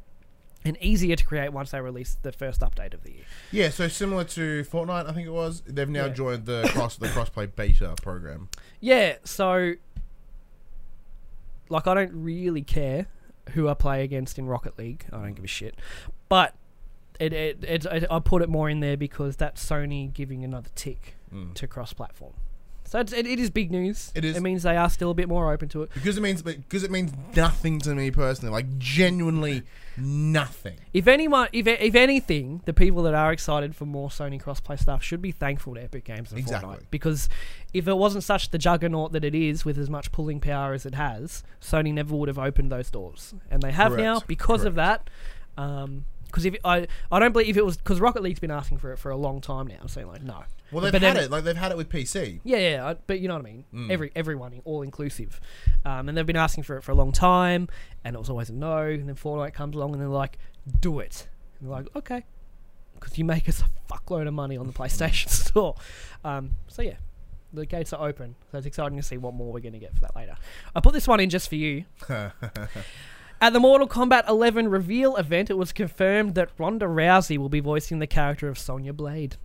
and 0.64 0.78
easier 0.80 1.14
to 1.14 1.24
create 1.26 1.52
once 1.52 1.72
they 1.72 1.80
release 1.80 2.16
the 2.22 2.32
first 2.32 2.62
update 2.62 2.94
of 2.94 3.02
the 3.02 3.10
year. 3.12 3.24
Yeah, 3.52 3.68
so 3.68 3.86
similar 3.88 4.24
to 4.24 4.64
Fortnite, 4.64 5.06
I 5.06 5.12
think 5.12 5.26
it 5.26 5.32
was. 5.32 5.62
They've 5.66 5.86
now 5.86 6.06
Yeah. 6.06 6.12
joined 6.12 6.46
the 6.46 6.62
cross 6.72 6.96
the 6.96 7.08
crossplay 7.08 7.54
beta 7.54 7.94
program. 8.00 8.48
Yeah, 8.80 9.16
so 9.24 9.74
like 11.68 11.86
I 11.86 11.94
don't 11.94 12.12
really 12.14 12.62
care 12.62 13.06
who 13.50 13.68
I 13.68 13.74
play 13.74 14.04
against 14.04 14.38
in 14.38 14.46
Rocket 14.46 14.78
League. 14.78 15.04
I 15.12 15.16
don't 15.18 15.34
give 15.34 15.44
a 15.44 15.48
shit. 15.48 15.76
But 16.30 16.54
it, 17.20 17.32
it, 17.32 17.64
it, 17.64 17.84
it 17.86 18.04
I 18.10 18.18
put 18.18 18.42
it 18.42 18.48
more 18.48 18.68
in 18.68 18.80
there 18.80 18.96
because 18.96 19.36
that's 19.36 19.64
Sony 19.64 20.12
giving 20.12 20.44
another 20.44 20.70
tick 20.74 21.16
Mm. 21.32 21.52
to 21.54 21.66
cross-platform. 21.66 22.32
So 22.86 23.00
it's, 23.00 23.12
it, 23.12 23.26
it 23.26 23.40
is 23.40 23.50
big 23.50 23.72
news. 23.72 24.12
It 24.14 24.24
is. 24.24 24.36
It 24.36 24.42
means 24.42 24.62
they 24.62 24.76
are 24.76 24.88
still 24.90 25.10
a 25.10 25.14
bit 25.14 25.28
more 25.28 25.52
open 25.52 25.68
to 25.70 25.82
it. 25.82 25.90
Because 25.94 26.16
it 26.16 26.20
means 26.20 26.42
because 26.42 26.84
it 26.84 26.92
means 26.92 27.12
nothing 27.34 27.80
to 27.80 27.94
me 27.94 28.12
personally, 28.12 28.52
like 28.52 28.78
genuinely 28.78 29.62
nothing. 29.96 30.76
If 30.92 31.08
anyone, 31.08 31.48
if 31.52 31.66
if 31.66 31.94
anything, 31.96 32.60
the 32.66 32.72
people 32.72 33.02
that 33.04 33.14
are 33.14 33.32
excited 33.32 33.74
for 33.74 33.84
more 33.86 34.10
Sony 34.10 34.40
crossplay 34.40 34.78
stuff 34.78 35.02
should 35.02 35.22
be 35.22 35.32
thankful 35.32 35.74
to 35.74 35.82
Epic 35.82 36.04
Games 36.04 36.30
and 36.30 36.38
Exactly. 36.38 36.76
Fortnite 36.76 36.82
because 36.90 37.28
if 37.72 37.88
it 37.88 37.96
wasn't 37.96 38.22
such 38.22 38.50
the 38.50 38.58
juggernaut 38.58 39.10
that 39.12 39.24
it 39.24 39.34
is 39.34 39.64
with 39.64 39.76
as 39.78 39.90
much 39.90 40.12
pulling 40.12 40.38
power 40.38 40.72
as 40.72 40.86
it 40.86 40.94
has, 40.94 41.42
Sony 41.60 41.92
never 41.92 42.14
would 42.14 42.28
have 42.28 42.38
opened 42.38 42.70
those 42.70 42.90
doors, 42.92 43.34
and 43.50 43.60
they 43.62 43.72
have 43.72 43.96
now 43.96 44.14
Correct. 44.16 44.28
because 44.28 44.64
of 44.64 44.76
that. 44.76 45.10
Because 46.34 46.46
if 46.46 46.56
I, 46.64 46.88
I 47.12 47.20
don't 47.20 47.30
believe 47.30 47.48
if 47.50 47.56
it 47.56 47.64
was 47.64 47.76
because 47.76 48.00
Rocket 48.00 48.20
League's 48.20 48.40
been 48.40 48.50
asking 48.50 48.78
for 48.78 48.92
it 48.92 48.96
for 48.98 49.12
a 49.12 49.16
long 49.16 49.40
time 49.40 49.68
now, 49.68 49.86
saying 49.86 50.08
like 50.08 50.20
no, 50.20 50.42
Well, 50.72 50.82
they've 50.82 50.90
But 50.90 51.00
had 51.02 51.16
then- 51.16 51.24
it. 51.26 51.30
Like 51.30 51.44
they've 51.44 51.56
had 51.56 51.70
it 51.70 51.76
with 51.76 51.88
PC. 51.88 52.40
yeah, 52.42 52.56
yeah, 52.56 52.88
I, 52.88 52.94
but 53.06 53.20
you 53.20 53.28
know 53.28 53.34
what 53.34 53.42
I 53.46 53.50
mean. 53.50 53.64
Mm. 53.72 53.90
Every 53.92 54.10
everyone, 54.16 54.60
all 54.64 54.82
inclusive, 54.82 55.40
um, 55.84 56.08
and 56.08 56.18
they've 56.18 56.26
been 56.26 56.34
asking 56.34 56.64
for 56.64 56.76
it 56.76 56.82
for 56.82 56.90
a 56.90 56.96
long 56.96 57.12
time, 57.12 57.68
and 58.02 58.16
it 58.16 58.18
was 58.18 58.28
always 58.30 58.50
a 58.50 58.52
no. 58.52 58.78
And 58.78 59.08
then 59.08 59.14
Fortnite 59.14 59.54
comes 59.54 59.76
along, 59.76 59.92
and 59.92 60.00
they're 60.00 60.08
like, 60.08 60.38
"Do 60.80 60.98
it." 60.98 61.28
And 61.60 61.68
they're 61.68 61.76
like, 61.76 61.94
"Okay," 61.94 62.24
because 62.98 63.16
you 63.16 63.24
make 63.24 63.48
us 63.48 63.62
a 63.62 63.92
fuckload 63.92 64.26
of 64.26 64.34
money 64.34 64.56
on 64.56 64.66
the 64.66 64.72
PlayStation 64.72 65.28
Store. 65.46 65.76
Um, 66.24 66.50
so 66.66 66.82
yeah, 66.82 66.96
the 67.52 67.64
gates 67.64 67.92
are 67.92 68.08
open. 68.08 68.34
So 68.50 68.58
it's 68.58 68.66
exciting 68.66 68.96
to 68.96 69.04
see 69.04 69.18
what 69.18 69.34
more 69.34 69.52
we're 69.52 69.60
going 69.60 69.74
to 69.74 69.78
get 69.78 69.94
for 69.94 70.00
that 70.00 70.16
later. 70.16 70.34
I 70.74 70.80
put 70.80 70.94
this 70.94 71.06
one 71.06 71.20
in 71.20 71.30
just 71.30 71.48
for 71.48 71.54
you. 71.54 71.84
At 73.44 73.52
the 73.52 73.60
Mortal 73.60 73.86
Kombat 73.86 74.26
11 74.26 74.68
reveal 74.68 75.16
event, 75.16 75.50
it 75.50 75.58
was 75.58 75.70
confirmed 75.70 76.34
that 76.34 76.48
Ronda 76.56 76.86
Rousey 76.86 77.36
will 77.36 77.50
be 77.50 77.60
voicing 77.60 77.98
the 77.98 78.06
character 78.06 78.48
of 78.48 78.58
Sonya 78.58 78.94
Blade. 78.94 79.36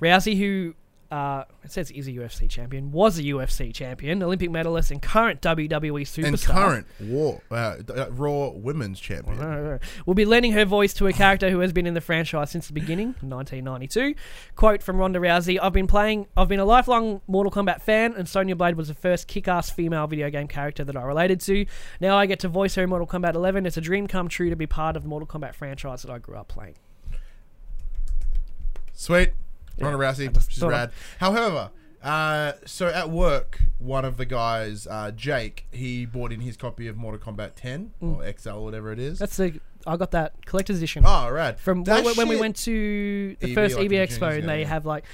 Rousey, 0.00 0.38
who 0.38 0.74
uh, 1.10 1.44
it 1.62 1.70
says 1.70 1.90
is 1.90 2.08
a 2.08 2.12
UFC 2.12 2.48
champion, 2.48 2.90
was 2.92 3.18
a 3.18 3.22
UFC 3.22 3.72
champion, 3.72 4.22
Olympic 4.22 4.50
medalist, 4.50 4.90
and 4.90 5.00
current 5.00 5.40
WWE 5.40 6.02
superstar. 6.02 6.26
and 6.26 6.42
current 6.42 6.86
War 7.00 7.40
uh, 7.50 7.76
uh, 7.88 8.10
Raw 8.10 8.48
Women's 8.48 8.98
Champion. 9.00 9.78
will 10.04 10.14
be 10.14 10.24
lending 10.24 10.52
her 10.52 10.64
voice 10.64 10.92
to 10.94 11.06
a 11.06 11.12
character 11.12 11.50
who 11.50 11.60
has 11.60 11.72
been 11.72 11.86
in 11.86 11.94
the 11.94 12.00
franchise 12.00 12.50
since 12.50 12.66
the 12.66 12.72
beginning, 12.72 13.08
1992. 13.20 14.14
Quote 14.56 14.82
from 14.82 14.96
Ronda 14.98 15.18
Rousey: 15.18 15.58
"I've 15.62 15.72
been 15.72 15.86
playing. 15.86 16.26
I've 16.36 16.48
been 16.48 16.60
a 16.60 16.64
lifelong 16.64 17.20
Mortal 17.26 17.52
Kombat 17.52 17.80
fan, 17.82 18.14
and 18.14 18.28
Sonya 18.28 18.56
Blade 18.56 18.76
was 18.76 18.88
the 18.88 18.94
first 18.94 19.28
kick-ass 19.28 19.70
female 19.70 20.06
video 20.06 20.30
game 20.30 20.48
character 20.48 20.82
that 20.84 20.96
I 20.96 21.02
related 21.02 21.40
to. 21.42 21.66
Now 22.00 22.16
I 22.16 22.26
get 22.26 22.40
to 22.40 22.48
voice 22.48 22.74
her 22.74 22.82
in 22.82 22.88
Mortal 22.90 23.06
Kombat 23.06 23.34
11. 23.34 23.66
It's 23.66 23.76
a 23.76 23.80
dream 23.80 24.06
come 24.06 24.28
true 24.28 24.50
to 24.50 24.56
be 24.56 24.66
part 24.66 24.96
of 24.96 25.02
the 25.02 25.08
Mortal 25.08 25.26
Kombat 25.26 25.54
franchise 25.54 26.02
that 26.02 26.10
I 26.10 26.18
grew 26.18 26.36
up 26.36 26.48
playing." 26.48 26.74
Sweet. 28.92 29.32
Ronda 29.78 29.98
Rousey, 29.98 30.50
she's 30.50 30.62
rad. 30.62 30.90
However, 31.18 31.70
uh, 32.02 32.52
so 32.64 32.86
at 32.88 33.10
work, 33.10 33.60
one 33.78 34.04
of 34.04 34.16
the 34.16 34.26
guys, 34.26 34.86
uh, 34.86 35.10
Jake, 35.10 35.66
he 35.70 36.06
bought 36.06 36.32
in 36.32 36.40
his 36.40 36.56
copy 36.56 36.86
of 36.88 36.96
Mortal 36.96 37.20
Kombat 37.20 37.52
10 37.56 37.92
or 38.00 38.24
XL, 38.38 38.58
whatever 38.60 38.92
it 38.92 38.98
is. 38.98 39.16
Mm. 39.16 39.20
That's 39.20 39.36
the 39.36 39.60
I 39.86 39.96
got 39.96 40.10
that 40.10 40.44
collector's 40.46 40.78
edition 40.78 41.04
oh, 41.06 41.30
rad. 41.30 41.60
from 41.60 41.84
That 41.84 42.04
when, 42.04 42.16
when 42.16 42.28
we 42.28 42.34
shit- 42.34 42.40
went 42.40 42.56
to 42.56 43.36
the 43.38 43.50
EB, 43.50 43.54
first 43.54 43.76
like 43.76 43.84
EB 43.84 43.90
the 43.90 43.96
Expo, 43.96 44.38
and 44.38 44.48
they 44.48 44.60
yeah. 44.62 44.66
have 44.66 44.84
like 44.84 45.04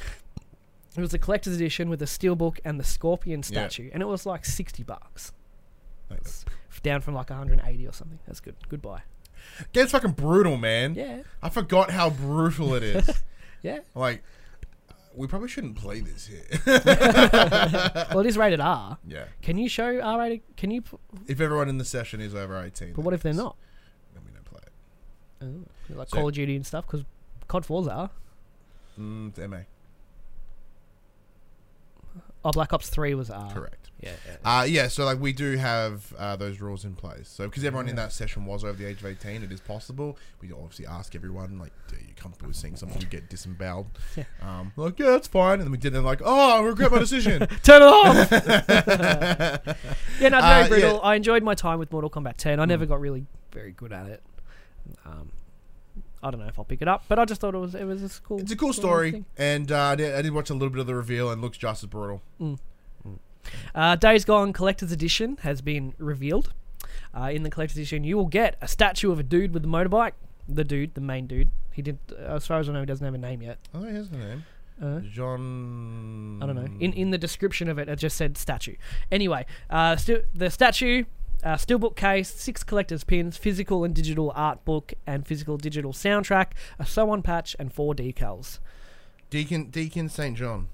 it 0.97 1.01
was 1.01 1.11
the 1.11 1.19
collector's 1.19 1.55
edition 1.55 1.89
with 1.89 1.99
the 1.99 2.07
steelbook 2.07 2.59
and 2.65 2.81
the 2.81 2.85
scorpion 2.85 3.41
Yeah. 3.41 3.69
statue, 3.69 3.91
and 3.93 4.03
it 4.03 4.07
was 4.07 4.25
like 4.25 4.45
sixty 4.45 4.83
bucks, 4.83 5.33
down 6.83 7.01
from 7.01 7.15
like 7.15 7.31
180 7.31 7.87
or 7.87 7.93
something. 7.93 8.19
That's 8.27 8.41
good. 8.41 8.57
Goodbye. 8.69 9.03
Game's 9.73 9.91
fucking 9.93 10.13
brutal, 10.13 10.57
man. 10.57 10.95
Yeah, 10.95 11.23
I 11.43 11.49
forgot 11.49 11.91
how 11.91 12.11
brutal 12.11 12.75
it 12.75 12.83
is. 12.83 13.23
yeah. 13.63 13.81
like, 13.95 14.23
we 15.15 15.27
probably 15.27 15.49
shouldn't 15.49 15.77
play 15.77 16.01
this 16.01 16.27
here. 16.27 16.45
well, 16.67 18.21
it 18.21 18.27
is 18.27 18.37
rated 18.39 18.61
R. 18.61 18.99
yeah. 19.07 19.25
Can 19.43 19.59
you 19.59 19.69
show 19.69 20.01
R 20.01 20.19
rated? 20.19 20.41
Can 20.57 20.71
you? 20.71 20.83
p- 20.83 20.97
If 21.27 21.41
everyone 21.41 21.69
in 21.69 21.79
the 21.79 21.85
session 21.85 22.21
is 22.21 22.35
over 22.35 22.61
18. 22.63 22.95
But 22.95 23.03
what 23.05 23.15
if 23.15 23.23
they're 23.23 23.33
not? 23.35 23.57
Then 24.15 24.23
we 24.27 24.33
don't 24.33 24.45
play 24.45 24.61
it. 24.65 24.73
Oh, 25.45 25.97
like 25.99 26.09
So- 26.09 26.17
Call 26.17 26.29
of 26.29 26.35
Duty 26.35 26.57
and 26.57 26.67
stuff, 26.67 26.87
because 26.87 27.05
COD 27.49 27.65
4's 27.67 27.89
R. 27.89 28.11
Mm, 28.99 29.29
it's 29.31 29.39
MA. 29.39 29.59
Oh, 32.45 32.51
Black 32.51 32.73
Ops 32.73 32.89
3 32.89 33.15
was 33.15 33.31
R. 33.31 33.53
Correct. 33.53 33.82
Yeah. 34.03 34.11
yeah. 34.45 34.59
Uh, 34.61 34.65
yeah, 34.65 34.89
so 34.89 35.05
like 35.05 35.21
we 35.21 35.33
do 35.33 35.57
have 35.57 36.13
uh, 36.19 36.35
those 36.37 36.61
rules 36.61 36.85
in 36.85 36.95
place. 36.97 37.29
So 37.29 37.45
because 37.49 37.65
everyone 37.65 37.89
in 37.89 37.95
that 37.97 38.13
session 38.13 38.45
was 38.45 38.65
over 38.65 38.73
the 38.73 38.85
age 38.85 38.99
of 38.99 39.07
eighteen, 39.07 39.43
it 39.45 39.53
is 39.53 39.61
possible. 39.61 40.19
We 40.41 40.53
obviously 40.53 40.87
ask 40.87 41.15
everyone 41.15 41.59
like, 41.59 41.73
"Are 41.93 41.97
you 42.01 42.13
comfortable 42.17 42.49
with 42.49 42.57
seeing 42.57 42.75
someone 42.77 42.99
get 43.11 43.31
disemboweled?" 43.31 43.87
Yeah. 44.17 44.25
Um, 44.43 44.73
like, 44.77 44.99
yeah, 44.99 45.11
that's 45.11 45.29
fine. 45.29 45.55
And 45.55 45.63
then 45.63 45.71
we 45.71 45.79
did. 45.79 45.95
And 45.95 46.05
like, 46.05 46.21
oh, 46.25 46.59
I 46.59 46.63
regret 46.63 46.91
my 46.91 46.99
decision. 46.99 47.47
Turn 47.63 47.83
it 47.83 47.87
off. 47.87 48.31
yeah, 50.21 50.29
no, 50.29 50.39
it's 50.39 50.47
very 50.47 50.65
Uh, 50.65 50.69
brutal. 50.69 50.99
Mm. 50.99 51.05
I 51.05 51.15
enjoyed 51.15 51.43
my 51.43 51.55
time 51.55 51.79
with 51.79 51.93
Mortal 51.93 52.11
Kombat 52.11 52.37
10. 52.37 52.59
I 52.61 52.65
never 52.65 52.87
got 52.87 53.01
really 53.01 53.27
very 53.53 53.73
good 53.73 53.93
at 53.93 54.07
it. 54.07 54.23
Um, 55.07 55.31
I 56.23 56.31
don't 56.31 56.41
know 56.41 56.47
if 56.47 56.59
I'll 56.59 56.65
pick 56.65 56.83
it 56.83 56.89
up, 56.89 57.05
but 57.09 57.19
I 57.19 57.25
just 57.25 57.41
thought 57.41 57.55
it 57.55 57.59
was 57.59 57.75
it 57.75 57.85
was 57.85 58.03
a 58.03 58.21
cool. 58.23 58.41
it's 58.41 58.53
a 58.53 58.57
cool 58.57 58.69
cool 58.69 58.73
story, 58.73 59.11
thing. 59.13 59.25
and 59.37 59.71
uh, 59.73 59.79
I, 59.81 59.95
did, 59.97 60.15
I 60.15 60.23
did 60.23 60.33
watch 60.33 60.51
a 60.51 60.55
little 60.55 60.71
bit 60.71 60.81
of 60.81 60.87
the 60.87 60.95
reveal, 60.95 61.31
and 61.31 61.41
it 61.41 61.43
looks 61.45 61.59
just 61.59 61.83
as 61.83 61.89
brutal. 61.89 62.23
Uh, 63.75 63.97
Days 63.97 64.25
Gone 64.25 64.53
Collector's 64.53 64.93
Edition 64.93 65.39
has 65.43 65.61
been 65.61 65.95
revealed. 65.99 66.53
Uh, 67.15 67.31
in 67.33 67.43
the 67.43 67.51
Collector's 67.51 67.77
Edition, 67.77 68.05
you 68.05 68.17
will 68.17 68.27
get 68.27 68.57
a 68.61 68.69
statue 68.69 69.11
of 69.13 69.19
a 69.19 69.23
dude 69.23 69.53
with 69.55 69.65
a 69.65 69.69
motorbike. 69.69 70.13
The 70.49 70.65
dude, 70.65 70.95
the 70.95 71.01
main 71.01 71.27
dude. 71.27 71.51
He 71.73 71.83
did, 71.83 71.99
uh, 72.11 72.35
as 72.35 72.47
far 72.47 72.59
as 72.59 72.69
I 72.69 72.73
know, 72.73 72.81
he 72.81 72.87
doesn't 72.87 73.05
have 73.05 73.15
a 73.15 73.19
name 73.19 73.43
yet. 73.43 73.59
Oh, 73.75 73.83
he 73.85 73.95
has 73.95 74.11
a 74.11 74.17
name. 74.17 74.45
Uh, 74.83 75.01
John. 75.01 76.41
I 76.43 76.47
don't 76.47 76.57
know. 76.57 76.69
In 76.81 76.93
in 76.93 77.11
the 77.11 77.19
description 77.19 77.69
of 77.69 77.79
it, 77.79 77.89
it 77.89 77.97
just 77.97 78.17
said 78.17 78.37
statue. 78.37 78.75
Anyway, 79.11 79.47
uh, 79.71 79.97
stu- 79.97 80.25
the 80.35 80.51
statue, 80.51 81.05
uh, 81.45 81.55
steelbook 81.55 81.95
case, 81.95 82.29
six 82.35 82.65
collector's 82.65 83.05
pins, 83.05 83.37
physical 83.37 83.85
and 83.85 83.95
digital 83.95 84.33
art 84.35 84.65
book, 84.65 84.95
and 85.07 85.27
physical 85.27 85.57
digital 85.57 85.93
soundtrack, 85.93 86.49
a 86.79 86.87
sew-on 86.87 87.23
patch, 87.23 87.55
and 87.59 87.73
four 87.73 87.95
decals. 87.95 88.59
Deacon 89.31 89.67
Deacon 89.71 90.09
Saint 90.09 90.37
John. 90.37 90.69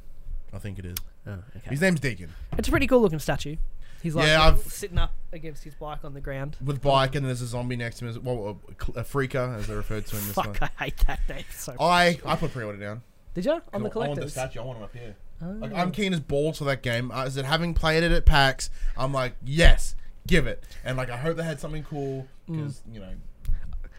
I 0.52 0.58
think 0.58 0.78
it 0.78 0.86
is. 0.86 0.96
Oh, 1.28 1.32
okay. 1.56 1.70
His 1.70 1.80
name's 1.80 2.00
Deacon. 2.00 2.30
It's 2.56 2.68
a 2.68 2.70
pretty 2.70 2.86
cool 2.86 3.00
looking 3.00 3.18
statue. 3.18 3.56
He's 4.02 4.14
like 4.14 4.26
Yeah, 4.28 4.42
I've- 4.42 4.60
sitting 4.70 4.96
up 4.98 5.12
against 5.32 5.64
his 5.64 5.74
bike 5.74 6.04
on 6.04 6.14
the 6.14 6.20
ground. 6.20 6.56
With 6.64 6.80
bike, 6.80 7.14
and 7.16 7.26
there's 7.26 7.42
a 7.42 7.46
zombie 7.46 7.76
next 7.76 7.98
to 7.98 8.04
him. 8.04 8.10
As, 8.10 8.18
well, 8.18 8.60
a, 8.96 9.00
a 9.00 9.04
freaker, 9.04 9.56
as 9.58 9.66
they're 9.66 9.76
referred 9.76 10.06
to 10.06 10.16
in 10.16 10.26
this 10.28 10.36
one. 10.36 10.54
Fuck, 10.54 10.70
I 10.80 10.84
hate 10.84 10.96
that 11.06 11.20
name 11.28 11.44
so. 11.52 11.72
much. 11.72 11.80
I 11.80 12.18
I 12.24 12.36
put 12.36 12.52
pre-order 12.52 12.78
down. 12.78 13.02
Did 13.34 13.44
you 13.44 13.52
on 13.52 13.60
the 13.60 13.62
I 13.72 13.76
want 13.78 13.84
the 13.84 13.90
collectors? 13.90 14.32
statue. 14.32 14.60
I 14.60 14.64
want 14.64 14.78
him 14.78 14.84
up 14.84 14.94
here. 14.96 15.16
Like, 15.40 15.72
Oh. 15.72 15.76
I'm 15.76 15.92
keen 15.92 16.12
as 16.12 16.18
balls 16.20 16.58
for 16.58 16.64
that 16.64 16.82
game. 16.82 17.10
Uh, 17.12 17.24
is 17.24 17.36
it 17.36 17.44
having 17.44 17.72
played 17.74 18.02
it 18.02 18.10
at 18.10 18.24
PAX? 18.24 18.70
I'm 18.96 19.12
like, 19.12 19.34
yes, 19.44 19.94
give 20.26 20.46
it. 20.48 20.64
And 20.84 20.96
like, 20.96 21.10
I 21.10 21.16
hope 21.16 21.36
they 21.36 21.44
had 21.44 21.60
something 21.60 21.84
cool 21.84 22.26
Mm. 22.48 22.56
because 22.56 22.82
you 22.92 22.98
know, 23.00 23.12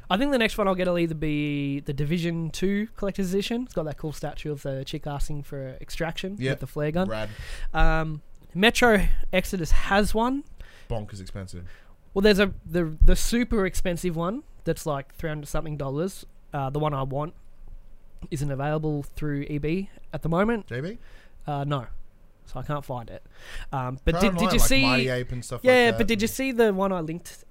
I 0.09 0.17
think 0.17 0.31
the 0.31 0.37
next 0.39 0.57
one 0.57 0.67
I'll 0.67 0.75
get 0.75 0.87
will 0.87 0.97
either 0.97 1.13
be 1.15 1.81
the 1.81 1.93
Division 1.93 2.49
Two 2.49 2.87
collector's 2.95 3.31
edition. 3.33 3.63
It's 3.63 3.73
got 3.73 3.83
that 3.83 3.97
cool 3.97 4.11
statue 4.13 4.51
of 4.51 4.63
the 4.63 4.83
chick 4.85 5.05
asking 5.05 5.43
for 5.43 5.77
extraction 5.81 6.35
Yep. 6.39 6.51
with 6.53 6.59
the 6.61 6.67
flare 6.67 6.91
gun. 6.91 7.07
Brad 7.07 7.29
Um, 7.73 8.21
Metro 8.55 9.05
Exodus 9.31 9.71
has 9.71 10.13
one. 10.15 10.43
bonkers 10.89 11.21
expensive. 11.21 11.65
Well, 12.13 12.21
there's 12.23 12.39
a 12.39 12.53
the 12.65 12.97
the 13.05 13.15
super 13.15 13.65
expensive 13.67 14.15
one 14.15 14.41
that's 14.63 14.85
like 14.87 15.13
three 15.13 15.29
hundred 15.29 15.47
something 15.47 15.77
dollars. 15.77 16.25
Uh, 16.51 16.69
the 16.71 16.79
one 16.79 16.93
I 16.95 17.03
want 17.03 17.35
isn't 18.31 18.51
available 18.51 19.03
through 19.03 19.45
EB 19.49 19.87
at 20.11 20.23
the 20.23 20.29
moment. 20.29 20.65
JB, 20.67 20.97
Uh, 21.45 21.63
no, 21.63 21.85
so 22.47 22.59
I 22.59 22.63
can't 22.63 22.83
find 22.83 23.09
it. 23.11 23.23
Um, 23.71 23.99
but 24.03 24.19
did, 24.19 24.33
did 24.37 24.51
you 24.53 24.57
like 24.57 24.67
see? 24.67 24.81
Mighty 24.81 25.09
Ape 25.09 25.31
and 25.31 25.45
stuff? 25.45 25.61
yeah, 25.63 25.71
like 25.71 25.85
that. 25.91 25.97
but 25.99 26.07
did 26.07 26.21
you 26.23 26.27
see 26.27 26.51
the 26.51 26.73
one 26.73 26.91
I 26.91 27.01
linked 27.01 27.45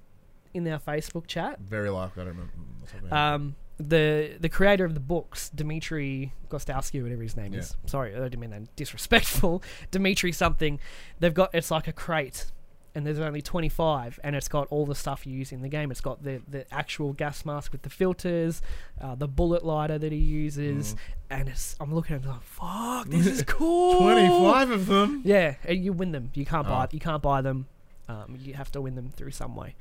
in 0.55 0.67
our 0.69 0.79
Facebook 0.79 1.27
chat? 1.27 1.61
Very 1.61 1.91
likely. 1.91 2.23
I 2.23 2.25
don't 2.27 2.35
remember. 2.35 2.53
what's. 3.01 3.13
Um, 3.13 3.57
the 3.79 4.37
the 4.41 4.49
creator 4.49 4.85
of 4.85 4.95
the 4.95 5.01
books, 5.01 5.51
Dmitry 5.51 6.33
Gostowski, 6.49 7.01
whatever 7.03 7.23
his 7.23 7.37
name 7.37 7.53
Yeah. 7.53 7.61
is. 7.61 7.77
Sorry, 7.87 8.15
I 8.15 8.19
didn't 8.21 8.41
mean 8.41 8.51
that 8.51 8.75
disrespectful. 8.77 9.63
Dmitry 9.93 10.33
something. 10.33 10.81
They've 11.21 11.33
got 11.35 11.55
it's 11.55 11.71
like 11.71 11.87
a 11.87 11.93
crate, 11.93 12.51
and 12.97 13.07
there's 13.07 13.21
only 13.21 13.41
25, 13.41 14.19
and 14.25 14.35
it's 14.35 14.49
got 14.49 14.67
all 14.71 14.85
the 14.85 14.97
stuff 14.97 15.29
you 15.29 15.37
use 15.39 15.53
in 15.53 15.63
the 15.63 15.69
game. 15.69 15.93
It's 15.93 16.01
got 16.01 16.25
the 16.25 16.41
the 16.49 16.67
actual 16.75 17.13
gas 17.13 17.45
mask 17.45 17.71
with 17.71 17.83
the 17.83 17.91
filters, 17.91 18.63
uh, 19.01 19.15
the 19.15 19.29
bullet 19.29 19.65
lighter 19.65 19.97
that 19.97 20.11
he 20.11 20.19
uses, 20.19 20.95
Mm. 20.95 20.99
and 21.31 21.49
it's 21.49 21.77
I'm 21.79 21.95
looking 21.95 22.17
at 22.17 22.25
it 22.25 22.29
like, 22.29 22.43
fuck, 22.43 23.07
this 23.09 23.27
is 23.29 23.43
cool. 23.47 24.01
Twenty-five 24.01 24.71
of 24.73 24.87
them. 24.87 25.23
Yeah, 25.25 25.55
and 25.65 25.85
you 25.85 25.93
win 25.93 26.11
them. 26.11 26.33
You 26.35 26.45
can't 26.45 26.67
buy 26.67 26.87
Oh. 26.87 26.89
you 26.91 26.99
can't 26.99 27.23
buy 27.23 27.43
them. 27.43 27.69
Um, 28.09 28.39
you 28.41 28.55
have 28.55 28.73
to 28.73 28.81
win 28.81 28.95
them 28.95 29.11
through 29.11 29.33
some 29.33 29.55
way. 29.55 29.77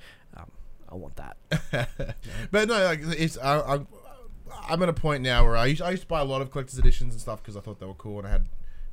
I 0.89 0.95
want 0.95 1.15
that. 1.17 1.38
But 2.52 2.67
no, 2.67 2.84
like 2.84 3.00
it's 3.04 3.38
I, 3.38 3.60
I, 3.76 3.80
I'm 4.69 4.82
at 4.84 4.89
a 4.89 4.93
point 4.93 5.23
now 5.23 5.43
where 5.45 5.58
I 5.58 5.65
used, 5.67 5.82
I 5.82 5.91
used 5.91 6.04
to 6.04 6.08
buy 6.08 6.19
a 6.19 6.23
lot 6.26 6.41
of 6.41 6.52
collector's 6.52 6.80
editions 6.80 7.13
and 7.13 7.21
stuff 7.21 7.41
because 7.41 7.58
I 7.58 7.60
thought 7.62 7.80
they 7.80 7.86
were 7.86 7.93
cool 7.93 8.19
and 8.19 8.28
I 8.28 8.32
had 8.32 8.45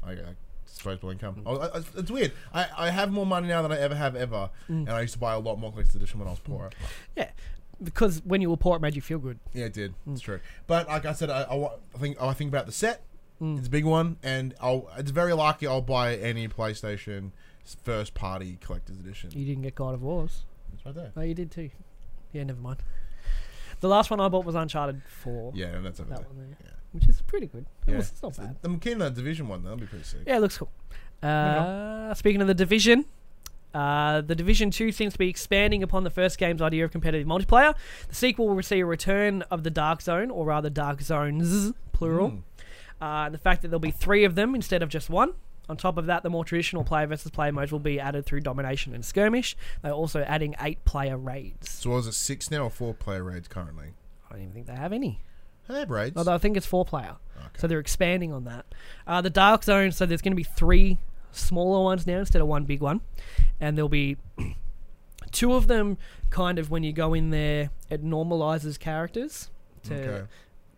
like, 0.06 0.18
like 0.26 0.36
disposable 0.66 1.10
income. 1.10 1.42
Mm. 1.44 1.60
I, 1.62 1.78
I, 1.78 1.82
it's 1.96 2.10
weird. 2.10 2.32
I, 2.52 2.66
I 2.76 2.90
have 2.90 3.10
more 3.12 3.26
money 3.26 3.48
now 3.48 3.62
than 3.62 3.72
I 3.72 3.78
ever 3.78 3.94
have 3.94 4.16
ever, 4.16 4.50
Mm. 4.68 4.80
and 4.80 4.90
I 4.90 5.00
used 5.02 5.14
to 5.14 5.18
buy 5.20 5.34
a 5.34 5.38
lot 5.38 5.58
more 5.58 5.70
collector's 5.70 5.94
edition 5.96 6.18
when 6.18 6.28
I 6.28 6.32
was 6.32 6.40
poorer. 6.40 6.70
Yeah, 7.16 7.30
because 7.82 8.20
when 8.24 8.40
you 8.40 8.50
were 8.50 8.56
poor, 8.56 8.76
it 8.76 8.80
made 8.80 8.96
you 8.96 9.02
feel 9.02 9.18
good. 9.18 9.38
Yeah, 9.52 9.66
it 9.66 9.72
did. 9.72 9.94
Mm. 10.08 10.12
It's 10.14 10.20
true. 10.22 10.40
But 10.66 10.88
like 10.88 11.06
I 11.06 11.12
said, 11.12 11.30
I, 11.30 11.42
I, 11.42 11.64
I 11.66 11.98
think 11.98 12.20
I 12.20 12.32
think 12.32 12.48
about 12.48 12.66
the 12.66 12.72
set. 12.72 13.02
Mm. 13.40 13.58
It's 13.58 13.66
a 13.68 13.70
big 13.70 13.84
one, 13.84 14.16
and 14.22 14.54
I'll, 14.60 14.88
it's 14.96 15.10
very 15.10 15.32
likely 15.32 15.66
I'll 15.68 15.80
buy 15.82 16.16
any 16.16 16.48
PlayStation 16.48 17.30
first 17.82 18.14
party 18.14 18.58
collector's 18.60 18.98
edition. 19.00 19.30
You 19.32 19.44
didn't 19.46 19.62
get 19.62 19.74
God 19.74 19.94
of 19.94 20.02
Wars. 20.02 20.44
It's 20.74 20.84
right 20.84 20.94
there. 20.94 21.12
Oh, 21.16 21.20
you 21.22 21.34
did 21.34 21.50
too. 21.50 21.70
Yeah, 22.32 22.44
never 22.44 22.60
mind. 22.60 22.78
The 23.80 23.88
last 23.88 24.10
one 24.10 24.20
I 24.20 24.28
bought 24.28 24.44
was 24.44 24.54
Uncharted 24.54 25.02
4. 25.22 25.52
Yeah, 25.54 25.66
and 25.66 25.84
that's 25.84 26.00
over 26.00 26.10
That 26.10 26.18
there. 26.20 26.28
one 26.28 26.38
there. 26.38 26.56
Yeah. 26.64 26.70
Which 26.92 27.08
is 27.08 27.22
pretty 27.22 27.46
good. 27.46 27.66
It 27.86 27.90
Yeah. 27.90 27.96
was- 27.98 28.10
It's 28.12 28.22
not 28.22 28.36
bad. 28.36 28.56
I'm 28.64 28.78
keen 28.80 28.94
on 28.94 28.98
that 29.00 29.14
Division 29.14 29.48
one. 29.48 29.62
That'll 29.62 29.78
be 29.78 29.86
pretty 29.86 30.04
sick. 30.04 30.20
Yeah, 30.26 30.36
it 30.36 30.40
looks 30.40 30.56
cool. 30.58 30.70
Uh, 31.22 32.12
speaking 32.14 32.40
of 32.40 32.46
the 32.46 32.54
Division, 32.54 33.04
uh, 33.74 34.20
the 34.20 34.34
Division 34.34 34.70
2 34.70 34.92
seems 34.92 35.12
to 35.14 35.18
be 35.18 35.28
expanding 35.28 35.82
upon 35.82 36.04
the 36.04 36.10
first 36.10 36.38
game's 36.38 36.62
idea 36.62 36.84
of 36.84 36.90
competitive 36.92 37.26
multiplayer. 37.26 37.74
The 38.08 38.14
sequel 38.14 38.48
will 38.48 38.62
see 38.62 38.80
a 38.80 38.86
return 38.86 39.42
of 39.50 39.64
the 39.64 39.70
Dark 39.70 40.02
Zone, 40.02 40.30
or 40.30 40.46
rather 40.46 40.70
Dark 40.70 41.00
Zones, 41.00 41.72
plural. 41.92 42.30
Mm. 42.30 42.42
Uh, 43.02 43.26
and 43.26 43.34
the 43.34 43.38
fact 43.38 43.62
that 43.62 43.68
there'll 43.68 43.80
be 43.80 43.90
three 43.90 44.24
of 44.24 44.34
them 44.34 44.54
instead 44.54 44.82
of 44.82 44.88
just 44.88 45.10
one. 45.10 45.34
On 45.68 45.76
top 45.76 45.96
of 45.96 46.06
that, 46.06 46.22
the 46.22 46.30
more 46.30 46.44
traditional 46.44 46.84
player 46.84 47.06
versus 47.06 47.30
player 47.30 47.52
modes 47.52 47.72
will 47.72 47.78
be 47.78 47.98
added 47.98 48.26
through 48.26 48.40
domination 48.40 48.94
and 48.94 49.04
skirmish. 49.04 49.56
They're 49.82 49.92
also 49.92 50.20
adding 50.22 50.54
eight 50.60 50.84
player 50.84 51.16
raids. 51.16 51.70
So 51.70 51.90
was 51.90 52.06
it 52.06 52.14
six 52.14 52.50
now 52.50 52.64
or 52.64 52.70
four 52.70 52.92
player 52.92 53.24
raids 53.24 53.48
currently? 53.48 53.94
I 54.28 54.34
don't 54.34 54.42
even 54.42 54.52
think 54.54 54.66
they 54.66 54.74
have 54.74 54.92
any. 54.92 55.20
They 55.68 55.78
have 55.78 55.90
raids. 55.90 56.16
Although 56.16 56.34
I 56.34 56.38
think 56.38 56.56
it's 56.56 56.66
four 56.66 56.84
player. 56.84 57.16
Okay. 57.36 57.46
So 57.56 57.66
they're 57.66 57.78
expanding 57.80 58.32
on 58.32 58.44
that. 58.44 58.66
Uh, 59.06 59.20
the 59.22 59.30
Dark 59.30 59.64
Zone, 59.64 59.92
so 59.92 60.04
there's 60.04 60.20
going 60.20 60.32
to 60.32 60.36
be 60.36 60.42
three 60.42 60.98
smaller 61.32 61.82
ones 61.82 62.06
now 62.06 62.18
instead 62.18 62.42
of 62.42 62.48
one 62.48 62.64
big 62.64 62.80
one. 62.80 63.00
And 63.60 63.76
there'll 63.76 63.88
be 63.88 64.18
two 65.32 65.54
of 65.54 65.66
them 65.66 65.96
kind 66.30 66.58
of 66.58 66.70
when 66.70 66.82
you 66.82 66.92
go 66.92 67.14
in 67.14 67.30
there, 67.30 67.70
it 67.88 68.04
normalizes 68.04 68.78
characters 68.78 69.50
to 69.84 69.94
Okay. 69.94 70.26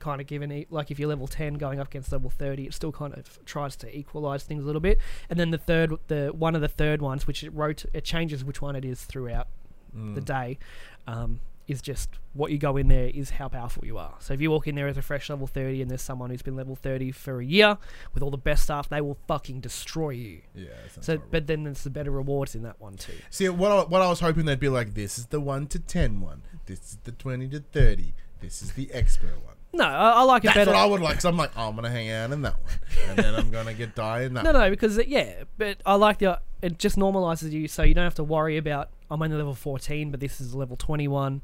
Kind 0.06 0.20
of 0.20 0.26
given 0.26 0.64
like 0.70 0.90
if 0.92 0.98
you're 0.98 1.08
level 1.08 1.26
10 1.26 1.54
going 1.54 1.78
up 1.80 1.88
against 1.88 2.12
level 2.12 2.30
30 2.30 2.66
it 2.68 2.74
still 2.74 2.92
kind 2.92 3.12
of 3.18 3.44
tries 3.44 3.74
to 3.76 3.86
equalize 4.02 4.42
things 4.44 4.62
a 4.62 4.66
little 4.66 4.80
bit 4.90 4.98
and 5.28 5.38
then 5.40 5.50
the 5.50 5.58
third 5.58 5.92
the 6.08 6.28
one 6.46 6.54
of 6.54 6.60
the 6.60 6.68
third 6.80 7.02
ones 7.02 7.26
which 7.26 7.42
it 7.42 7.50
wrote 7.50 7.84
it 7.92 8.04
changes 8.04 8.44
which 8.44 8.60
one 8.62 8.74
it 8.76 8.84
is 8.84 9.02
throughout 9.04 9.48
Mm. 9.96 10.14
the 10.14 10.20
day 10.20 10.58
um, 11.06 11.40
is 11.66 11.80
just 11.80 12.10
what 12.34 12.52
you 12.52 12.58
go 12.58 12.76
in 12.76 12.88
there 12.88 13.08
is 13.08 13.30
how 13.38 13.48
powerful 13.48 13.82
you 13.86 13.96
are 13.96 14.14
so 14.18 14.34
if 14.34 14.40
you 14.42 14.50
walk 14.50 14.66
in 14.68 14.74
there 14.74 14.88
as 14.88 14.98
a 14.98 15.02
fresh 15.02 15.30
level 15.30 15.46
30 15.46 15.80
and 15.82 15.90
there's 15.90 16.02
someone 16.02 16.28
who's 16.30 16.42
been 16.42 16.54
level 16.56 16.76
30 16.76 17.10
for 17.12 17.40
a 17.40 17.44
year 17.44 17.78
with 18.12 18.22
all 18.22 18.30
the 18.30 18.36
best 18.50 18.62
stuff 18.64 18.88
they 18.90 19.00
will 19.00 19.16
fucking 19.26 19.58
destroy 19.60 20.10
you 20.10 20.42
Yeah. 20.54 20.66
so 21.00 21.12
horrible. 21.14 21.28
but 21.30 21.46
then 21.46 21.64
there's 21.64 21.82
the 21.82 21.90
better 21.90 22.10
rewards 22.10 22.54
in 22.54 22.62
that 22.64 22.78
one 22.80 22.96
too 22.96 23.14
See, 23.30 23.48
what 23.48 23.72
I, 23.72 23.82
what 23.84 24.02
I 24.02 24.08
was 24.08 24.20
hoping 24.20 24.44
they'd 24.44 24.60
be 24.60 24.68
like, 24.68 24.92
this 24.94 25.18
is 25.18 25.26
the 25.26 25.40
1 25.40 25.66
to 25.68 25.78
10 25.78 26.20
one. 26.20 26.42
This 26.66 26.80
is 26.80 26.98
the 27.04 27.12
20 27.12 27.48
to 27.48 27.60
30. 27.72 28.12
This 28.40 28.60
is 28.62 28.72
the 28.74 28.90
expert 28.92 29.36
one. 29.44 29.55
No, 29.76 29.84
I, 29.84 30.10
I 30.10 30.22
like 30.22 30.44
it 30.44 30.48
That's 30.48 30.56
better. 30.56 30.70
what 30.72 30.80
I 30.80 30.84
would 30.86 31.00
like. 31.00 31.20
So 31.20 31.28
I'm 31.28 31.36
like, 31.36 31.50
oh, 31.56 31.68
I'm 31.68 31.74
gonna 31.76 31.90
hang 31.90 32.10
out 32.10 32.32
in 32.32 32.42
that 32.42 32.54
one, 32.62 32.72
and 33.10 33.18
then 33.18 33.34
I'm 33.34 33.50
gonna 33.50 33.74
get 33.74 33.94
die 33.94 34.22
in 34.22 34.34
that. 34.34 34.44
No, 34.44 34.52
one. 34.52 34.60
no, 34.62 34.70
because 34.70 34.98
it, 34.98 35.08
yeah, 35.08 35.44
but 35.58 35.78
I 35.86 35.94
like 35.94 36.18
the 36.18 36.40
it 36.62 36.78
just 36.78 36.96
normalizes 36.96 37.52
you, 37.52 37.68
so 37.68 37.82
you 37.82 37.94
don't 37.94 38.04
have 38.04 38.14
to 38.14 38.24
worry 38.24 38.56
about 38.56 38.90
I'm 39.10 39.22
only 39.22 39.36
level 39.36 39.54
14, 39.54 40.10
but 40.10 40.20
this 40.20 40.40
is 40.40 40.54
level 40.54 40.76
21. 40.76 41.42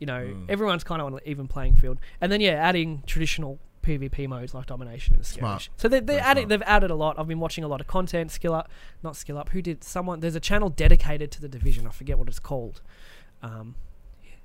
You 0.00 0.06
know, 0.06 0.20
Mm. 0.20 0.46
everyone's 0.48 0.84
kind 0.84 1.00
of 1.00 1.06
on 1.06 1.14
an 1.14 1.20
even 1.26 1.46
playing 1.48 1.74
field, 1.76 1.98
and 2.20 2.30
then 2.32 2.40
yeah, 2.40 2.52
adding 2.52 3.02
traditional 3.06 3.58
PvP 3.82 4.28
modes 4.28 4.54
like 4.54 4.66
domination 4.66 5.14
and 5.14 5.24
skirmish. 5.24 5.70
So 5.76 5.88
they, 5.88 6.00
they 6.00 6.18
added, 6.18 6.48
they've 6.50 6.62
added 6.62 6.90
a 6.90 6.94
lot. 6.94 7.18
I've 7.18 7.26
been 7.28 7.40
watching 7.40 7.64
a 7.64 7.68
lot 7.68 7.80
of 7.80 7.86
content. 7.86 8.30
Skill 8.30 8.54
up, 8.54 8.70
not 9.02 9.16
skill 9.16 9.38
up. 9.38 9.48
Who 9.50 9.62
did 9.62 9.82
someone? 9.82 10.20
There's 10.20 10.34
a 10.34 10.40
channel 10.40 10.68
dedicated 10.68 11.30
to 11.32 11.40
the 11.40 11.48
division. 11.48 11.86
I 11.86 11.90
forget 11.90 12.18
what 12.18 12.28
it's 12.28 12.38
called. 12.38 12.80
Um, 13.42 13.76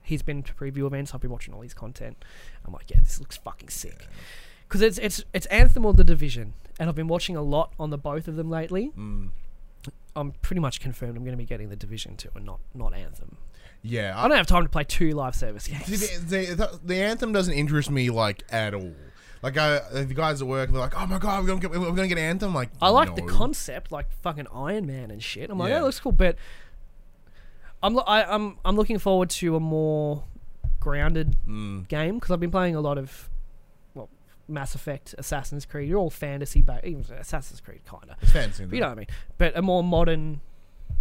he's 0.04 0.22
been 0.22 0.44
to 0.44 0.54
preview 0.54 0.86
events. 0.86 1.14
I've 1.14 1.22
been 1.22 1.32
watching 1.32 1.54
all 1.54 1.62
his 1.62 1.74
content. 1.74 2.24
I'm 2.66 2.74
like, 2.74 2.90
yeah, 2.92 3.00
this 3.00 3.20
looks 3.20 3.38
fucking 3.38 3.70
sick. 3.70 4.08
Because 4.68 4.82
it's 4.82 4.98
it's 4.98 5.24
it's 5.34 5.46
Anthem 5.48 5.86
or 5.86 5.94
the 5.94 6.04
Division, 6.04 6.54
and 6.80 6.90
I've 6.90 6.96
been 6.96 7.08
watching 7.08 7.36
a 7.36 7.42
lot 7.42 7.74
on 7.80 7.90
the 7.90 7.98
both 7.98 8.28
of 8.28 8.36
them 8.36 8.50
lately. 8.50 8.92
Mm. 8.98 9.30
I'm 10.16 10.32
pretty 10.44 10.60
much 10.60 10.80
confirmed 10.80 11.18
I'm 11.18 11.24
going 11.24 11.34
to 11.34 11.38
be 11.38 11.46
getting 11.46 11.70
the 11.70 11.76
Division 11.76 12.16
two 12.18 12.30
and 12.36 12.46
not 12.46 12.60
not 12.74 12.94
Anthem. 12.94 13.38
Yeah, 13.82 14.14
I 14.16 14.28
don't 14.28 14.38
have 14.38 14.48
time 14.48 14.64
to 14.64 14.70
play 14.70 14.86
two 14.86 15.12
live 15.12 15.36
service 15.36 15.68
games. 15.68 15.88
the, 16.30 16.46
the, 16.56 16.80
the 16.86 16.96
anthem 17.02 17.34
doesn't 17.34 17.54
interest 17.54 17.92
me 17.92 18.10
like 18.10 18.44
at 18.50 18.74
all. 18.74 18.94
Like 19.42 19.58
I, 19.58 19.80
the 19.92 20.06
guys 20.14 20.42
at 20.42 20.48
work, 20.48 20.72
they're 20.72 20.80
like, 20.80 20.98
"Oh 20.98 21.06
my 21.06 21.18
god, 21.18 21.42
we're 21.44 21.48
gonna 21.50 21.60
get, 21.60 21.72
we're 21.72 21.92
gonna 21.92 22.08
get 22.08 22.18
anthem." 22.18 22.54
Like, 22.56 22.70
I 22.82 22.88
like 22.90 23.14
the 23.18 23.24
concept, 23.24 23.92
like 23.92 24.10
fucking 24.22 24.48
Iron 24.54 24.86
Man 24.86 25.12
and 25.12 25.22
shit. 25.22 25.50
I'm 25.50 25.60
like, 25.60 25.70
Yeah. 25.70 25.80
it 25.80 25.84
looks 25.84 26.00
cool, 26.00 26.14
but 26.14 26.38
I'm 27.84 27.94
lo- 27.96 28.04
I, 28.08 28.24
I'm 28.24 28.58
I'm 28.66 28.76
looking 28.76 28.98
forward 28.98 29.30
to 29.32 29.56
a 29.56 29.60
more 29.60 30.24
grounded 30.80 31.36
Mm. 31.48 31.88
game 31.88 32.16
because 32.16 32.32
I've 32.32 32.40
been 32.40 32.52
playing 32.52 32.76
a 32.76 32.82
lot 32.82 32.98
of 32.98 33.30
well, 33.94 34.10
Mass 34.48 34.74
Effect, 34.76 35.14
Assassin's 35.18 35.66
Creed. 35.66 35.90
You're 35.90 36.00
all 36.00 36.10
fantasy 36.10 36.62
based, 36.62 36.86
even 36.86 37.04
Assassin's 37.18 37.62
Creed 37.62 37.82
kind 37.86 38.10
of. 38.10 38.16
It's. 38.22 38.60
But 38.60 38.74
you 38.74 38.80
know 38.82 38.88
what 38.88 38.92
I 38.94 38.96
mean. 38.96 39.08
But 39.38 39.58
a 39.58 39.62
more 39.62 39.84
modern, 39.84 40.42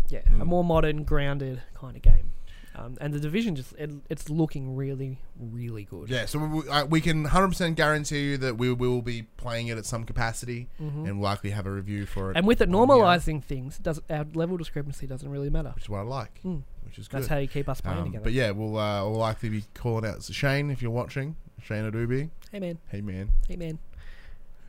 yeah, 0.08 0.20
a 0.26 0.30
Mm. 0.30 0.46
more 0.46 0.64
modern, 0.64 1.04
grounded 1.04 1.62
kind 1.74 1.96
of 1.96 2.02
game. 2.02 2.32
Um, 2.74 2.96
and 3.00 3.12
the 3.12 3.20
division 3.20 3.54
just 3.54 3.74
it, 3.74 3.90
it's 4.08 4.30
looking 4.30 4.74
really, 4.74 5.18
really 5.38 5.84
good. 5.84 6.08
Yeah, 6.08 6.24
so 6.26 6.38
we, 6.38 6.62
we 6.88 7.00
can 7.02 7.26
100% 7.26 7.74
guarantee 7.74 8.30
you 8.30 8.38
that 8.38 8.56
we, 8.56 8.72
we 8.72 8.88
will 8.88 9.02
be 9.02 9.22
playing 9.36 9.68
it 9.68 9.76
at 9.76 9.84
some 9.84 10.04
capacity 10.04 10.68
Mhm. 10.80 11.06
and 11.08 11.20
likely 11.20 11.50
have 11.50 11.66
a 11.66 11.70
review 11.70 12.06
for 12.06 12.30
it. 12.30 12.36
And 12.38 12.46
with 12.46 12.60
it 12.62 12.68
here, 12.68 12.76
normalizing 12.76 13.42
things, 13.44 13.76
does 13.78 14.00
our 14.08 14.24
level 14.34 14.56
discrepancy 14.56 15.06
doesn't 15.06 15.28
really 15.28 15.50
matter. 15.50 15.72
which 15.74 15.84
is 15.84 15.88
what 15.90 15.98
I 15.98 16.02
like, 16.02 16.40
Mm. 16.44 16.62
which 16.84 16.98
is 16.98 17.08
good. 17.08 17.18
That's 17.18 17.28
how 17.28 17.36
you 17.38 17.48
keep 17.48 17.68
us 17.68 17.80
playing 17.82 17.98
Um, 17.98 18.04
together. 18.06 18.24
but 18.24 18.32
yeah, 18.32 18.50
we'll 18.52 18.78
uh, 18.78 19.02
we'll 19.02 19.18
likely 19.18 19.50
be 19.50 19.64
calling 19.74 20.06
out 20.06 20.22
Shane 20.22 20.70
if 20.70 20.80
you're 20.80 20.90
watching. 20.90 21.36
Shane 21.62 21.84
Adobe. 21.84 22.30
Hey 22.50 22.58
man, 22.58 22.78
Hey 22.88 23.00
man. 23.02 23.28
hey 23.48 23.56
man. 23.56 23.78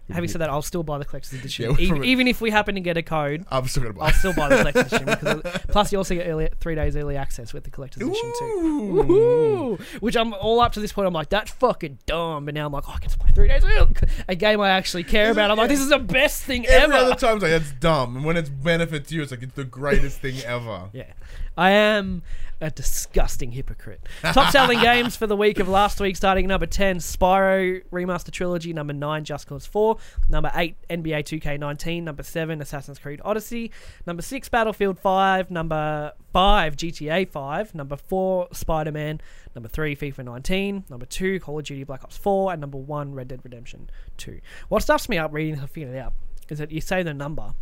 Having 0.09 0.23
mm-hmm. 0.23 0.31
said 0.33 0.41
that, 0.41 0.49
I'll 0.49 0.61
still 0.61 0.83
buy 0.83 0.97
the 0.97 1.05
collector's 1.05 1.33
edition, 1.39 1.71
Yeah, 1.71 1.77
even, 1.79 1.95
from- 1.95 2.03
even 2.03 2.27
if 2.27 2.41
we 2.41 2.51
happen 2.51 2.75
to 2.75 2.81
get 2.81 2.97
a 2.97 3.03
code. 3.03 3.45
I'm 3.49 3.65
still 3.67 3.83
gonna 3.83 3.93
buy. 3.93 4.07
I'll 4.07 4.13
still 4.13 4.33
buy 4.33 4.49
the 4.49 4.57
collector's 4.57 4.93
edition 4.93 5.05
because 5.05 5.61
plus 5.69 5.91
you 5.93 5.97
also 5.97 6.13
get 6.15 6.27
early 6.27 6.49
three 6.59 6.75
days 6.75 6.97
early 6.97 7.15
access 7.15 7.53
with 7.53 7.63
the 7.63 7.69
collector's 7.69 8.03
edition 8.03 8.33
too. 8.37 9.05
Woohoo! 9.07 9.81
Which 10.01 10.17
I'm 10.17 10.33
all 10.33 10.59
up 10.59 10.73
to 10.73 10.81
this 10.81 10.91
point. 10.91 11.07
I'm 11.07 11.13
like, 11.13 11.29
that's 11.29 11.51
fucking 11.51 11.99
dumb. 12.05 12.43
But 12.45 12.53
now 12.53 12.65
I'm 12.65 12.73
like, 12.73 12.83
oh, 12.87 12.93
I 12.93 12.99
can 12.99 13.11
play 13.11 13.31
three 13.33 13.47
days 13.47 13.63
early. 13.63 13.95
A 14.27 14.35
game 14.35 14.59
I 14.59 14.71
actually 14.71 15.05
care 15.05 15.31
about. 15.31 15.51
I'm 15.51 15.57
like, 15.57 15.69
this 15.69 15.79
is 15.79 15.89
the 15.89 15.99
best 15.99 16.43
thing 16.43 16.65
Every 16.65 16.95
ever. 16.95 17.05
other 17.05 17.15
time, 17.15 17.35
it's 17.35 17.43
like 17.43 17.51
that's 17.51 17.71
dumb, 17.73 18.17
and 18.17 18.25
when 18.25 18.35
it's 18.35 18.49
benefit 18.49 19.07
to 19.07 19.15
you, 19.15 19.21
it's 19.21 19.31
like 19.31 19.41
it's 19.41 19.55
the 19.55 19.63
greatest 19.63 20.19
thing 20.19 20.39
ever. 20.41 20.89
Yeah. 20.93 21.13
I 21.57 21.71
am 21.71 22.23
a 22.63 22.71
disgusting 22.71 23.51
hypocrite. 23.51 24.07
Top 24.21 24.51
selling 24.51 24.79
games 24.81 25.15
for 25.15 25.27
the 25.27 25.35
week 25.35 25.59
of 25.59 25.67
last 25.67 25.99
week, 25.99 26.15
starting 26.15 26.47
number 26.47 26.65
10, 26.65 26.97
Spyro 26.97 27.83
Remaster 27.91 28.31
Trilogy. 28.31 28.73
Number 28.73 28.93
9, 28.93 29.23
Just 29.25 29.47
Cause 29.47 29.65
4. 29.65 29.97
Number 30.29 30.51
8, 30.55 30.75
NBA 30.89 31.41
2K19. 31.41 32.03
Number 32.03 32.23
7, 32.23 32.61
Assassin's 32.61 32.99
Creed 32.99 33.21
Odyssey. 33.25 33.71
Number 34.07 34.21
6, 34.21 34.49
Battlefield 34.49 34.97
5. 34.97 35.51
Number 35.51 36.13
5, 36.31 36.75
GTA 36.77 37.29
5. 37.29 37.75
Number 37.75 37.97
4, 37.97 38.47
Spider 38.53 38.91
Man. 38.91 39.19
Number 39.53 39.69
3, 39.69 39.95
FIFA 39.95 40.25
19. 40.25 40.85
Number 40.89 41.05
2, 41.05 41.39
Call 41.41 41.59
of 41.59 41.65
Duty 41.65 41.83
Black 41.83 42.03
Ops 42.03 42.17
4. 42.17 42.53
And 42.53 42.61
number 42.61 42.77
1, 42.77 43.13
Red 43.13 43.27
Dead 43.27 43.41
Redemption 43.43 43.89
2. 44.17 44.39
What 44.69 44.83
stuffs 44.83 45.09
me 45.09 45.17
up 45.17 45.33
reading, 45.33 45.59
I 45.59 45.65
figured 45.65 45.93
it 45.93 45.99
out, 45.99 46.13
is 46.49 46.59
that 46.59 46.71
you 46.71 46.79
say 46.79 47.03
the 47.03 47.13
number. 47.13 47.53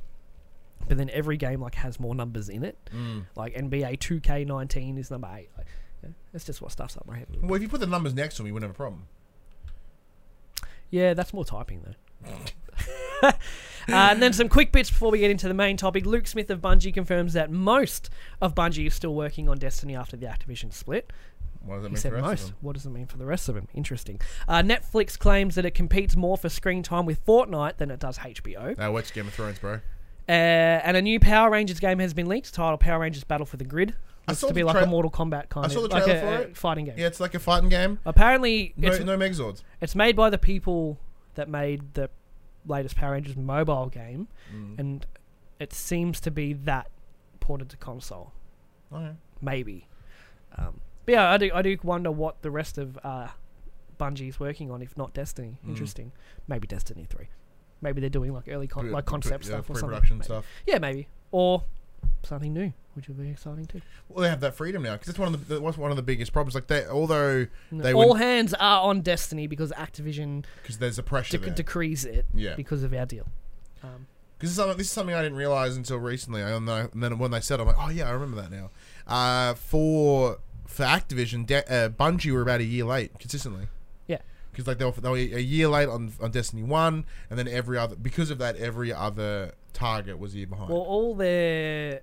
But 0.88 0.98
then 0.98 1.10
every 1.12 1.38
game 1.38 1.62
like 1.62 1.76
has 1.76 2.00
more 2.00 2.16
numbers 2.16 2.50
in 2.50 2.64
it. 2.64 2.78
Mm. 2.94 3.26
Like 3.36 3.56
NBA 3.56 4.00
2K19 4.00 4.98
is 4.98 5.12
number 5.12 5.30
eight. 5.34 5.50
Like, 5.58 5.68
yeah, 6.04 6.10
that's 6.32 6.46
just 6.46 6.62
what 6.62 6.72
stuffs 6.72 6.98
up 6.98 7.06
my 7.08 7.18
head. 7.18 7.28
Well, 7.42 7.56
if 7.56 7.62
you 7.62 7.70
put 7.70 7.80
the 7.80 7.88
numbers 7.88 8.14
next 8.14 8.36
to 8.38 8.44
me, 8.44 8.50
we 8.50 8.54
wouldn't 8.54 8.70
have 8.70 8.76
a 8.76 8.78
problem. 8.78 9.08
Yeah, 10.90 11.14
that's 11.14 11.34
more 11.34 11.46
typing 11.46 11.84
though. 11.86 12.30
uh, 13.24 13.32
and 13.88 14.22
then 14.22 14.34
some 14.34 14.50
quick 14.50 14.72
bits 14.72 14.90
before 14.90 15.12
we 15.12 15.20
get 15.20 15.32
into 15.32 15.48
the 15.48 15.54
main 15.54 15.78
topic. 15.78 16.06
Luke 16.06 16.28
Smith 16.28 16.50
of 16.50 16.60
Bungie 16.60 16.94
confirms 16.94 17.34
that 17.34 17.50
most 17.50 18.10
of 18.42 18.54
Bungie 18.56 18.88
is 18.88 18.94
still 18.94 19.16
working 19.16 19.50
on 19.50 19.58
Destiny 19.58 19.96
after 19.96 20.18
the 20.18 20.26
Activision 20.26 20.74
split. 20.74 21.12
What 21.64 21.76
does 21.76 21.84
that 21.84 21.90
He 21.90 21.94
mean 21.94 22.02
said 22.02 22.12
for 22.12 22.16
the 22.18 22.24
rest 22.24 22.44
most. 22.44 22.54
What 22.62 22.74
does 22.74 22.86
it 22.86 22.90
mean 22.90 23.06
for 23.06 23.18
the 23.18 23.26
rest 23.26 23.48
of 23.48 23.56
them? 23.56 23.68
Interesting. 23.74 24.20
Uh, 24.48 24.62
Netflix 24.62 25.18
claims 25.18 25.56
that 25.56 25.66
it 25.66 25.72
competes 25.72 26.16
more 26.16 26.38
for 26.38 26.50
screen 26.50 26.84
time 26.84 27.06
with 27.06 27.24
Fortnite 27.26 27.78
than 27.78 27.92
it 27.92 28.00
does 28.00 28.18
HBO. 28.18 28.78
Uh, 28.80 28.92
watch 28.92 29.14
Game 29.14 29.28
of 29.28 29.34
Thrones, 29.34 29.60
bro. 29.60 29.80
Uh, 30.32 30.82
and 30.86 30.96
a 30.96 31.02
new 31.02 31.20
Power 31.20 31.50
Rangers 31.50 31.80
game 31.80 32.00
has 32.00 32.14
been 32.14 32.28
leaked, 32.28 32.54
titled 32.54 32.80
Power 32.80 33.00
Rangers 33.00 33.24
Battle 33.26 33.46
for 33.46 33.58
the 33.58 33.66
Grid. 33.66 33.96
It's 34.30 34.40
to 34.42 34.54
be 34.54 34.64
like 34.64 34.76
tra- 34.76 34.84
a 34.84 34.88
Mortal 34.88 35.12
Kombat 35.12 35.50
kind 35.50 35.66
I 35.66 35.68
of 35.68 35.72
saw 35.74 35.82
the 35.82 35.88
like 35.90 36.04
trailer 36.06 36.20
a, 36.20 36.22
for 36.22 36.28
a 36.28 36.40
it. 36.48 36.58
fighting 36.58 36.86
game. 36.86 36.94
Yeah, 36.98 37.08
it's 37.08 37.20
like 37.20 37.34
a 37.34 37.40
fighting 37.40 37.70
game. 37.70 38.00
Apparently, 38.06 38.74
No, 38.78 38.92
it's, 38.92 39.04
no 39.04 39.18
Megazords. 39.18 39.64
it's 39.82 39.94
made 39.96 40.16
by 40.16 40.30
the 40.30 40.38
people 40.38 41.00
that 41.36 41.50
made 41.50 41.96
the 41.96 42.10
latest 42.66 42.96
Power 42.96 43.12
Rangers 43.14 43.36
mobile 43.36 43.88
game, 43.88 44.28
Mm. 44.56 44.80
and 44.80 45.06
it 45.60 45.74
seems 45.74 46.20
to 46.22 46.32
be 46.32 46.54
that 46.54 46.90
ported 47.42 47.68
to 47.70 47.78
console. 47.78 48.32
Okay. 48.94 49.12
Maybe. 49.42 49.88
Um, 50.58 50.80
but 51.06 51.12
yeah, 51.14 51.30
I 51.32 51.38
do, 51.38 51.52
I 51.54 51.62
do 51.62 51.78
wonder 51.84 52.12
what 52.12 52.42
the 52.42 52.52
rest 52.52 52.78
of 52.78 52.98
uh, 53.04 53.30
Bungie's 54.00 54.40
working 54.40 54.70
on, 54.72 54.82
if 54.82 54.96
not 54.96 55.14
Destiny. 55.14 55.58
Mm. 55.66 55.70
Interesting. 55.70 56.12
Maybe 56.48 56.68
Destiny 56.68 57.06
3. 57.10 57.28
Maybe 57.82 58.02
they're 58.02 58.10
doing 58.10 58.34
like 58.34 58.48
early 58.48 58.68
con- 58.68 58.92
like 58.92 59.06
concept 59.06 59.46
yeah, 59.46 59.50
stuff 59.52 59.70
or 59.70 59.78
something. 59.78 60.02
Maybe. 60.10 60.24
stuff. 60.24 60.46
Yeah, 60.68 60.80
maybe. 60.80 61.08
Or 61.32 61.64
something 62.24 62.54
new, 62.54 62.74
which 62.94 63.08
would 63.08 63.20
be 63.20 63.30
exciting 63.30 63.66
too. 63.66 63.82
Well, 64.10 64.24
they 64.24 64.30
have 64.30 64.42
that 64.42 64.56
freedom 64.56 64.84
now 64.84 64.94
because 64.94 65.10
it's 65.10 65.20
one 65.20 65.34
of 65.34 65.48
the 65.48 65.60
that's 65.60 65.78
one 65.78 65.92
of 65.92 65.98
the 65.98 66.04
biggest 66.04 66.34
problems. 66.34 66.56
Like 66.56 66.68
they, 66.68 66.86
although 66.86 67.48
No, 67.72 67.84
They 67.84 67.94
all 67.94 68.16
hands 68.16 68.54
are 68.54 68.82
on 68.82 69.02
Destiny 69.02 69.48
because 69.48 69.72
Activision 69.72 70.46
because 70.62 70.78
there's 70.78 71.00
a 71.00 71.04
pressure 71.04 71.38
dec- 71.38 71.56
decrees 71.56 72.06
it 72.06 72.26
yeah, 72.34 72.56
because 72.56 72.84
of 72.84 72.94
our 72.94 73.06
deal. 73.06 73.28
Um, 73.84 74.08
because 74.38 74.50
this, 74.50 74.52
is 74.52 74.56
something- 74.56 74.78
this 74.78 74.88
is 74.88 74.94
something 74.94 75.16
I 75.16 75.22
didn't 75.22 75.38
realize 75.38 75.78
until 75.78 75.98
recently. 75.98 76.42
And 76.42 76.68
then, 76.68 76.90
and 76.94 77.04
then 77.04 77.18
when 77.20 77.32
they 77.32 77.42
said, 77.42 77.60
it, 77.60 77.62
I'm 77.62 77.68
like, 77.68 77.78
oh 77.80 77.90
yeah, 77.90 78.08
I 78.08 78.12
remember 78.12 78.42
that 78.42 78.52
now. 78.52 78.70
Uh, 79.08 79.54
for 79.56 80.40
for 80.66 80.84
Activision, 80.84 81.46
De- 81.46 81.70
uh, 81.72 81.90
Bungie 81.90 82.32
were 82.32 82.42
about 82.42 82.62
a 82.62 82.64
year 82.64 82.86
late 82.86 83.18
consistently. 83.20 83.68
Because 84.52 84.68
like 84.68 84.78
they 84.80 84.86
were, 84.86 84.92
they 84.92 85.10
were 85.10 85.16
a 85.16 85.42
year 85.42 85.68
late 85.68 85.88
on 85.90 86.12
on 86.22 86.32
Destiny 86.32 86.64
One, 86.64 87.06
and 87.30 87.40
then 87.40 87.48
every 87.48 87.78
other 87.78 87.96
because 87.96 88.30
of 88.32 88.38
that, 88.40 88.58
every 88.58 88.92
other 88.94 89.54
target 89.74 90.20
was 90.20 90.34
a 90.34 90.38
year 90.40 90.48
behind. 90.48 90.70
well, 90.70 90.80
all 90.82 91.16
their, 91.16 92.02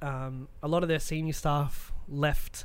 um, 0.00 0.48
a 0.62 0.68
lot 0.68 0.82
of 0.82 0.88
their 0.88 0.98
senior 0.98 1.34
staff 1.34 1.92
left 2.08 2.64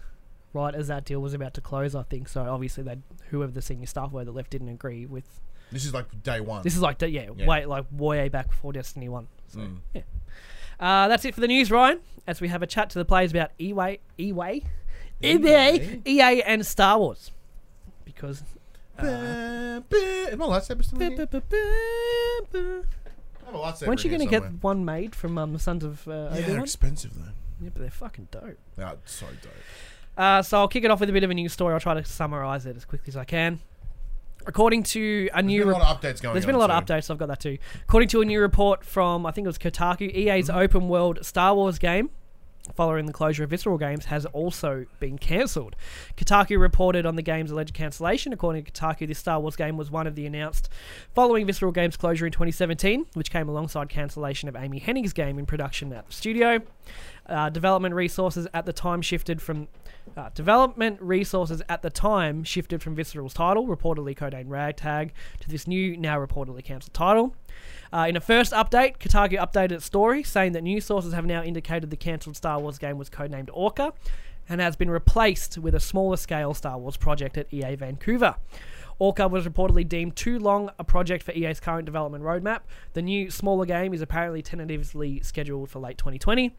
right 0.53 0.73
as 0.73 0.87
that 0.87 1.03
deal 1.05 1.19
was 1.21 1.33
about 1.33 1.53
to 1.55 1.61
close. 1.61 1.93
I 1.93 2.03
think 2.03 2.29
so. 2.29 2.41
Obviously, 2.43 2.83
they 2.83 2.97
whoever 3.29 3.51
the 3.51 3.61
senior 3.61 3.85
staff 3.85 4.11
were 4.13 4.23
that 4.23 4.31
left 4.31 4.49
didn't 4.51 4.69
agree 4.69 5.05
with. 5.05 5.41
this 5.71 5.83
is 5.85 5.93
like 5.93 6.05
day 6.23 6.39
one. 6.39 6.63
This 6.63 6.75
is 6.75 6.81
like 6.81 6.99
the- 6.99 7.09
yeah, 7.09 7.29
Yeah. 7.35 7.45
way 7.45 7.65
like 7.65 7.85
way 7.91 8.29
back 8.29 8.47
before 8.49 8.71
Destiny 8.71 9.09
One. 9.09 9.27
So 9.49 9.59
Mm. 9.59 9.77
yeah. 9.93 10.01
Uh, 10.79 11.07
that's 11.09 11.25
it 11.25 11.33
for 11.35 11.41
the 11.41 11.47
news, 11.47 11.69
Ryan. 11.69 11.99
As 12.25 12.39
we 12.39 12.47
have 12.47 12.61
a 12.63 12.67
chat 12.67 12.89
to 12.91 12.99
the 12.99 13.03
players 13.05 13.31
about 13.31 13.51
EA, 13.59 13.97
EA, 14.17 14.63
EA, 15.21 16.01
EA, 16.05 16.41
and 16.43 16.65
Star 16.65 16.97
Wars, 16.99 17.31
because. 18.05 18.43
Uh, 18.99 19.81
Am 20.31 20.41
I 20.41 20.45
lightsaber 20.45 20.83
still 20.83 21.01
in 21.01 21.11
here? 21.13 21.27
I 21.31 21.35
have 23.45 23.55
a 23.55 23.57
lightsaber 23.57 23.87
Weren't 23.87 24.03
you 24.03 24.11
in 24.11 24.17
going 24.17 24.29
to 24.29 24.39
get 24.39 24.63
one 24.63 24.83
made 24.85 25.15
from 25.15 25.37
um, 25.37 25.53
the 25.53 25.59
Sons 25.59 25.83
of 25.83 26.07
uh, 26.07 26.11
Yeah, 26.11 26.29
they're 26.29 26.41
Obi-Wan? 26.43 26.63
expensive 26.63 27.13
though. 27.15 27.31
Yeah, 27.61 27.69
but 27.73 27.81
they're 27.81 27.91
fucking 27.91 28.27
dope. 28.31 28.57
Yeah, 28.77 28.93
so 29.05 29.25
dope. 29.41 29.51
Uh, 30.17 30.41
so 30.41 30.59
I'll 30.59 30.67
kick 30.67 30.83
it 30.83 30.91
off 30.91 30.99
with 30.99 31.09
a 31.09 31.13
bit 31.13 31.23
of 31.23 31.29
a 31.29 31.33
news 31.33 31.53
story. 31.53 31.73
I'll 31.73 31.79
try 31.79 31.93
to 31.93 32.03
summarize 32.03 32.65
it 32.65 32.75
as 32.75 32.85
quickly 32.85 33.09
as 33.09 33.17
I 33.17 33.23
can. 33.23 33.59
According 34.45 34.83
to 34.83 35.29
a 35.33 35.35
There's 35.35 35.45
new 35.45 35.59
been 35.65 35.69
a 35.69 35.77
lot 35.77 35.95
of 35.95 36.01
updates 36.01 36.21
going 36.21 36.33
There's 36.33 36.45
on. 36.45 36.49
been 36.49 36.55
a 36.55 36.59
lot 36.59 36.71
of 36.71 36.87
so- 36.87 36.93
updates, 36.93 37.11
I've 37.11 37.17
got 37.17 37.27
that 37.27 37.39
too. 37.39 37.57
According 37.83 38.09
to 38.09 38.21
a 38.21 38.25
new 38.25 38.41
report 38.41 38.83
from, 38.85 39.25
I 39.25 39.31
think 39.31 39.45
it 39.45 39.49
was 39.49 39.57
Kotaku, 39.57 40.13
EA's 40.13 40.47
Mm-hmm. 40.49 40.57
open 40.57 40.89
world 40.89 41.25
Star 41.25 41.55
Wars 41.55 41.79
game, 41.79 42.09
following 42.75 43.05
the 43.05 43.13
closure 43.13 43.43
of 43.43 43.49
Visceral 43.49 43.77
Games, 43.77 44.05
has 44.05 44.25
also 44.27 44.85
been 44.99 45.17
cancelled. 45.17 45.75
Kotaku 46.15 46.59
reported 46.59 47.05
on 47.05 47.15
the 47.15 47.21
game's 47.21 47.51
alleged 47.51 47.73
cancellation. 47.73 48.33
According 48.33 48.63
to 48.65 48.71
Kotaku, 48.71 49.07
this 49.07 49.19
Star 49.19 49.39
Wars 49.39 49.55
game 49.55 49.77
was 49.77 49.89
one 49.91 50.07
of 50.07 50.15
the 50.15 50.25
announced 50.25 50.69
following 51.13 51.45
Visceral 51.45 51.71
Games' 51.71 51.97
closure 51.97 52.25
in 52.25 52.31
2017, 52.31 53.07
which 53.13 53.31
came 53.31 53.49
alongside 53.49 53.89
cancellation 53.89 54.49
of 54.49 54.55
Amy 54.55 54.79
Hennig's 54.79 55.13
game 55.13 55.39
in 55.39 55.45
production 55.45 55.91
at 55.93 56.07
the 56.07 56.13
studio. 56.13 56.61
Uh, 57.27 57.49
development 57.49 57.93
resources 57.93 58.47
at 58.53 58.65
the 58.65 58.73
time 58.73 59.01
shifted 59.01 59.41
from 59.41 59.67
uh, 60.15 60.29
development 60.33 61.01
resources 61.01 61.61
at 61.67 61.81
the 61.81 61.89
time 61.89 62.43
shifted 62.43 62.81
from 62.81 62.95
Visceral's 62.95 63.33
title, 63.33 63.67
reportedly 63.67 64.15
codenamed 64.15 64.49
Ragtag, 64.49 65.11
to 65.41 65.49
this 65.49 65.67
new, 65.67 65.97
now 65.97 66.17
reportedly 66.17 66.63
cancelled 66.63 66.93
title. 66.93 67.35
Uh, 67.91 68.05
in 68.09 68.15
a 68.15 68.21
first 68.21 68.51
update, 68.51 68.97
Kotaku 68.97 69.39
updated 69.39 69.73
its 69.73 69.85
story, 69.85 70.23
saying 70.23 70.51
that 70.53 70.61
news 70.61 70.85
sources 70.85 71.13
have 71.13 71.25
now 71.25 71.43
indicated 71.43 71.89
the 71.89 71.97
cancelled 71.97 72.35
Star 72.35 72.59
Wars 72.59 72.77
game 72.77 72.97
was 72.97 73.09
codenamed 73.09 73.49
Orca, 73.53 73.93
and 74.49 74.61
has 74.61 74.75
been 74.75 74.89
replaced 74.89 75.57
with 75.57 75.75
a 75.75 75.79
smaller 75.79 76.17
scale 76.17 76.53
Star 76.53 76.77
Wars 76.77 76.97
project 76.97 77.37
at 77.37 77.53
EA 77.53 77.75
Vancouver. 77.75 78.35
Orca 78.99 79.27
was 79.27 79.45
reportedly 79.45 79.87
deemed 79.87 80.15
too 80.15 80.39
long 80.39 80.71
a 80.79 80.83
project 80.83 81.23
for 81.23 81.31
EA's 81.31 81.59
current 81.59 81.85
development 81.85 82.23
roadmap. 82.23 82.61
The 82.93 83.01
new, 83.01 83.29
smaller 83.29 83.65
game 83.65 83.93
is 83.93 84.01
apparently 84.01 84.41
tentatively 84.41 85.19
scheduled 85.21 85.69
for 85.69 85.79
late 85.79 85.97
2020. 85.97 86.55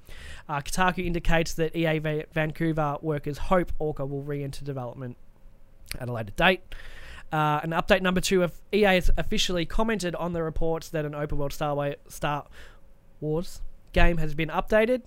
Uh, 0.49 0.61
Kotaku 0.61 1.05
indicates 1.05 1.53
that 1.55 1.75
EA 1.75 1.99
Va- 1.99 2.25
Vancouver 2.33 2.97
workers 3.03 3.39
hope 3.39 3.73
Orca 3.79 4.07
will 4.07 4.23
re 4.23 4.45
enter 4.45 4.65
development 4.65 5.17
at 5.99 6.09
a 6.09 6.13
later 6.13 6.33
date. 6.37 6.63
Uh, 7.31 7.61
an 7.63 7.71
update 7.71 8.01
number 8.01 8.21
two 8.21 8.43
of 8.43 8.61
EA 8.73 8.85
has 8.85 9.11
officially 9.19 9.67
commented 9.67 10.15
on 10.15 10.33
the 10.33 10.43
reports 10.43 10.89
that 10.89 11.05
an 11.05 11.15
open 11.15 11.39
world 11.39 11.53
Star 11.53 12.47
Wars 13.21 13.61
game 13.93 14.17
has 14.19 14.35
been 14.35 14.49
updated, 14.49 15.03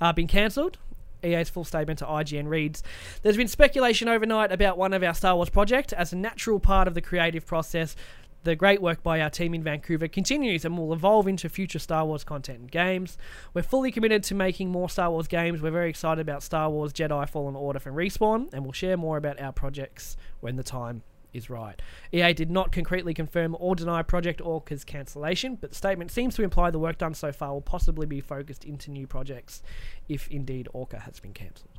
uh, 0.00 0.12
been 0.12 0.28
cancelled. 0.28 0.78
EA's 1.24 1.48
full 1.48 1.64
statement 1.64 1.98
to 1.98 2.04
IGN 2.04 2.48
reads 2.48 2.82
There's 3.22 3.38
been 3.38 3.48
speculation 3.48 4.08
overnight 4.08 4.52
about 4.52 4.76
one 4.76 4.92
of 4.92 5.02
our 5.02 5.14
Star 5.14 5.34
Wars 5.36 5.48
projects 5.48 5.94
As 5.94 6.12
a 6.12 6.16
natural 6.16 6.60
part 6.60 6.86
of 6.86 6.92
the 6.92 7.00
creative 7.00 7.46
process, 7.46 7.96
the 8.42 8.54
great 8.54 8.82
work 8.82 9.02
by 9.02 9.22
our 9.22 9.30
team 9.30 9.54
in 9.54 9.62
Vancouver 9.62 10.06
continues 10.06 10.66
and 10.66 10.76
will 10.76 10.92
evolve 10.92 11.26
into 11.26 11.48
future 11.48 11.78
Star 11.78 12.04
Wars 12.04 12.24
content 12.24 12.58
and 12.60 12.70
games. 12.70 13.16
We're 13.54 13.62
fully 13.62 13.90
committed 13.90 14.22
to 14.24 14.34
making 14.34 14.68
more 14.68 14.90
Star 14.90 15.10
Wars 15.10 15.28
games. 15.28 15.62
We're 15.62 15.70
very 15.70 15.88
excited 15.88 16.20
about 16.20 16.42
Star 16.42 16.68
Wars 16.68 16.92
Jedi 16.92 17.26
Fallen 17.26 17.56
Order 17.56 17.78
from 17.78 17.94
Respawn, 17.94 18.52
and 18.52 18.62
we'll 18.62 18.72
share 18.72 18.98
more 18.98 19.16
about 19.16 19.40
our 19.40 19.52
projects 19.52 20.18
when 20.40 20.56
the 20.56 20.62
time 20.62 21.02
is 21.34 21.50
right. 21.50 21.80
EA 22.12 22.32
did 22.32 22.50
not 22.50 22.72
concretely 22.72 23.12
confirm 23.12 23.56
or 23.58 23.74
deny 23.74 24.02
Project 24.02 24.40
Orca's 24.40 24.84
cancellation, 24.84 25.56
but 25.56 25.70
the 25.70 25.76
statement 25.76 26.10
seems 26.10 26.34
to 26.36 26.42
imply 26.42 26.70
the 26.70 26.78
work 26.78 26.98
done 26.98 27.14
so 27.14 27.32
far 27.32 27.52
will 27.52 27.60
possibly 27.60 28.06
be 28.06 28.20
focused 28.20 28.64
into 28.64 28.90
new 28.90 29.06
projects 29.06 29.62
if 30.08 30.28
indeed 30.28 30.68
Orca 30.72 31.00
has 31.00 31.20
been 31.20 31.32
cancelled. 31.32 31.70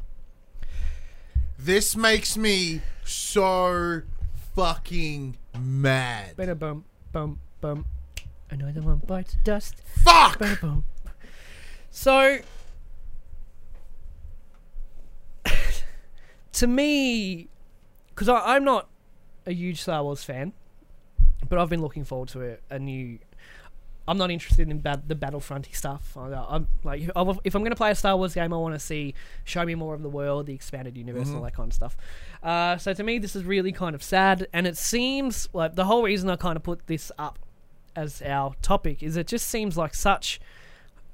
This 1.57 1.95
makes 1.95 2.35
me 2.37 2.81
so 3.03 4.01
fucking 4.55 5.37
mad. 5.57 6.35
Bada 6.35 6.57
bum 6.57 6.83
bum 7.11 7.39
bum. 7.61 7.85
Another 8.49 8.81
one 8.81 8.97
bites 8.97 9.37
dust. 9.43 9.75
Fuck! 10.03 10.39
Bum. 10.61 10.83
So, 11.89 12.39
to 16.51 16.67
me, 16.67 17.47
because 18.09 18.27
I'm 18.29 18.65
not 18.65 18.89
a 19.45 19.51
huge 19.53 19.81
Star 19.81 20.03
Wars 20.03 20.23
fan, 20.23 20.53
but 21.49 21.59
I've 21.59 21.69
been 21.69 21.81
looking 21.81 22.03
forward 22.03 22.29
to 22.29 22.53
a, 22.53 22.57
a 22.75 22.79
new. 22.79 23.19
I'm 24.07 24.19
not 24.19 24.29
interested 24.29 24.69
in 24.69 24.77
bad, 24.79 25.07
the 25.09 25.15
Battlefronty 25.15 25.75
stuff. 25.75 26.15
I, 26.15 26.31
I'm 26.49 26.67
like, 26.83 27.01
if 27.01 27.09
I'm- 27.15 27.39
if 27.43 27.55
I'm 27.55 27.61
going 27.63 27.71
to 27.71 27.75
play 27.75 27.89
a 27.89 27.95
Star 27.95 28.15
Wars 28.15 28.35
game, 28.35 28.53
I 28.53 28.57
want 28.57 28.75
to 28.75 28.79
see 28.79 29.15
show 29.45 29.65
me 29.65 29.73
more 29.73 29.95
of 29.95 30.03
the 30.03 30.09
world, 30.09 30.45
the 30.45 30.53
expanded 30.53 30.95
universe, 30.95 31.27
and 31.29 31.37
all 31.37 31.43
that 31.43 31.55
kind 31.55 31.69
of 31.69 31.73
stuff. 31.73 31.97
Uh, 32.43 32.77
so 32.77 32.93
to 32.93 33.03
me, 33.03 33.17
this 33.17 33.35
is 33.35 33.43
really 33.43 33.71
kind 33.71 33.95
of 33.95 34.03
sad, 34.03 34.47
and 34.53 34.67
it 34.67 34.77
seems 34.77 35.49
like 35.53 35.75
the 35.75 35.85
whole 35.85 36.03
reason 36.03 36.29
I 36.29 36.35
kind 36.35 36.55
of 36.55 36.61
put 36.61 36.85
this 36.85 37.11
up 37.17 37.39
as 37.95 38.21
our 38.21 38.53
topic 38.61 39.01
is 39.01 39.15
it 39.17 39.25
just 39.25 39.47
seems 39.47 39.75
like 39.77 39.95
such 39.95 40.39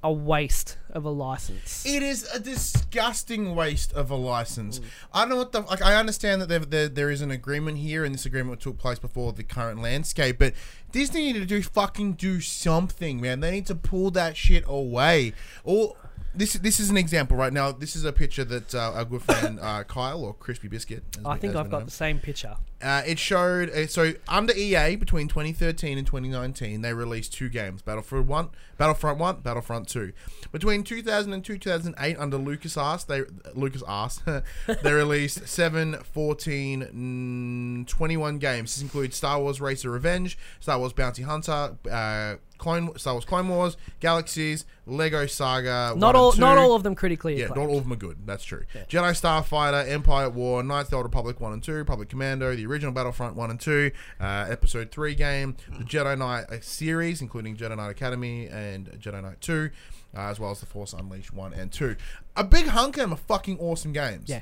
a 0.04 0.12
waste 0.12 0.78
of 0.90 1.06
a 1.06 1.10
license. 1.10 1.86
It 1.86 2.02
is 2.02 2.28
a 2.34 2.40
disgusting 2.40 3.56
waste 3.56 3.94
of 3.94 4.10
a 4.10 4.16
license. 4.16 4.80
Mm. 4.80 4.84
I 5.14 5.20
don't 5.22 5.30
know 5.30 5.36
what 5.38 5.52
the 5.52 5.62
like. 5.62 5.82
I 5.82 5.96
understand 5.96 6.42
that 6.42 6.50
there, 6.50 6.60
there 6.60 6.90
there 6.90 7.10
is 7.10 7.22
an 7.22 7.32
agreement 7.32 7.78
here, 7.78 8.04
and 8.04 8.14
this 8.14 8.26
agreement 8.26 8.62
took 8.62 8.78
place 8.78 9.00
before 9.00 9.32
the 9.34 9.44
current 9.44 9.82
landscape. 9.82 10.40
But 10.40 10.54
Disney 10.92 11.34
need 11.34 11.40
to 11.40 11.46
do 11.46 11.62
fucking 11.62 12.14
do 12.14 12.42
something, 12.42 13.22
man. 13.22 13.40
They 13.40 13.52
need 13.52 13.68
to 13.68 13.76
pull 13.76 14.12
that 14.12 14.36
shit 14.36 14.64
away. 14.68 15.34
Or 15.64 15.96
this 16.34 16.54
this 16.54 16.80
is 16.80 16.90
an 16.90 16.98
example 16.98 17.38
right 17.38 17.52
now. 17.52 17.72
This 17.72 17.96
is 17.96 18.06
a 18.06 18.14
picture 18.14 18.44
that 18.46 18.74
uh, 18.74 18.94
our 18.96 19.06
good 19.06 19.22
friend 19.22 19.60
uh, 19.62 19.84
Kyle 19.84 20.24
or 20.24 20.34
Crispy 20.34 20.68
Biscuit. 20.68 21.04
I 21.26 21.34
we- 21.34 21.40
think 21.40 21.56
I've 21.56 21.66
know 21.66 21.80
got 21.80 21.86
the 21.86 21.92
same 21.92 22.20
picture. 22.20 22.56
Uh, 22.82 23.04
it 23.06 23.20
showed 23.20 23.70
uh, 23.70 23.86
so 23.86 24.14
under 24.28 24.54
EA 24.54 24.96
between 24.96 25.28
2013 25.28 26.00
and 26.00 26.08
2019 26.08 26.82
they 26.82 26.94
released 26.94 27.32
two 27.32 27.48
games 27.48 27.84
Battlefront 27.84 28.26
One 28.26 28.50
Battlefront 28.80 29.20
One 29.20 29.42
Battlefront 29.42 29.88
Two 29.88 30.14
between 30.52 30.84
2000 30.84 31.32
and 31.32 31.46
2008 31.46 32.18
under 32.18 32.38
Lucas 32.38 32.78
Arts 32.78 33.04
they 33.04 33.22
Lucas 33.54 33.84
Arts 33.84 34.22
they 34.84 34.92
released 34.92 35.48
7 35.48 35.98
14 36.12 37.86
mm, 37.86 37.88
21 37.88 38.40
games 38.40 38.74
this 38.74 38.82
includes 38.82 39.16
Star 39.16 39.40
Wars 39.40 39.62
Racer 39.62 39.92
Revenge 39.92 40.36
Star 40.60 40.80
Wars 40.80 40.94
Bounty 40.94 41.22
Hunter 41.22 41.76
uh, 41.92 42.36
Clone 42.62 42.96
Star 42.98 43.14
Wars 43.16 43.26
Clone 43.26 43.50
Wars 43.50 43.76
Galaxies 44.00 44.66
Lego 44.86 45.26
Saga 45.26 45.94
Not 45.98 46.16
all, 46.16 46.36
not 46.38 46.58
all 46.60 46.76
of 46.76 46.84
them 46.84 46.94
critically 46.96 47.38
Yeah, 47.40 47.46
acclaimed. 47.46 47.68
not 47.68 47.72
all 47.72 47.78
of 47.80 47.84
them 47.86 47.94
are 47.94 47.98
good. 47.98 48.18
That's 48.26 48.44
true. 48.44 48.64
Jedi 48.88 49.12
Starfighter, 49.20 49.90
Empire 49.90 50.26
at 50.26 50.34
War, 50.34 50.62
Knights 50.64 50.88
of 50.88 50.90
the 50.92 50.96
Old 50.98 51.06
Republic 51.06 51.40
1 51.42 51.54
and 51.54 51.64
2, 51.64 51.86
Public 51.86 52.10
Commando, 52.10 52.56
the 52.56 52.66
original 52.68 52.94
Battlefront 52.94 53.36
1 53.36 53.50
and 53.50 53.60
2, 53.60 53.92
uh, 54.20 54.46
Episode 54.50 54.92
3 54.92 55.16
game, 55.16 55.56
the 55.78 55.84
Jedi 55.84 56.18
Knight 56.18 56.46
uh, 56.52 56.62
series, 56.62 57.22
including 57.22 57.58
Jedi 57.58 57.76
Knight 57.76 57.90
Academy 57.90 58.48
and 58.48 58.88
Jedi 59.00 59.22
Knight 59.24 59.42
2, 59.42 59.70
uh, 60.16 60.20
as 60.20 60.40
well 60.40 60.52
as 60.52 60.60
The 60.60 60.68
Force 60.68 60.94
Unleashed 60.94 61.34
1 61.34 61.54
and 61.54 61.72
2. 61.72 61.96
A 62.36 62.44
big 62.44 62.68
hunk 62.68 62.98
of 62.98 63.02
them 63.02 63.14
are 63.14 63.18
fucking 63.18 63.58
awesome 63.60 63.92
games. 63.94 64.30
Yeah. 64.30 64.42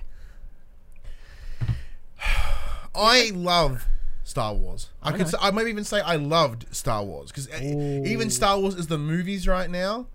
I 2.96 3.32
love 3.34 3.88
Star 4.30 4.54
Wars. 4.54 4.90
I, 5.02 5.12
could 5.12 5.28
say, 5.28 5.38
I 5.42 5.52
might 5.52 5.68
even 5.68 5.84
say 5.84 6.02
I 6.02 6.16
loved 6.16 6.68
Star 6.76 7.04
Wars 7.04 7.32
because 7.32 7.50
even 7.52 8.30
Star 8.30 8.60
Wars 8.60 8.76
is 8.76 8.88
the 8.88 8.98
movies 8.98 9.48
right 9.48 9.70
now 9.70 10.08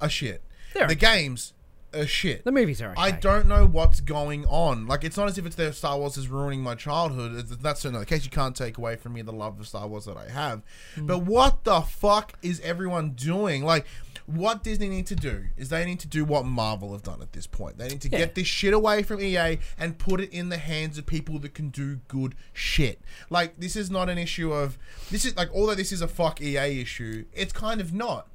are 0.00 0.08
shit. 0.08 0.42
They're 0.72 0.86
the 0.86 0.94
okay. 0.94 1.18
games 1.18 1.52
are 1.92 2.06
shit. 2.06 2.44
The 2.44 2.52
movies 2.52 2.80
are 2.80 2.92
okay. 2.92 3.00
I 3.00 3.10
don't 3.10 3.48
know 3.48 3.66
what's 3.66 4.00
going 4.00 4.46
on. 4.46 4.86
Like, 4.86 5.02
it's 5.02 5.16
not 5.16 5.28
as 5.28 5.36
if 5.36 5.46
it's 5.46 5.56
their 5.56 5.72
Star 5.72 5.98
Wars 5.98 6.16
is 6.16 6.28
ruining 6.28 6.62
my 6.62 6.76
childhood. 6.76 7.32
It's- 7.32 7.58
That's 7.60 7.80
certainly 7.80 8.04
the 8.04 8.06
case. 8.06 8.24
You 8.24 8.30
can't 8.30 8.54
take 8.54 8.78
away 8.78 8.94
from 8.96 9.14
me 9.14 9.22
the 9.22 9.32
love 9.32 9.58
of 9.58 9.66
Star 9.66 9.88
Wars 9.88 10.04
that 10.04 10.16
I 10.16 10.28
have. 10.30 10.62
Hmm. 10.94 11.06
But 11.06 11.18
what 11.20 11.64
the 11.64 11.80
fuck 11.80 12.34
is 12.42 12.60
everyone 12.60 13.10
doing? 13.10 13.64
Like, 13.64 13.86
what 14.34 14.62
Disney 14.64 14.88
need 14.88 15.06
to 15.08 15.16
do 15.16 15.44
is 15.56 15.68
they 15.68 15.84
need 15.84 16.00
to 16.00 16.08
do 16.08 16.24
what 16.24 16.44
Marvel 16.44 16.92
have 16.92 17.02
done 17.02 17.22
at 17.22 17.32
this 17.32 17.46
point. 17.46 17.78
They 17.78 17.88
need 17.88 18.00
to 18.02 18.08
Yeah. 18.08 18.18
get 18.18 18.34
this 18.34 18.46
shit 18.46 18.72
away 18.74 19.02
from 19.02 19.20
EA 19.20 19.58
and 19.78 19.98
put 19.98 20.20
it 20.20 20.30
in 20.32 20.48
the 20.48 20.56
hands 20.58 20.98
of 20.98 21.06
people 21.06 21.38
that 21.40 21.54
can 21.54 21.68
do 21.70 21.96
good 22.08 22.34
shit. 22.52 23.00
Like, 23.28 23.58
this 23.58 23.76
is 23.76 23.90
not 23.90 24.08
an 24.08 24.18
issue 24.18 24.52
of. 24.52 24.78
This 25.10 25.24
is, 25.24 25.36
like, 25.36 25.50
although 25.54 25.74
this 25.74 25.92
is 25.92 26.00
a 26.00 26.08
fuck 26.08 26.40
EA 26.40 26.80
issue, 26.80 27.24
it's 27.32 27.52
kind 27.52 27.80
of 27.80 27.92
not. 27.92 28.28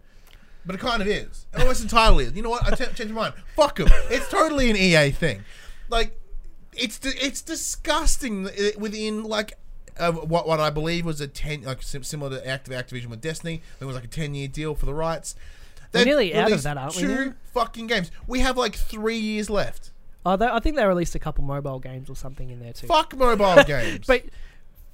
But 0.66 0.76
it 0.76 0.80
kind 0.82 1.02
of 1.02 1.08
is. 1.08 1.46
It 1.54 1.60
almost 1.60 1.84
entirely 1.84 2.26
is. 2.26 2.34
You 2.34 2.42
know 2.42 2.50
what? 2.50 2.66
I 2.66 2.76
ch- 2.76 2.96
changed 2.96 3.14
my 3.14 3.30
mind. 3.30 3.36
Fuck 3.56 3.78
them. 3.78 3.88
It's 4.10 4.28
totally 4.30 4.70
an 4.72 4.76
EA 4.76 5.12
thing. 5.12 5.44
Like, 5.90 6.20
it's 6.74 7.00
it's 7.04 7.42
disgusting 7.42 8.50
within 8.78 9.24
like 9.24 9.54
uh, 9.98 10.12
what 10.12 10.48
what 10.48 10.60
I 10.60 10.70
believe 10.70 11.06
was 11.06 11.22
a 11.22 11.28
ten 11.28 11.62
like 11.62 11.82
similar 11.84 12.40
to 12.40 12.46
Activ- 12.46 12.74
Activision 12.76 13.06
with 13.08 13.22
Destiny. 13.22 13.62
There 13.80 13.88
was 13.88 13.96
like 13.96 14.04
a 14.06 14.08
ten 14.10 14.34
year 14.34 14.48
deal 14.48 14.76
for 14.76 14.86
the 14.86 14.94
rights. 14.94 15.36
We're 15.94 16.00
They've 16.00 16.08
nearly 16.08 16.36
out 16.36 16.52
of 16.52 16.64
that, 16.64 16.78
aren't 16.78 16.96
we 16.96 17.02
Two 17.02 17.26
now? 17.26 17.34
fucking 17.54 17.88
games. 17.88 18.12
We 18.28 18.40
have 18.40 18.58
like 18.58 18.76
three 18.76 19.18
years 19.18 19.50
left. 19.50 19.92
Oh, 20.26 20.36
they, 20.36 20.48
I 20.48 20.60
think 20.60 20.76
they 20.76 20.86
released 20.86 21.14
a 21.16 21.20
couple 21.20 21.44
mobile 21.44 21.80
games 21.80 22.10
or 22.10 22.16
something 22.16 22.50
in 22.50 22.60
there 22.60 22.74
too. 22.74 22.88
Fuck 22.88 23.16
mobile 23.16 23.64
games. 23.68 24.08
But 24.08 24.24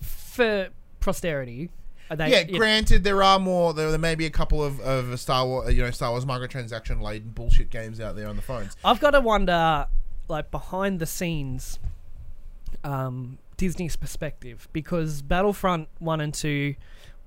for 0.01 0.69
posterity, 0.99 1.69
are 2.09 2.17
they? 2.17 2.29
yeah, 2.31 2.41
you 2.41 2.53
know, 2.53 2.57
granted, 2.59 3.03
there 3.03 3.23
are 3.23 3.39
more. 3.39 3.73
There, 3.73 3.89
there 3.89 3.99
may 3.99 4.15
be 4.15 4.25
a 4.25 4.29
couple 4.31 4.63
of, 4.63 4.79
of 4.81 5.17
Star 5.19 5.45
Wars, 5.45 5.73
you 5.73 5.81
know, 5.81 5.91
Star 5.91 6.11
Wars 6.11 6.25
microtransaction 6.25 7.01
laden 7.01 7.29
bullshit 7.31 7.69
games 7.69 7.99
out 7.99 8.15
there 8.15 8.27
on 8.27 8.35
the 8.35 8.41
phones. 8.41 8.75
I've 8.83 8.99
got 8.99 9.11
to 9.11 9.21
wonder, 9.21 9.87
like 10.27 10.51
behind 10.51 10.99
the 10.99 11.05
scenes, 11.05 11.79
um, 12.83 13.37
Disney's 13.55 13.95
perspective 13.95 14.67
because 14.73 15.21
Battlefront 15.21 15.87
one 15.99 16.19
and 16.19 16.33
two 16.33 16.75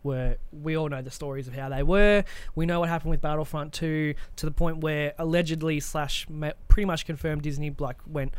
were 0.04 0.36
we 0.52 0.76
all 0.76 0.88
know 0.88 1.02
the 1.02 1.10
stories 1.10 1.48
of 1.48 1.54
how 1.54 1.68
they 1.68 1.82
were. 1.82 2.24
We 2.54 2.66
know 2.66 2.80
what 2.80 2.88
happened 2.88 3.10
with 3.10 3.20
Battlefront 3.20 3.72
two 3.72 4.14
to 4.36 4.46
the 4.46 4.52
point 4.52 4.78
where 4.78 5.14
allegedly 5.18 5.80
slash 5.80 6.26
pretty 6.68 6.86
much 6.86 7.06
confirmed 7.06 7.42
Disney 7.42 7.74
like 7.78 7.96
went, 8.06 8.34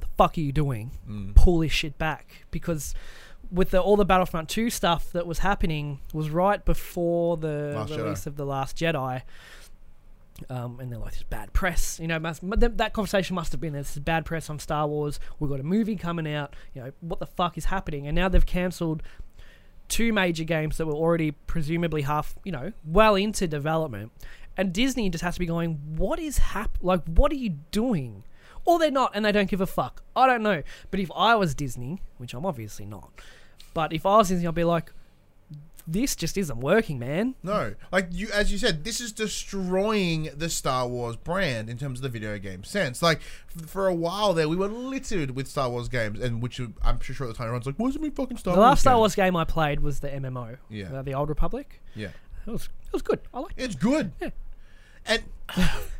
the 0.00 0.06
fuck 0.18 0.36
are 0.36 0.40
you 0.40 0.52
doing? 0.52 0.90
Mm. 1.08 1.34
Pull 1.34 1.60
this 1.60 1.72
shit 1.72 1.96
back." 1.96 2.44
Because 2.50 2.94
with 3.50 3.70
the, 3.70 3.80
all 3.80 3.96
the 3.96 4.04
Battlefront 4.04 4.48
two 4.48 4.68
stuff 4.68 5.12
that 5.12 5.26
was 5.26 5.38
happening 5.38 6.00
was 6.12 6.28
right 6.30 6.64
before 6.64 7.36
the 7.36 7.72
Last 7.76 7.92
Jedi. 7.92 7.96
release 7.98 8.26
of 8.26 8.36
the 8.36 8.44
Last 8.44 8.76
Jedi. 8.76 9.22
Um, 10.50 10.80
and 10.80 10.90
they're 10.90 10.98
like, 10.98 11.12
"This 11.12 11.18
is 11.18 11.24
bad 11.24 11.52
press." 11.52 12.00
You 12.00 12.08
know, 12.08 12.18
must, 12.18 12.42
th- 12.42 12.72
that 12.74 12.92
conversation 12.92 13.36
must 13.36 13.52
have 13.52 13.60
been, 13.60 13.72
"This 13.72 13.92
is 13.92 14.00
bad 14.00 14.24
press 14.24 14.50
on 14.50 14.58
Star 14.58 14.88
Wars." 14.88 15.20
We've 15.38 15.48
got 15.48 15.60
a 15.60 15.64
movie 15.64 15.94
coming 15.94 16.26
out. 16.26 16.56
You 16.74 16.82
know, 16.82 16.92
what 17.00 17.20
the 17.20 17.26
fuck 17.26 17.56
is 17.56 17.66
happening? 17.66 18.08
And 18.08 18.16
now 18.16 18.28
they've 18.28 18.44
cancelled 18.44 19.04
two 19.88 20.12
major 20.12 20.44
games 20.44 20.76
that 20.78 20.86
were 20.86 20.94
already 20.94 21.32
presumably 21.32 22.02
half, 22.02 22.34
you 22.44 22.52
know, 22.52 22.72
well 22.84 23.14
into 23.14 23.46
development, 23.46 24.12
and 24.56 24.72
Disney 24.72 25.10
just 25.10 25.24
has 25.24 25.34
to 25.34 25.40
be 25.40 25.46
going, 25.46 25.96
"What 25.96 26.18
is 26.18 26.38
hap? 26.38 26.78
Like, 26.80 27.04
what 27.04 27.32
are 27.32 27.36
you 27.36 27.58
doing?" 27.70 28.24
Or 28.64 28.78
they're 28.78 28.90
not, 28.90 29.12
and 29.14 29.24
they 29.24 29.32
don't 29.32 29.50
give 29.50 29.60
a 29.60 29.66
fuck. 29.66 30.02
I 30.16 30.26
don't 30.26 30.42
know. 30.42 30.62
But 30.90 31.00
if 31.00 31.10
I 31.14 31.34
was 31.34 31.54
Disney, 31.54 32.00
which 32.16 32.32
I'm 32.32 32.46
obviously 32.46 32.86
not, 32.86 33.10
but 33.74 33.92
if 33.92 34.06
I 34.06 34.16
was 34.16 34.28
Disney, 34.28 34.46
I'd 34.46 34.54
be 34.54 34.64
like, 34.64 34.92
"This 35.86 36.16
just 36.16 36.36
isn't 36.38 36.60
working, 36.60 36.98
man." 36.98 37.34
No, 37.42 37.74
like 37.92 38.08
you, 38.10 38.28
as 38.32 38.50
you 38.52 38.58
said, 38.58 38.84
this 38.84 39.00
is 39.00 39.12
destroying 39.12 40.30
the 40.36 40.48
Star 40.48 40.88
Wars 40.88 41.16
brand 41.16 41.68
in 41.68 41.78
terms 41.78 41.98
of 41.98 42.02
the 42.02 42.08
video 42.08 42.38
game 42.38 42.64
sense. 42.64 43.02
Like 43.02 43.20
f- 43.56 43.66
for 43.68 43.86
a 43.88 43.94
while 43.94 44.32
there, 44.34 44.48
we 44.48 44.56
were 44.56 44.68
littered 44.68 45.32
with 45.32 45.46
Star 45.48 45.68
Wars 45.70 45.88
games, 45.88 46.20
and 46.20 46.42
which 46.42 46.60
I'm 46.82 47.00
sure 47.00 47.26
at 47.26 47.32
the 47.32 47.36
time 47.36 47.46
everyone's 47.46 47.66
like, 47.66 47.76
"What's 47.78 47.96
it 47.96 48.02
mean 48.02 48.12
fucking 48.12 48.38
Star 48.38 48.54
The 48.54 48.60
Wars?" 48.60 48.68
last 48.70 48.80
Star? 48.82 48.96
Wars 48.96 49.14
game 49.14 49.36
I 49.36 49.44
played 49.44 49.80
was 49.80 50.00
the 50.00 50.08
MMO, 50.08 50.56
Yeah. 50.68 50.92
uh, 50.92 51.02
the 51.02 51.14
Old 51.14 51.28
Republic. 51.28 51.80
Yeah, 51.94 52.08
It 52.46 52.50
was 52.50 52.64
it 52.86 52.92
was 52.92 53.02
good. 53.02 53.20
I 53.32 53.40
liked 53.40 53.58
it. 53.58 53.64
it's 53.64 53.74
good, 53.74 54.12
Yeah. 54.20 54.30
and. 55.06 55.22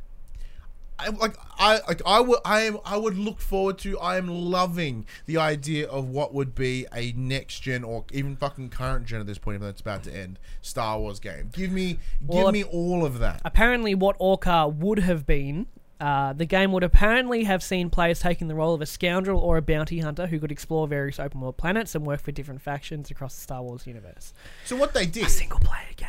I, 0.98 1.08
like 1.08 1.34
I 1.58 1.80
like 1.88 2.00
I 2.06 2.20
would 2.20 2.38
I 2.44 2.60
am 2.62 2.78
I 2.84 2.96
would 2.96 3.18
look 3.18 3.40
forward 3.40 3.78
to 3.78 3.98
I 3.98 4.16
am 4.16 4.28
loving 4.28 5.06
the 5.26 5.38
idea 5.38 5.88
of 5.88 6.08
what 6.08 6.32
would 6.32 6.54
be 6.54 6.86
a 6.94 7.12
next 7.16 7.60
gen 7.60 7.82
or 7.82 8.04
even 8.12 8.36
fucking 8.36 8.70
current 8.70 9.04
gen 9.06 9.20
at 9.20 9.26
this 9.26 9.38
point 9.38 9.56
if 9.60 9.68
it's 9.68 9.80
about 9.80 10.04
to 10.04 10.16
end 10.16 10.38
Star 10.62 10.98
Wars 11.00 11.18
game. 11.18 11.50
Give 11.52 11.72
me 11.72 11.98
Well, 12.24 12.44
give 12.44 12.52
me 12.52 12.64
all 12.64 13.04
of 13.04 13.18
that. 13.18 13.40
apparently 13.44 13.94
what 13.94 14.14
Orca 14.18 14.68
would 14.68 15.00
have 15.00 15.26
been. 15.26 15.66
Uh, 16.00 16.32
the 16.32 16.44
game 16.44 16.70
would 16.72 16.82
apparently 16.82 17.44
have 17.44 17.62
seen 17.62 17.88
players 17.88 18.20
taking 18.20 18.48
the 18.48 18.54
role 18.54 18.74
of 18.74 18.80
a 18.82 18.86
scoundrel 18.86 19.40
or 19.40 19.56
a 19.56 19.62
bounty 19.62 20.00
hunter 20.00 20.26
who 20.26 20.38
could 20.38 20.52
explore 20.52 20.86
various 20.86 21.18
open 21.18 21.40
world 21.40 21.56
planets 21.56 21.94
and 21.94 22.04
work 22.04 22.20
for 22.20 22.32
different 22.32 22.60
factions 22.60 23.10
across 23.10 23.34
the 23.36 23.40
Star 23.40 23.62
Wars 23.62 23.86
universe. 23.86 24.34
So 24.64 24.76
what 24.76 24.92
they 24.92 25.06
did 25.06 25.26
A 25.26 25.30
single 25.30 25.60
player 25.60 25.80
game. 25.96 26.08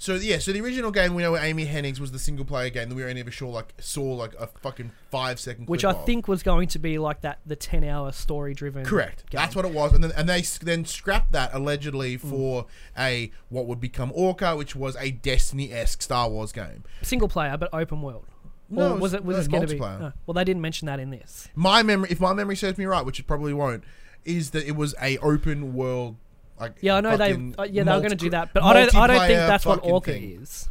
So 0.00 0.14
yeah, 0.14 0.38
so 0.38 0.52
the 0.52 0.60
original 0.60 0.90
game 0.92 1.14
we 1.14 1.22
know 1.22 1.32
with 1.32 1.42
Amy 1.42 1.64
Hennings 1.64 2.00
was 2.00 2.12
the 2.12 2.18
single 2.20 2.44
player 2.44 2.70
game 2.70 2.88
that 2.88 2.94
we 2.94 3.02
only 3.04 3.20
ever 3.20 3.32
saw 3.32 3.48
like 3.48 3.74
saw 3.80 4.02
like 4.14 4.32
a 4.38 4.46
fucking 4.46 4.92
five 5.10 5.40
second. 5.40 5.68
Which 5.68 5.84
I 5.84 5.90
of. 5.90 6.06
think 6.06 6.28
was 6.28 6.42
going 6.44 6.68
to 6.68 6.78
be 6.78 6.98
like 6.98 7.22
that 7.22 7.40
the 7.44 7.56
10 7.56 7.82
hour 7.84 8.12
story 8.12 8.54
driven. 8.54 8.84
correct. 8.84 9.28
game. 9.30 9.38
That's 9.40 9.56
what 9.56 9.64
it 9.64 9.72
was, 9.72 9.92
and 9.92 10.04
then 10.04 10.12
and 10.16 10.28
they 10.28 10.42
then 10.62 10.84
scrapped 10.84 11.32
that 11.32 11.50
allegedly 11.52 12.16
Mm. 12.16 12.20
for 12.30 12.66
a 12.96 13.30
what 13.48 13.66
would 13.66 13.80
become 13.80 14.12
Orca, 14.14 14.56
which 14.56 14.76
was 14.76 14.96
a 15.00 15.10
Destiny 15.10 15.72
esque 15.72 16.00
Star 16.02 16.30
Wars 16.30 16.52
game. 16.52 16.84
Single 17.02 17.28
player, 17.28 17.56
but 17.56 17.68
open 17.72 18.00
world. 18.02 18.24
No, 18.70 18.92
or 18.94 18.98
was 18.98 19.14
it 19.14 19.24
was 19.24 19.36
no, 19.36 19.42
it 19.42 19.50
going 19.50 19.66
to 19.66 19.74
be? 19.74 19.80
multiplayer. 19.80 20.00
no. 20.00 20.12
well, 20.26 20.34
they 20.34 20.44
didn't 20.44 20.62
mention 20.62 20.86
that 20.86 21.00
in 21.00 21.10
this. 21.10 21.48
My 21.54 21.82
memory, 21.82 22.08
if 22.10 22.20
my 22.20 22.32
memory 22.34 22.54
serves 22.54 22.78
me 22.78 22.84
right, 22.84 23.04
which 23.04 23.18
it 23.18 23.26
probably 23.26 23.52
won't, 23.54 23.82
is 24.24 24.50
that 24.50 24.64
it 24.66 24.76
was 24.76 24.94
a 25.02 25.18
open 25.18 25.72
world. 25.74 26.16
Like 26.60 26.74
Yeah, 26.80 26.96
I 26.96 27.00
know 27.00 27.16
they. 27.16 27.32
Uh, 27.58 27.64
yeah, 27.64 27.84
they 27.84 27.92
were 27.92 27.98
going 27.98 28.10
to 28.10 28.16
do 28.16 28.30
that, 28.30 28.52
but 28.54 28.62
I 28.62 28.72
don't. 28.72 28.94
I 28.94 29.06
don't 29.06 29.18
think 29.26 29.38
that's 29.38 29.66
what 29.66 29.80
Orca 29.82 30.12
thing. 30.12 30.40
is. 30.42 30.68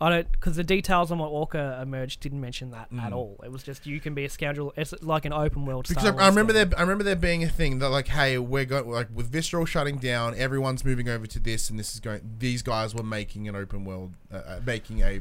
I 0.00 0.10
don't 0.10 0.32
because 0.32 0.56
the 0.56 0.64
details 0.64 1.12
on 1.12 1.18
what 1.18 1.28
Orca 1.28 1.78
emerged 1.80 2.18
didn't 2.20 2.40
mention 2.40 2.72
that 2.72 2.88
at 2.92 3.12
Mm. 3.12 3.14
all. 3.14 3.40
It 3.44 3.52
was 3.52 3.62
just 3.62 3.86
you 3.86 4.00
can 4.00 4.14
be 4.14 4.24
a 4.24 4.28
scoundrel. 4.28 4.72
It's 4.76 4.92
like 5.00 5.24
an 5.24 5.32
open 5.32 5.64
world. 5.64 5.86
Because 5.88 6.04
I, 6.04 6.16
I 6.16 6.26
remember 6.26 6.52
there, 6.52 6.68
I 6.76 6.80
remember 6.80 7.04
there 7.04 7.14
being 7.14 7.44
a 7.44 7.48
thing 7.48 7.78
that 7.78 7.88
like, 7.90 8.08
hey, 8.08 8.36
we're 8.36 8.64
going 8.64 8.90
like 8.90 9.06
with 9.14 9.30
Visceral 9.30 9.64
shutting 9.64 9.98
down, 9.98 10.34
everyone's 10.36 10.84
moving 10.84 11.08
over 11.08 11.28
to 11.28 11.38
this, 11.38 11.70
and 11.70 11.78
this 11.78 11.94
is 11.94 12.00
going. 12.00 12.20
These 12.40 12.62
guys 12.62 12.96
were 12.96 13.04
making 13.04 13.46
an 13.48 13.54
open 13.54 13.84
world, 13.84 14.14
uh, 14.32 14.38
uh, 14.38 14.60
making 14.66 15.02
a 15.02 15.20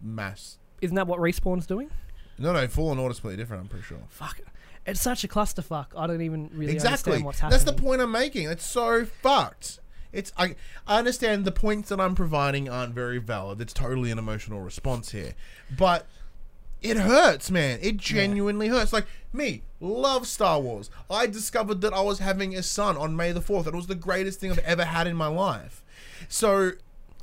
mass. 0.00 0.56
Isn't 0.80 0.96
that 0.96 1.06
what 1.06 1.20
Respawn's 1.20 1.66
doing? 1.66 1.90
No, 2.38 2.54
no, 2.54 2.66
Fallen 2.68 2.98
Order's 2.98 3.20
completely 3.20 3.42
different. 3.42 3.64
I'm 3.64 3.68
pretty 3.68 3.84
sure. 3.84 3.98
Fuck. 4.08 4.40
It's 4.86 5.00
such 5.00 5.24
a 5.24 5.28
clusterfuck. 5.28 5.86
I 5.96 6.06
don't 6.06 6.22
even 6.22 6.50
really 6.52 6.72
exactly. 6.72 7.12
understand 7.12 7.24
what's 7.24 7.40
happening. 7.40 7.64
That's 7.64 7.76
the 7.76 7.80
point 7.80 8.00
I'm 8.02 8.10
making. 8.10 8.48
It's 8.48 8.66
so 8.66 9.04
fucked. 9.04 9.78
It's 10.12 10.32
I, 10.36 10.56
I 10.86 10.98
understand 10.98 11.44
the 11.44 11.52
points 11.52 11.88
that 11.88 12.00
I'm 12.00 12.14
providing 12.14 12.68
aren't 12.68 12.94
very 12.94 13.18
valid. 13.18 13.60
It's 13.60 13.72
totally 13.72 14.10
an 14.10 14.18
emotional 14.18 14.60
response 14.60 15.12
here, 15.12 15.34
but 15.76 16.06
it 16.82 16.96
hurts, 16.98 17.50
man. 17.50 17.78
It 17.80 17.96
genuinely 17.96 18.68
hurts. 18.68 18.92
Like 18.92 19.06
me, 19.32 19.62
love 19.80 20.26
Star 20.26 20.60
Wars. 20.60 20.90
I 21.08 21.26
discovered 21.26 21.80
that 21.82 21.94
I 21.94 22.02
was 22.02 22.18
having 22.18 22.54
a 22.54 22.62
son 22.62 22.96
on 22.96 23.16
May 23.16 23.32
the 23.32 23.40
fourth. 23.40 23.66
It 23.66 23.74
was 23.74 23.86
the 23.86 23.94
greatest 23.94 24.40
thing 24.40 24.50
I've 24.50 24.58
ever 24.58 24.84
had 24.84 25.06
in 25.06 25.16
my 25.16 25.28
life. 25.28 25.82
So 26.28 26.72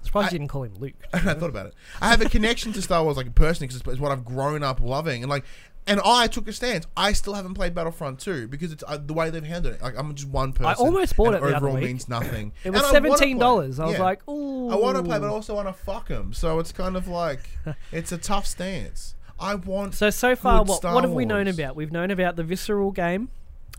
Surprised 0.01 0.29
I- 0.29 0.31
you 0.31 0.39
didn't 0.39 0.49
call 0.49 0.63
him 0.63 0.73
Luke. 0.79 0.95
I 1.13 1.19
thought 1.19 1.49
about 1.49 1.67
it. 1.67 1.73
I 2.01 2.09
have 2.09 2.21
a 2.21 2.29
connection 2.29 2.73
to 2.73 2.81
Star 2.81 3.03
Wars, 3.03 3.17
like 3.17 3.35
personally, 3.35 3.67
because 3.67 3.81
it's, 3.81 3.87
it's 3.87 3.99
what 3.99 4.11
I've 4.11 4.25
grown 4.25 4.63
up 4.63 4.79
loving, 4.79 5.23
and 5.23 5.29
like, 5.29 5.43
and 5.89 5.99
I 6.05 6.27
took 6.27 6.47
a 6.47 6.53
stance. 6.53 6.85
I 6.95 7.11
still 7.13 7.33
haven't 7.33 7.55
played 7.55 7.75
Battlefront 7.75 8.19
2 8.19 8.47
because 8.47 8.71
it's 8.71 8.83
uh, 8.87 8.97
the 8.97 9.13
way 9.13 9.29
they've 9.29 9.43
handled 9.43 9.75
it. 9.75 9.81
Like, 9.81 9.97
I'm 9.97 10.13
just 10.15 10.29
one 10.29 10.53
person. 10.53 10.67
I 10.67 10.73
almost 10.75 11.17
bought 11.17 11.33
it 11.33 11.41
the 11.41 11.47
other 11.47 11.55
overall 11.57 11.75
week. 11.75 11.83
means 11.83 12.07
nothing. 12.07 12.53
It 12.63 12.69
was 12.71 12.81
And 12.81 12.91
seventeen 12.91 13.37
dollars. 13.39 13.75
play. 13.75 13.83
I 13.85 13.87
was 13.87 13.97
Yeah. 13.97 14.03
like, 14.03 14.29
ooh. 14.29 14.69
I 14.69 14.75
want 14.75 14.95
to 14.97 15.03
play, 15.03 15.19
but 15.19 15.25
I 15.25 15.29
also 15.29 15.55
want 15.55 15.67
to 15.67 15.73
fuck 15.73 16.07
them. 16.07 16.31
So 16.31 16.59
it's 16.59 16.71
kind 16.71 16.95
of 16.95 17.07
like, 17.07 17.49
it's 17.91 18.11
a 18.11 18.17
tough 18.17 18.45
stance. 18.45 19.15
I 19.39 19.55
want. 19.55 19.95
So 19.95 20.09
so 20.09 20.35
far, 20.35 20.63
what 20.63 20.83
what 20.83 21.03
have 21.03 21.13
we 21.13 21.25
known 21.25 21.47
about? 21.47 21.75
We've 21.75 21.91
known 21.91 22.11
about 22.11 22.35
the 22.35 22.43
Visceral 22.43 22.91
game. 22.91 23.29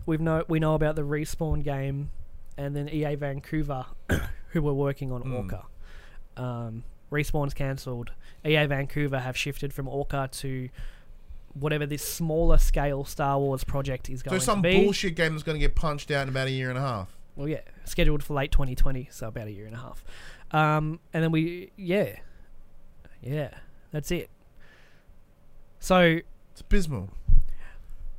We've 0.05 0.19
know 0.21 0.43
we 0.47 0.59
know 0.59 0.73
about 0.75 0.95
the 0.95 1.03
Respawn 1.03 1.63
game, 1.63 2.09
and 2.57 2.75
then 2.75 2.89
EA 2.89 3.15
Vancouver, 3.15 3.85
who 4.49 4.61
were 4.63 4.73
working 4.73 5.11
on 5.11 5.21
Hmm. 5.21 5.35
Orca. 5.35 5.63
Um, 6.37 6.83
Respawn's 7.11 7.53
cancelled. 7.53 8.11
EA 8.45 8.65
Vancouver 8.65 9.19
have 9.19 9.37
shifted 9.37 9.73
from 9.73 9.87
Orca 9.87 10.29
to 10.31 10.69
whatever 11.53 11.85
this 11.85 12.03
smaller 12.03 12.57
scale 12.57 13.03
Star 13.05 13.37
Wars 13.39 13.63
project 13.63 14.09
is 14.09 14.21
so 14.21 14.29
going 14.29 14.41
some 14.41 14.61
to 14.63 14.69
be. 14.69 14.71
So 14.73 14.77
some 14.77 14.85
bullshit 14.85 15.15
game 15.15 15.31
that's 15.33 15.43
going 15.43 15.55
to 15.55 15.59
get 15.59 15.75
punched 15.75 16.11
out 16.11 16.23
in 16.23 16.29
about 16.29 16.47
a 16.47 16.51
year 16.51 16.69
and 16.69 16.77
a 16.77 16.81
half. 16.81 17.17
Well, 17.35 17.47
yeah, 17.47 17.61
scheduled 17.85 18.23
for 18.23 18.33
late 18.33 18.51
2020, 18.51 19.07
so 19.11 19.27
about 19.27 19.47
a 19.47 19.51
year 19.51 19.65
and 19.65 19.75
a 19.75 19.79
half. 19.79 20.03
Um, 20.51 20.99
and 21.13 21.23
then 21.23 21.31
we, 21.31 21.71
yeah, 21.77 22.17
yeah, 23.21 23.51
that's 23.91 24.11
it. 24.11 24.29
So 25.79 26.19
It's 26.51 26.61
abysmal. 26.61 27.09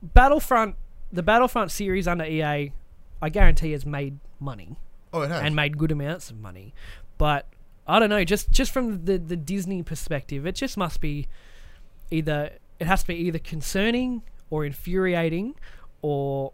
Battlefront, 0.02 0.76
the 1.12 1.22
Battlefront 1.22 1.70
series 1.70 2.08
under 2.08 2.24
EA, 2.24 2.72
I 3.20 3.28
guarantee 3.30 3.72
has 3.72 3.86
made 3.86 4.18
money 4.40 4.76
Oh, 5.12 5.22
it 5.22 5.28
has. 5.30 5.42
and 5.42 5.54
made 5.54 5.78
good 5.78 5.92
amounts 5.92 6.30
of 6.30 6.38
money. 6.40 6.74
But 7.18 7.46
I 7.86 7.98
don't 7.98 8.08
know, 8.10 8.24
just 8.24 8.50
just 8.50 8.72
from 8.72 9.04
the 9.04 9.18
the 9.18 9.36
Disney 9.36 9.82
perspective, 9.82 10.46
it 10.46 10.54
just 10.56 10.76
must 10.76 11.00
be 11.00 11.28
either 12.10 12.50
it 12.82 12.86
has 12.86 13.02
to 13.02 13.06
be 13.08 13.14
either 13.14 13.38
concerning 13.38 14.22
or 14.50 14.64
infuriating 14.66 15.54
or 16.02 16.52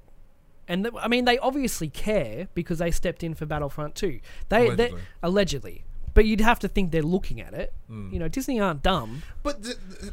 and 0.69 0.85
th- 0.85 0.95
I 1.01 1.09
mean 1.09 1.25
they 1.25 1.39
obviously 1.39 1.89
care 1.89 2.49
because 2.55 2.79
they 2.79 2.91
stepped 2.91 3.23
in 3.23 3.35
for 3.35 3.47
Battlefront 3.47 3.95
2. 3.95 4.21
They 4.51 4.67
allegedly. 4.67 5.01
Allegedly. 5.23 5.85
But 6.15 6.27
you'd 6.27 6.41
have 6.41 6.59
to 6.61 6.69
think 6.69 6.91
they're 6.91 7.03
looking 7.03 7.41
at 7.41 7.55
it. 7.55 7.73
Mm. 7.91 8.13
You 8.13 8.19
know, 8.19 8.29
Disney 8.29 8.61
aren't 8.61 8.83
dumb. 8.83 9.23
But 9.43 9.63
th- 9.63 9.77
th- 10.01 10.13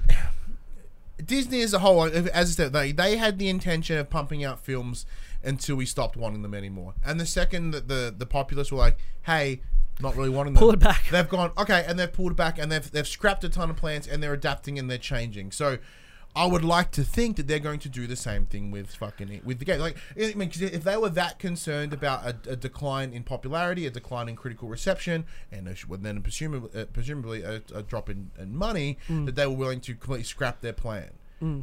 Disney 1.24 1.62
as 1.62 1.74
a 1.74 1.80
whole, 1.80 2.04
as 2.04 2.30
I 2.34 2.44
said, 2.44 2.74
they 2.74 2.92
they 2.92 3.18
had 3.18 3.40
the 3.40 3.50
intention 3.50 3.98
of 3.98 4.10
pumping 4.10 4.44
out 4.44 4.60
films 4.60 5.06
until 5.44 5.76
we 5.76 5.86
stopped 5.86 6.18
wanting 6.18 6.42
them 6.42 6.54
anymore. 6.54 6.94
And 7.06 7.20
the 7.20 7.26
second 7.26 7.72
that 7.72 7.88
the 7.88 8.14
the 8.16 8.26
populace 8.26 8.72
were 8.72 8.78
like, 8.78 8.98
"Hey, 9.24 9.62
not 10.00 10.16
really 10.16 10.30
wanting 10.30 10.54
them," 10.54 10.60
Pull 10.60 10.72
it 10.72 10.80
back. 10.80 11.08
They've 11.10 11.28
gone 11.28 11.52
okay, 11.58 11.84
and 11.88 11.98
they've 12.00 12.12
pulled 12.12 12.34
it 12.34 12.38
back, 12.38 12.58
and 12.58 12.72
they've 12.72 12.90
they've 12.92 13.08
scrapped 13.08 13.44
a 13.44 13.50
ton 13.50 13.70
of 13.70 13.76
plans, 13.76 14.08
and 14.08 14.22
they're 14.22 14.34
adapting 14.34 14.80
and 14.80 14.90
they're 14.90 14.98
changing. 14.98 15.52
So. 15.52 15.80
I 16.36 16.46
would 16.46 16.66
like 16.66 16.92
to 16.92 17.04
think 17.04 17.38
that 17.38 17.48
they're 17.48 17.60
going 17.60 17.80
to 17.80 17.90
do 17.90 18.08
the 18.08 18.16
same 18.18 18.46
thing 18.46 18.70
with 18.70 18.94
fucking 18.96 19.42
with 19.46 19.60
the 19.60 19.66
game. 19.66 19.80
Like, 19.80 19.98
I 20.20 20.34
mean, 20.36 20.50
'cause 20.50 20.62
if 20.62 20.84
they 20.84 20.98
were 20.98 21.10
that 21.10 21.40
concerned 21.40 21.94
about 21.94 22.26
a, 22.26 22.52
a 22.52 22.56
decline 22.56 23.14
in 23.14 23.24
popularity, 23.24 23.86
a 23.86 23.90
decline 23.90 24.28
in 24.28 24.36
critical 24.36 24.68
reception, 24.68 25.26
and 25.52 25.68
a, 25.68 25.76
well, 25.88 26.00
then 26.02 26.22
presumably, 26.22 26.82
uh, 26.82 26.86
presumably 26.88 27.42
a, 27.44 27.62
a 27.74 27.82
drop 27.84 28.10
in, 28.10 28.32
in 28.38 28.56
money, 28.56 28.98
Mm. 29.08 29.26
that 29.28 29.36
they 29.36 29.46
were 29.48 29.56
willing 29.56 29.80
to 29.82 29.94
completely 29.94 30.24
scrap 30.26 30.62
their 30.62 30.74
plan. 30.74 31.12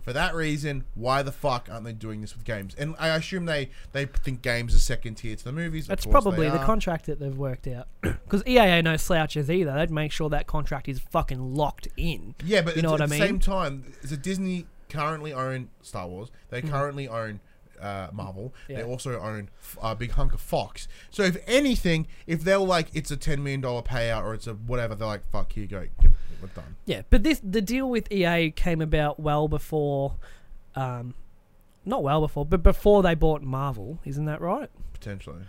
For 0.04 0.12
that 0.12 0.34
reason, 0.34 0.84
why 0.94 1.22
the 1.22 1.32
fuck 1.32 1.68
aren't 1.70 1.84
they 1.84 1.92
doing 1.92 2.20
this 2.20 2.36
with 2.36 2.44
games? 2.44 2.74
And 2.78 2.94
I 2.98 3.08
assume 3.08 3.46
they 3.46 3.70
they 3.92 4.04
think 4.06 4.42
games 4.42 4.74
are 4.74 4.78
second 4.78 5.16
tier 5.16 5.34
to 5.34 5.44
the 5.44 5.52
movies. 5.52 5.86
That's 5.86 6.06
probably 6.06 6.48
the 6.50 6.58
contract 6.58 7.06
that 7.06 7.18
they've 7.18 7.36
worked 7.36 7.66
out. 7.66 7.88
Because 8.02 8.46
EA 8.46 8.58
ain't 8.60 8.84
no 8.84 8.96
slouches 8.96 9.50
either. 9.50 9.72
They'd 9.74 9.90
make 9.90 10.10
sure 10.12 10.30
that 10.30 10.46
contract 10.46 10.88
is 10.88 10.98
fucking 11.00 11.54
locked 11.54 11.88
in. 11.96 12.34
Yeah, 12.44 12.62
but 12.62 12.76
You 12.76 12.82
know 12.82 12.88
at, 12.90 12.92
what 12.92 13.00
I 13.02 13.04
at 13.04 13.10
the 13.10 13.18
mean? 13.18 13.26
same 13.28 13.38
time, 13.40 13.92
so 14.04 14.16
Disney 14.16 14.66
currently 14.88 15.32
own 15.32 15.68
Star 15.82 16.06
Wars. 16.08 16.30
They 16.50 16.62
Mhm. 16.62 16.70
currently 16.70 17.08
own 17.08 17.40
uh, 17.82 18.08
Marvel. 18.12 18.54
They 18.68 18.82
also 18.82 19.18
own 19.20 19.50
a 19.82 19.94
big 19.94 20.12
hunk 20.12 20.32
of 20.32 20.40
Fox. 20.40 20.88
So 21.10 21.22
if 21.24 21.36
anything, 21.46 22.06
if 22.26 22.44
they're 22.44 22.58
like 22.58 22.88
it's 22.94 23.10
a 23.10 23.16
ten 23.16 23.42
million 23.42 23.60
dollar 23.60 23.82
payout 23.82 24.22
or 24.22 24.34
it's 24.34 24.46
a 24.46 24.54
whatever, 24.54 24.94
they're 24.94 25.08
like 25.08 25.28
fuck 25.30 25.52
here 25.52 25.62
you 25.62 25.68
go, 25.68 25.86
yep, 26.00 26.12
we're 26.40 26.48
done. 26.48 26.76
Yeah, 26.86 27.02
but 27.10 27.22
this 27.22 27.40
the 27.42 27.60
deal 27.60 27.88
with 27.90 28.10
EA 28.12 28.50
came 28.50 28.80
about 28.80 29.18
well 29.20 29.48
before, 29.48 30.16
um, 30.76 31.14
not 31.84 32.02
well 32.02 32.20
before, 32.20 32.46
but 32.46 32.62
before 32.62 33.02
they 33.02 33.14
bought 33.14 33.42
Marvel. 33.42 33.98
Isn't 34.04 34.24
that 34.26 34.40
right? 34.40 34.70
Potentially, 34.92 35.42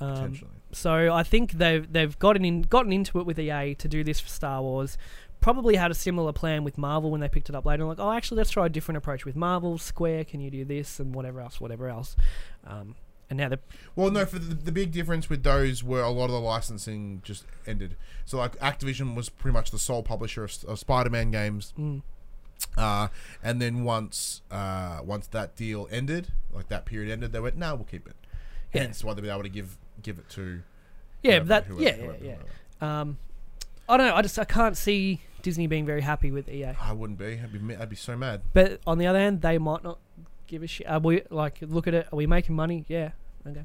Um, 0.00 0.14
potentially. 0.14 0.50
So 0.72 1.12
I 1.12 1.22
think 1.22 1.52
they've 1.52 1.90
they've 1.92 2.18
gotten 2.18 2.44
in 2.44 2.62
gotten 2.62 2.92
into 2.92 3.20
it 3.20 3.26
with 3.26 3.38
EA 3.38 3.74
to 3.76 3.86
do 3.88 4.02
this 4.02 4.18
for 4.20 4.28
Star 4.28 4.60
Wars. 4.62 4.98
Probably 5.44 5.76
had 5.76 5.90
a 5.90 5.94
similar 5.94 6.32
plan 6.32 6.64
with 6.64 6.78
Marvel 6.78 7.10
when 7.10 7.20
they 7.20 7.28
picked 7.28 7.50
it 7.50 7.54
up 7.54 7.66
later. 7.66 7.84
Like, 7.84 8.00
oh, 8.00 8.10
actually, 8.10 8.38
let's 8.38 8.50
try 8.50 8.64
a 8.64 8.70
different 8.70 8.96
approach 8.96 9.26
with 9.26 9.36
Marvel. 9.36 9.76
Square, 9.76 10.24
can 10.24 10.40
you 10.40 10.50
do 10.50 10.64
this 10.64 10.98
and 10.98 11.14
whatever 11.14 11.38
else, 11.38 11.60
whatever 11.60 11.86
else. 11.86 12.16
Um, 12.66 12.96
and 13.28 13.36
now 13.36 13.50
the 13.50 13.58
Well, 13.94 14.10
no, 14.10 14.24
for 14.24 14.38
the, 14.38 14.54
the 14.54 14.72
big 14.72 14.90
difference 14.90 15.28
with 15.28 15.42
those 15.42 15.84
were 15.84 16.00
a 16.00 16.08
lot 16.08 16.24
of 16.24 16.30
the 16.30 16.40
licensing 16.40 17.20
just 17.22 17.44
ended. 17.66 17.94
So 18.24 18.38
like 18.38 18.58
Activision 18.58 19.14
was 19.14 19.28
pretty 19.28 19.52
much 19.52 19.70
the 19.70 19.78
sole 19.78 20.02
publisher 20.02 20.44
of, 20.44 20.64
of 20.66 20.78
Spider-Man 20.78 21.30
games. 21.30 21.74
Mm. 21.78 22.00
Uh, 22.78 23.08
and 23.42 23.60
then 23.60 23.84
once 23.84 24.40
uh, 24.50 25.00
once 25.04 25.26
that 25.26 25.56
deal 25.56 25.88
ended, 25.90 26.28
like 26.54 26.68
that 26.68 26.86
period 26.86 27.12
ended, 27.12 27.32
they 27.32 27.40
went, 27.40 27.58
"No, 27.58 27.74
we'll 27.74 27.84
keep 27.84 28.06
it." 28.06 28.16
Yeah. 28.72 28.84
Hence 28.84 29.04
why 29.04 29.12
they'll 29.12 29.22
be 29.22 29.28
able 29.28 29.42
to 29.42 29.50
give 29.50 29.76
give 30.02 30.18
it 30.18 30.30
to 30.30 30.62
yeah 31.22 31.32
whoever- 31.32 31.48
that 31.48 31.64
whoever- 31.66 31.82
yeah 31.82 31.92
whoever- 31.92 32.24
yeah 32.24 32.36
yeah. 32.80 33.00
Um, 33.00 33.18
I 33.86 33.98
don't 33.98 34.06
know. 34.06 34.14
I 34.14 34.22
just 34.22 34.38
I 34.38 34.44
can't 34.44 34.76
see 34.78 35.20
Disney 35.44 35.66
being 35.68 35.86
very 35.86 36.00
happy 36.00 36.30
with 36.32 36.48
EA. 36.48 36.72
I 36.80 36.92
wouldn't 36.92 37.18
be. 37.18 37.38
I'd 37.42 37.52
be 37.68 37.76
I'd 37.76 37.88
be 37.90 37.96
so 37.96 38.16
mad. 38.16 38.40
But 38.52 38.80
on 38.86 38.98
the 38.98 39.06
other 39.06 39.18
hand, 39.20 39.42
they 39.42 39.58
might 39.58 39.84
not 39.84 39.98
give 40.48 40.62
a 40.62 40.66
shit. 40.66 40.88
Are 40.88 40.98
we 40.98 41.22
like 41.30 41.58
look 41.60 41.86
at 41.86 41.94
it? 41.94 42.08
Are 42.12 42.16
we 42.16 42.26
making 42.26 42.56
money? 42.56 42.84
Yeah. 42.88 43.10
Okay. 43.46 43.64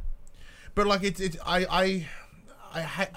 But 0.75 0.85
like 0.87 1.03
it's 1.03 1.19
it's 1.19 1.37
I 1.45 1.59
I 1.83 2.07
I 2.73 2.81
ha- 2.81 3.07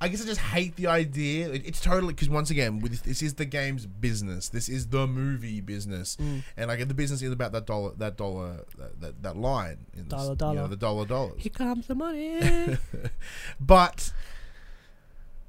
I 0.00 0.08
guess 0.08 0.20
I 0.20 0.26
just 0.26 0.40
hate 0.40 0.74
the 0.74 0.88
idea. 0.88 1.48
It- 1.52 1.64
It's 1.64 1.80
totally 1.80 2.12
because 2.12 2.28
once 2.28 2.50
again, 2.50 2.80
with 2.80 3.02
this, 3.04 3.22
is 3.22 3.34
the 3.34 3.44
game's 3.44 3.86
business. 3.86 4.48
This 4.48 4.68
is 4.68 4.88
the 4.88 5.06
movie 5.06 5.60
business, 5.60 6.16
Mm. 6.16 6.42
and 6.56 6.66
like 6.68 6.86
the 6.88 6.92
business 7.02 7.22
is 7.22 7.30
about 7.30 7.52
that 7.52 7.66
dollar, 7.66 7.92
that 7.98 8.16
dollar, 8.16 8.64
that 8.78 9.00
that, 9.00 9.22
that 9.22 9.36
line, 9.36 9.78
in 9.94 10.00
this- 10.02 10.08
Dollar, 10.08 10.30
you 10.30 10.36
dollar. 10.36 10.54
know, 10.56 10.66
the 10.66 10.76
dollar 10.76 11.06
dollars. 11.06 11.36
Here 11.38 11.50
comes 11.54 11.86
the 11.86 11.94
money. 11.94 12.76
but 13.60 14.12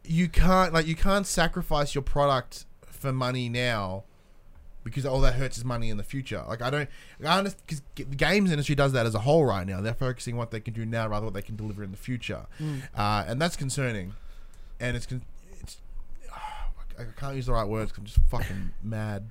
you 0.06 0.28
can't 0.28 0.74
like 0.74 0.86
you 0.88 0.96
can't 0.96 1.26
sacrifice 1.28 1.96
your 1.96 2.02
product 2.02 2.66
for 2.86 3.12
money 3.14 3.50
now 3.50 4.04
because 4.84 5.06
all 5.06 5.22
that 5.22 5.36
hurts 5.36 5.58
is 5.58 5.64
money 5.64 5.90
in 5.90 5.96
the 5.98 6.04
future. 6.04 6.44
Like 6.48 6.62
I 6.62 6.70
don't, 6.70 6.90
I 7.26 7.38
understand 7.38 7.64
because 7.68 7.82
the 7.96 8.16
games 8.16 8.52
industry 8.52 8.76
does 8.76 8.92
that 8.92 9.06
as 9.06 9.16
a 9.16 9.20
whole 9.20 9.46
right 9.46 9.66
now. 9.66 9.80
They're 9.82 9.94
focusing 9.94 10.36
what 10.36 10.52
they 10.52 10.60
can 10.60 10.74
do 10.74 10.86
now 10.86 11.08
rather 11.08 11.22
than 11.22 11.26
what 11.26 11.34
they 11.36 11.42
can 11.42 11.56
deliver 11.56 11.84
in 11.84 11.92
the 11.92 11.98
future, 11.98 12.46
Mm. 12.60 12.82
uh, 12.96 13.24
and 13.28 13.42
that's 13.42 13.56
concerning. 13.56 14.14
And 14.80 14.98
it's 14.98 15.06
con- 15.06 15.22
it's 15.62 15.78
I 17.00 17.04
can't 17.18 17.36
use 17.36 17.46
the 17.46 17.54
right 17.54 17.68
words. 17.68 17.92
'cause 17.92 18.00
I'm 18.00 18.06
just 18.06 18.20
fucking 18.30 18.72
mad. 18.84 19.30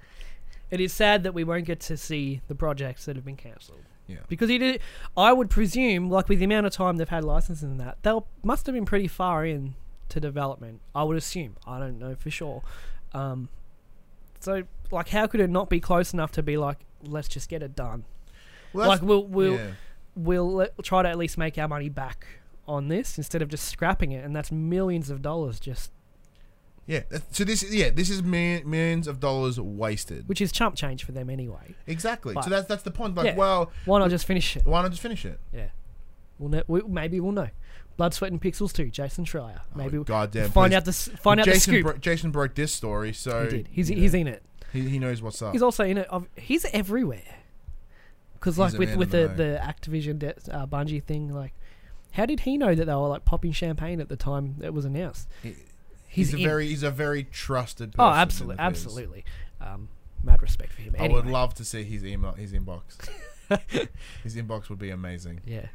It 0.70 0.80
is 0.80 0.92
sad 0.94 1.22
that 1.24 1.34
we 1.34 1.44
won't 1.44 1.66
get 1.66 1.80
to 1.80 1.98
see 1.98 2.40
the 2.48 2.54
projects 2.54 3.04
that 3.04 3.16
have 3.16 3.24
been 3.26 3.36
cancelled. 3.36 3.82
Yeah. 4.06 4.16
Because 4.28 4.48
it, 4.48 4.62
is- 4.62 4.78
I 5.18 5.34
would 5.34 5.50
presume, 5.50 6.08
like 6.08 6.30
with 6.30 6.38
the 6.38 6.46
amount 6.46 6.64
of 6.66 6.72
time 6.72 6.96
they've 6.96 7.08
had 7.08 7.24
licenses 7.24 7.62
and 7.62 7.78
that, 7.78 7.98
they 8.02 8.18
must 8.42 8.64
have 8.66 8.74
been 8.74 8.86
pretty 8.86 9.06
far 9.08 9.44
in 9.44 9.74
to 10.12 10.20
development. 10.20 10.80
I 10.94 11.02
would 11.04 11.16
assume. 11.16 11.56
I 11.66 11.78
don't 11.78 11.98
know 11.98 12.14
for 12.14 12.30
sure. 12.30 12.62
Um, 13.12 13.48
so, 14.40 14.62
like, 14.90 15.08
how 15.10 15.26
could 15.26 15.40
it 15.40 15.50
not 15.50 15.68
be 15.68 15.80
close 15.80 16.12
enough 16.12 16.32
to 16.32 16.42
be 16.42 16.56
like, 16.56 16.78
let's 17.04 17.28
just 17.28 17.48
get 17.48 17.62
it 17.62 17.74
done? 17.76 18.04
Well, 18.72 18.88
like, 18.88 19.02
we'll 19.02 19.24
we'll 19.26 19.54
yeah. 19.54 19.70
we'll 20.16 20.50
let, 20.52 20.82
try 20.82 21.02
to 21.02 21.08
at 21.08 21.18
least 21.18 21.36
make 21.36 21.58
our 21.58 21.68
money 21.68 21.88
back 21.88 22.26
on 22.66 22.88
this 22.88 23.18
instead 23.18 23.42
of 23.42 23.48
just 23.48 23.68
scrapping 23.68 24.12
it, 24.12 24.24
and 24.24 24.34
that's 24.34 24.50
millions 24.52 25.10
of 25.10 25.20
dollars 25.20 25.58
just, 25.60 25.90
Yeah, 26.86 27.02
so 27.30 27.44
this 27.44 27.62
yeah 27.72 27.90
this 27.90 28.08
is 28.08 28.22
mi- 28.22 28.62
millions 28.64 29.06
of 29.08 29.18
dollars 29.20 29.58
wasted. 29.60 30.28
which 30.28 30.40
is 30.40 30.52
chump 30.52 30.76
change 30.76 31.04
for 31.04 31.12
them 31.12 31.28
anyway. 31.28 31.74
exactly. 31.86 32.34
But- 32.34 32.44
so 32.44 32.50
that's 32.50 32.66
that's 32.66 32.82
the 32.82 32.90
point. 32.90 33.14
Like, 33.14 33.26
Yeah. 33.26 33.36
well, 33.36 33.70
Why 33.84 33.98
not 33.98 34.10
just 34.10 34.26
finish 34.26 34.56
it? 34.56 34.64
why 34.64 34.80
not 34.82 34.90
just 34.90 35.02
finish 35.02 35.24
it? 35.24 35.38
Yeah. 35.52 35.68
We'll 36.38 36.48
know, 36.50 36.62
we, 36.66 36.82
maybe 36.82 37.20
we'll 37.20 37.32
know. 37.32 37.50
Blood, 37.96 38.14
Sweat, 38.14 38.32
and 38.32 38.40
Pixels 38.40 38.72
too. 38.72 38.86
Jason 38.90 39.24
Schreier. 39.24 39.60
Maybe 39.74 39.96
oh, 39.96 40.00
we'll 40.00 40.04
goddamn. 40.04 40.50
find 40.50 40.72
please. 40.72 40.76
out 40.76 40.84
the 40.84 40.92
find 40.92 41.40
out 41.40 41.46
the 41.46 41.52
Jason 41.52 41.72
scoop. 41.74 41.82
bro- 41.84 41.96
Jason 41.98 42.30
broke 42.30 42.54
this 42.54 42.72
story, 42.72 43.12
so 43.12 43.44
he 43.44 43.50
did. 43.50 43.68
He's 43.70 43.88
he's 43.88 44.14
in 44.14 44.26
it. 44.26 44.42
he, 44.72 44.88
he 44.88 44.98
knows 44.98 45.20
what's 45.22 45.40
up. 45.42 45.52
He's 45.52 45.62
also 45.62 45.84
in 45.84 45.98
it. 45.98 46.08
He's 46.36 46.64
everywhere. 46.72 47.22
Because 48.34 48.58
like 48.58 48.72
with 48.74 48.96
with 48.96 49.10
the 49.10 49.28
the 49.28 49.34
the 49.34 49.60
Activision 49.62 50.18
de- 50.18 50.34
uh, 50.54 50.66
Bungie 50.66 51.02
thing, 51.02 51.32
like, 51.32 51.52
how 52.12 52.26
did 52.26 52.40
he 52.40 52.58
know 52.58 52.74
that 52.74 52.84
they 52.86 52.94
were 52.94 53.08
like 53.08 53.24
popping 53.24 53.52
champagne 53.52 54.00
at 54.00 54.08
the 54.08 54.16
time 54.16 54.56
it 54.62 54.74
was 54.74 54.84
announced? 54.84 55.28
He- 55.42 55.54
He's, 56.08 56.30
he's, 56.32 56.40
a 56.40 56.44
very 56.46 56.66
he's 56.68 56.82
a 56.82 56.90
very 56.90 57.24
trusted. 57.24 57.92
person 57.92 58.04
oh 58.04 58.14
absolutely 58.14 58.56
absolutely. 58.58 59.24
Um, 59.62 59.88
mad 60.22 60.42
respect 60.42 60.74
for 60.74 60.82
him. 60.82 60.94
I 60.98 61.08
would 61.08 61.26
love 61.26 61.54
to 61.54 61.64
see 61.64 61.84
his 61.84 62.04
email 62.04 62.32
his 62.32 62.52
inbox. 62.52 63.08
his 64.22 64.36
inbox 64.36 64.68
would 64.68 64.78
be 64.78 64.90
amazing. 64.90 65.40
yeah, 65.46 65.68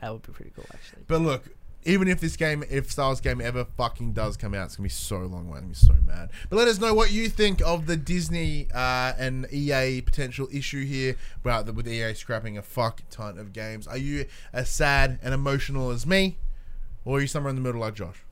that 0.00 0.12
would 0.12 0.22
be 0.22 0.32
pretty 0.32 0.52
cool 0.54 0.66
actually. 0.72 1.02
But 1.06 1.20
look, 1.20 1.44
even 1.84 2.08
if 2.08 2.20
this 2.20 2.36
game, 2.36 2.62
if 2.68 2.90
Star 2.90 3.06
Wars 3.06 3.20
game 3.20 3.40
ever 3.40 3.64
fucking 3.64 4.12
does 4.12 4.36
come 4.36 4.54
out, 4.54 4.66
it's 4.66 4.76
gonna 4.76 4.84
be 4.84 4.90
so 4.90 5.18
long. 5.18 5.46
I'm 5.48 5.54
gonna 5.54 5.66
be 5.66 5.74
so 5.74 5.94
mad. 6.06 6.30
But 6.48 6.56
let 6.56 6.68
us 6.68 6.78
know 6.78 6.92
what 6.92 7.10
you 7.10 7.28
think 7.28 7.62
of 7.62 7.86
the 7.86 7.96
Disney 7.96 8.68
uh, 8.74 9.14
and 9.18 9.46
EA 9.50 10.02
potential 10.02 10.48
issue 10.52 10.84
here 10.84 11.16
about 11.42 11.66
the, 11.66 11.72
with 11.72 11.88
EA 11.88 12.14
scrapping 12.14 12.58
a 12.58 12.62
fuck 12.62 13.02
ton 13.10 13.38
of 13.38 13.52
games. 13.52 13.86
Are 13.86 13.96
you 13.96 14.26
as 14.52 14.68
sad 14.68 15.18
and 15.22 15.32
emotional 15.32 15.90
as 15.90 16.06
me, 16.06 16.36
or 17.04 17.18
are 17.18 17.20
you 17.22 17.26
somewhere 17.26 17.50
in 17.50 17.56
the 17.56 17.62
middle 17.62 17.80
like 17.80 17.94
Josh? 17.94 18.22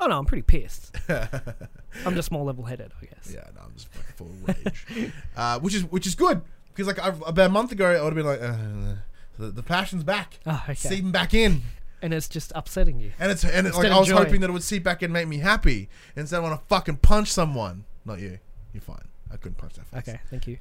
Oh 0.00 0.06
no, 0.06 0.18
I'm 0.18 0.26
pretty 0.26 0.42
pissed. 0.42 0.94
I'm 1.08 2.14
just 2.14 2.30
more 2.30 2.44
level 2.44 2.64
headed, 2.64 2.92
I 3.02 3.06
guess. 3.06 3.32
Yeah, 3.34 3.48
no, 3.56 3.62
I'm 3.64 3.74
just 3.74 3.88
fucking 3.88 4.14
full 4.14 4.28
of 4.28 4.64
rage, 4.64 5.12
uh, 5.36 5.58
which 5.58 5.74
is 5.74 5.84
which 5.84 6.06
is 6.06 6.14
good 6.14 6.42
because 6.72 6.86
like 6.86 7.04
I've, 7.04 7.20
about 7.26 7.46
a 7.46 7.52
month 7.52 7.72
ago 7.72 7.90
I 7.90 8.00
would 8.04 8.14
have 8.14 8.14
been 8.14 8.26
like, 8.26 8.40
uh, 8.40 9.00
the, 9.38 9.46
the 9.50 9.62
passion's 9.62 10.04
back, 10.04 10.38
Oh, 10.46 10.62
okay. 10.64 10.74
seeping 10.74 11.12
back 11.12 11.32
in. 11.34 11.62
and 12.02 12.12
it's 12.14 12.28
just 12.28 12.52
upsetting 12.54 12.98
you. 13.00 13.12
And 13.18 13.30
it's 13.32 13.44
and 13.44 13.66
it's 13.66 13.76
like 13.76 13.90
I 13.90 13.98
was 13.98 14.10
hoping 14.10 14.40
that 14.42 14.50
it 14.50 14.52
would 14.52 14.62
seep 14.62 14.82
back 14.84 15.02
in 15.02 15.06
and 15.06 15.12
make 15.12 15.28
me 15.28 15.38
happy 15.38 15.88
instead 16.16 16.38
I 16.38 16.40
want 16.40 16.60
to 16.60 16.66
fucking 16.66 16.96
punch 16.98 17.28
someone. 17.30 17.84
Not 18.04 18.20
you. 18.20 18.38
You're 18.72 18.80
fine. 18.82 19.08
I 19.32 19.36
couldn't 19.36 19.58
punch 19.58 19.74
that 19.74 19.86
face. 19.86 20.08
Okay, 20.08 20.20
thank 20.30 20.46
you. 20.46 20.58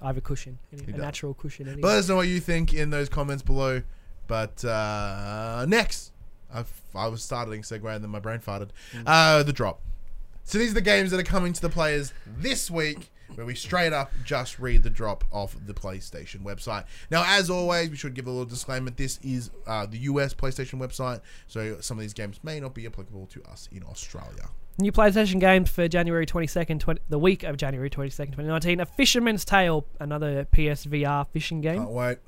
I 0.00 0.06
have 0.08 0.16
a 0.16 0.20
cushion, 0.20 0.58
a 0.72 0.90
natural 0.92 1.34
cushion. 1.34 1.66
Anyway. 1.66 1.80
But 1.82 1.88
let 1.88 1.98
us 1.98 2.08
know 2.08 2.16
what 2.16 2.28
you 2.28 2.38
think 2.40 2.72
in 2.72 2.90
those 2.90 3.08
comments 3.08 3.42
below. 3.42 3.82
But 4.28 4.64
uh, 4.64 5.64
next, 5.68 6.12
I, 6.54 6.64
I 6.94 7.08
was 7.08 7.22
starting 7.22 7.62
segue 7.62 7.92
and 7.94 8.04
then 8.04 8.10
my 8.10 8.20
brain 8.20 8.38
farted. 8.38 8.68
Mm. 8.92 9.02
Uh, 9.06 9.42
the 9.42 9.52
drop. 9.52 9.80
So 10.44 10.58
these 10.58 10.70
are 10.70 10.74
the 10.74 10.80
games 10.82 11.10
that 11.10 11.18
are 11.20 11.24
coming 11.24 11.52
to 11.52 11.60
the 11.60 11.68
players 11.68 12.12
this 12.26 12.70
week, 12.70 13.10
where 13.34 13.46
we 13.46 13.54
straight 13.54 13.92
up 13.92 14.12
just 14.24 14.58
read 14.58 14.82
the 14.82 14.90
drop 14.90 15.24
off 15.30 15.56
the 15.66 15.74
PlayStation 15.74 16.42
website. 16.42 16.84
Now, 17.10 17.24
as 17.26 17.50
always, 17.50 17.90
we 17.90 17.96
should 17.96 18.14
give 18.14 18.26
a 18.26 18.30
little 18.30 18.44
disclaimer. 18.44 18.90
This 18.90 19.18
is 19.22 19.50
uh, 19.66 19.86
the 19.86 19.98
US 19.98 20.34
PlayStation 20.34 20.80
website, 20.80 21.20
so 21.46 21.80
some 21.80 21.98
of 21.98 22.02
these 22.02 22.14
games 22.14 22.40
may 22.42 22.60
not 22.60 22.74
be 22.74 22.86
applicable 22.86 23.26
to 23.26 23.42
us 23.44 23.68
in 23.72 23.82
Australia. 23.84 24.48
New 24.80 24.92
PlayStation 24.92 25.40
games 25.40 25.68
for 25.68 25.88
January 25.88 26.24
22nd, 26.24 26.78
20, 26.78 27.00
the 27.08 27.18
week 27.18 27.42
of 27.42 27.56
January 27.56 27.90
22nd, 27.90 28.26
2019. 28.26 28.78
A 28.78 28.86
Fisherman's 28.86 29.44
Tale, 29.44 29.84
another 29.98 30.46
PSVR 30.52 31.26
fishing 31.32 31.60
game. 31.60 31.78
Can't 31.78 31.90
wait. 31.90 32.18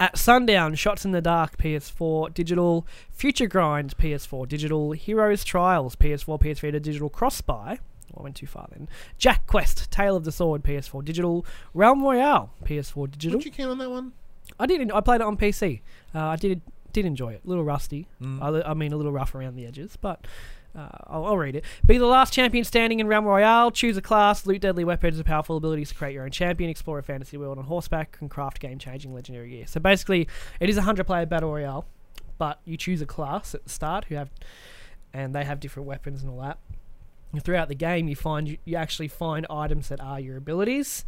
At 0.00 0.16
Sundown, 0.16 0.74
Shots 0.74 1.04
in 1.04 1.12
the 1.12 1.20
Dark, 1.20 1.58
PS4 1.58 2.32
digital. 2.32 2.86
Future 3.10 3.46
Grind, 3.46 3.96
PS4 3.98 4.48
digital. 4.48 4.92
Heroes 4.92 5.44
Trials, 5.44 5.94
PS4, 5.96 6.40
PS3 6.40 6.72
to 6.72 6.80
digital. 6.80 7.10
Crossbuy. 7.10 7.78
I 8.16 8.22
went 8.22 8.36
too 8.36 8.46
far 8.46 8.68
then. 8.70 8.88
Jack 9.18 9.46
Quest, 9.46 9.90
Tale 9.90 10.16
of 10.16 10.24
the 10.24 10.32
Sword, 10.32 10.62
PS4 10.62 11.04
digital. 11.04 11.46
Realm 11.74 12.02
Royale, 12.02 12.50
PS4 12.64 13.10
digital. 13.10 13.36
Weren't 13.38 13.44
you 13.44 13.50
keen 13.50 13.68
on 13.68 13.78
that 13.78 13.90
one? 13.90 14.12
I 14.58 14.66
did. 14.66 14.90
I 14.92 15.00
played 15.00 15.20
it 15.20 15.26
on 15.26 15.36
PC. 15.36 15.80
Uh, 16.14 16.26
I 16.26 16.36
did 16.36 16.60
did 16.92 17.06
enjoy 17.06 17.32
it. 17.32 17.42
A 17.44 17.48
little 17.48 17.64
rusty. 17.64 18.06
Mm. 18.20 18.64
I, 18.64 18.70
I 18.70 18.74
mean, 18.74 18.92
a 18.92 18.96
little 18.96 19.12
rough 19.12 19.34
around 19.34 19.56
the 19.56 19.66
edges, 19.66 19.96
but 19.96 20.26
uh, 20.76 20.88
I'll, 21.06 21.26
I'll 21.26 21.36
read 21.36 21.56
it. 21.56 21.64
Be 21.84 21.98
the 21.98 22.06
last 22.06 22.32
champion 22.32 22.64
standing 22.64 23.00
in 23.00 23.06
Realm 23.06 23.24
Royale. 23.24 23.70
Choose 23.70 23.96
a 23.96 24.02
class, 24.02 24.46
loot 24.46 24.62
deadly 24.62 24.84
weapons 24.84 25.16
and 25.16 25.26
powerful 25.26 25.56
abilities 25.56 25.90
to 25.90 25.94
create 25.94 26.14
your 26.14 26.24
own 26.24 26.30
champion. 26.30 26.70
Explore 26.70 26.98
a 26.98 27.02
fantasy 27.02 27.36
world 27.36 27.58
on 27.58 27.64
horseback 27.64 28.16
and 28.20 28.30
craft 28.30 28.60
game-changing 28.60 29.12
legendary 29.12 29.50
gear. 29.50 29.66
So 29.66 29.80
basically, 29.80 30.28
it 30.60 30.68
is 30.68 30.76
a 30.76 30.82
hundred-player 30.82 31.26
battle 31.26 31.50
royale, 31.52 31.86
but 32.38 32.60
you 32.64 32.76
choose 32.76 33.02
a 33.02 33.06
class 33.06 33.54
at 33.54 33.64
the 33.64 33.70
start 33.70 34.06
who 34.06 34.14
have, 34.14 34.30
and 35.12 35.34
they 35.34 35.44
have 35.44 35.60
different 35.60 35.88
weapons 35.88 36.22
and 36.22 36.30
all 36.30 36.40
that. 36.40 36.58
Throughout 37.40 37.68
the 37.68 37.74
game, 37.74 38.08
you 38.08 38.16
find 38.16 38.48
you, 38.48 38.58
you 38.64 38.76
actually 38.76 39.08
find 39.08 39.46
items 39.48 39.88
that 39.88 40.00
are 40.00 40.20
your 40.20 40.36
abilities. 40.36 41.04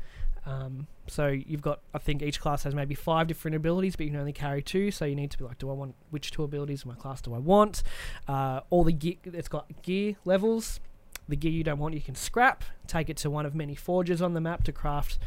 Um, 0.47 0.87
so 1.07 1.29
you've 1.29 1.63
got, 1.63 1.81
I 1.93 1.99
think 1.99 2.23
each 2.23 2.41
class 2.41 2.65
has 2.65 2.75
maybe 2.75 2.95
five 2.95 3.27
different 3.27 3.57
abilities, 3.57 3.97
but 3.97 4.05
you 4.05 4.11
can 4.11 4.21
only 4.21 4.33
carry 4.33 4.63
two. 4.63 4.91
So 4.91 5.05
you 5.05 5.15
need 5.15 5.31
to 5.31 5.39
be 5.39 5.45
like, 5.45 5.59
do 5.59 5.71
I 5.71 5.73
want 5.73 5.95
which 6.11 6.31
two 6.31 6.43
abilities 6.43 6.85
in 6.85 6.89
my 6.89 6.95
class 6.95 7.21
do 7.21 7.35
I 7.35 7.39
want? 7.39 7.83
Uh, 8.29 8.61
all 8.71 8.85
the 8.85 8.93
gear, 8.93 9.17
it's 9.25 9.49
got 9.49 9.83
gear 9.83 10.17
levels. 10.25 10.81
The 11.27 11.37
gear 11.37 11.51
you 11.53 11.65
don't 11.65 11.79
want, 11.79 11.95
you 11.95 12.03
can 12.03 12.15
scrap. 12.15 12.65
Take 12.87 13.09
it 13.09 13.17
to 13.19 13.31
one 13.31 13.47
of 13.47 13.55
many 13.55 13.75
forges 13.75 14.21
on 14.21 14.35
the 14.35 14.43
map 14.43 14.63
to 14.65 14.73
craft 14.73 15.19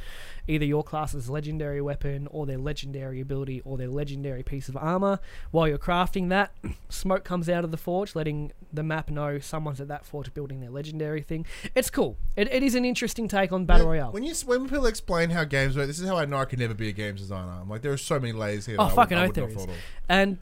either 0.48 0.64
your 0.64 0.84
class's 0.84 1.28
legendary 1.28 1.82
weapon 1.82 2.28
or 2.30 2.46
their 2.46 2.60
legendary 2.60 3.20
ability 3.20 3.62
or 3.66 3.78
their 3.78 3.88
legendary 3.88 4.44
piece 4.44 4.70
of 4.70 4.78
armor. 4.78 5.20
While 5.50 5.68
you're 5.68 5.80
crafting 5.80 6.30
that, 6.30 6.52
smoke 6.90 7.24
comes 7.24 7.50
out 7.50 7.64
of 7.64 7.72
the 7.72 7.78
forge, 7.78 8.16
letting 8.16 8.52
the 8.72 8.84
map 8.84 9.10
know 9.10 9.40
someone's 9.40 9.82
at 9.82 9.88
that 9.88 10.06
forge 10.06 10.32
building 10.36 10.60
their 10.60 10.70
legendary 10.70 11.22
thing. 11.24 11.48
It's 11.74 11.90
cool. 11.90 12.16
It, 12.36 12.52
it 12.54 12.62
is 12.62 12.76
an 12.76 12.86
interesting 12.86 13.28
take 13.28 13.52
on 13.52 13.66
battle 13.66 13.88
When- 13.88 13.98
royale. 13.98 14.12
When 14.12 14.24
you 14.24 14.36
when 14.46 14.70
people 14.70 14.86
explain 14.86 15.32
how 15.32 15.46
games 15.46 15.76
work, 15.76 15.88
this 15.88 16.00
is 16.00 16.08
how 16.08 16.18
I 16.18 16.26
know 16.26 16.38
I 16.38 16.46
could 16.46 16.60
never 16.60 16.76
be 16.76 16.90
a 16.90 16.94
games 16.94 17.22
designer. 17.22 17.54
I'm 17.60 17.70
like, 17.70 17.82
there 17.82 17.92
are 17.92 17.98
so 17.98 18.20
many 18.20 18.34
layers 18.34 18.68
here. 18.68 18.76
Oh, 18.78 18.88
fucking 18.90 19.18
oath 19.18 19.34
there 19.34 19.50
is. 19.50 19.66
and 20.08 20.38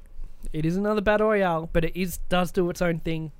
it 0.51 0.65
is 0.65 0.75
another 0.75 1.01
battle 1.01 1.27
royale, 1.27 1.69
but 1.71 1.85
it 1.85 1.95
is 1.99 2.17
does 2.29 2.51
do 2.51 2.69
its 2.69 2.81
own 2.81 2.99
thing. 2.99 3.31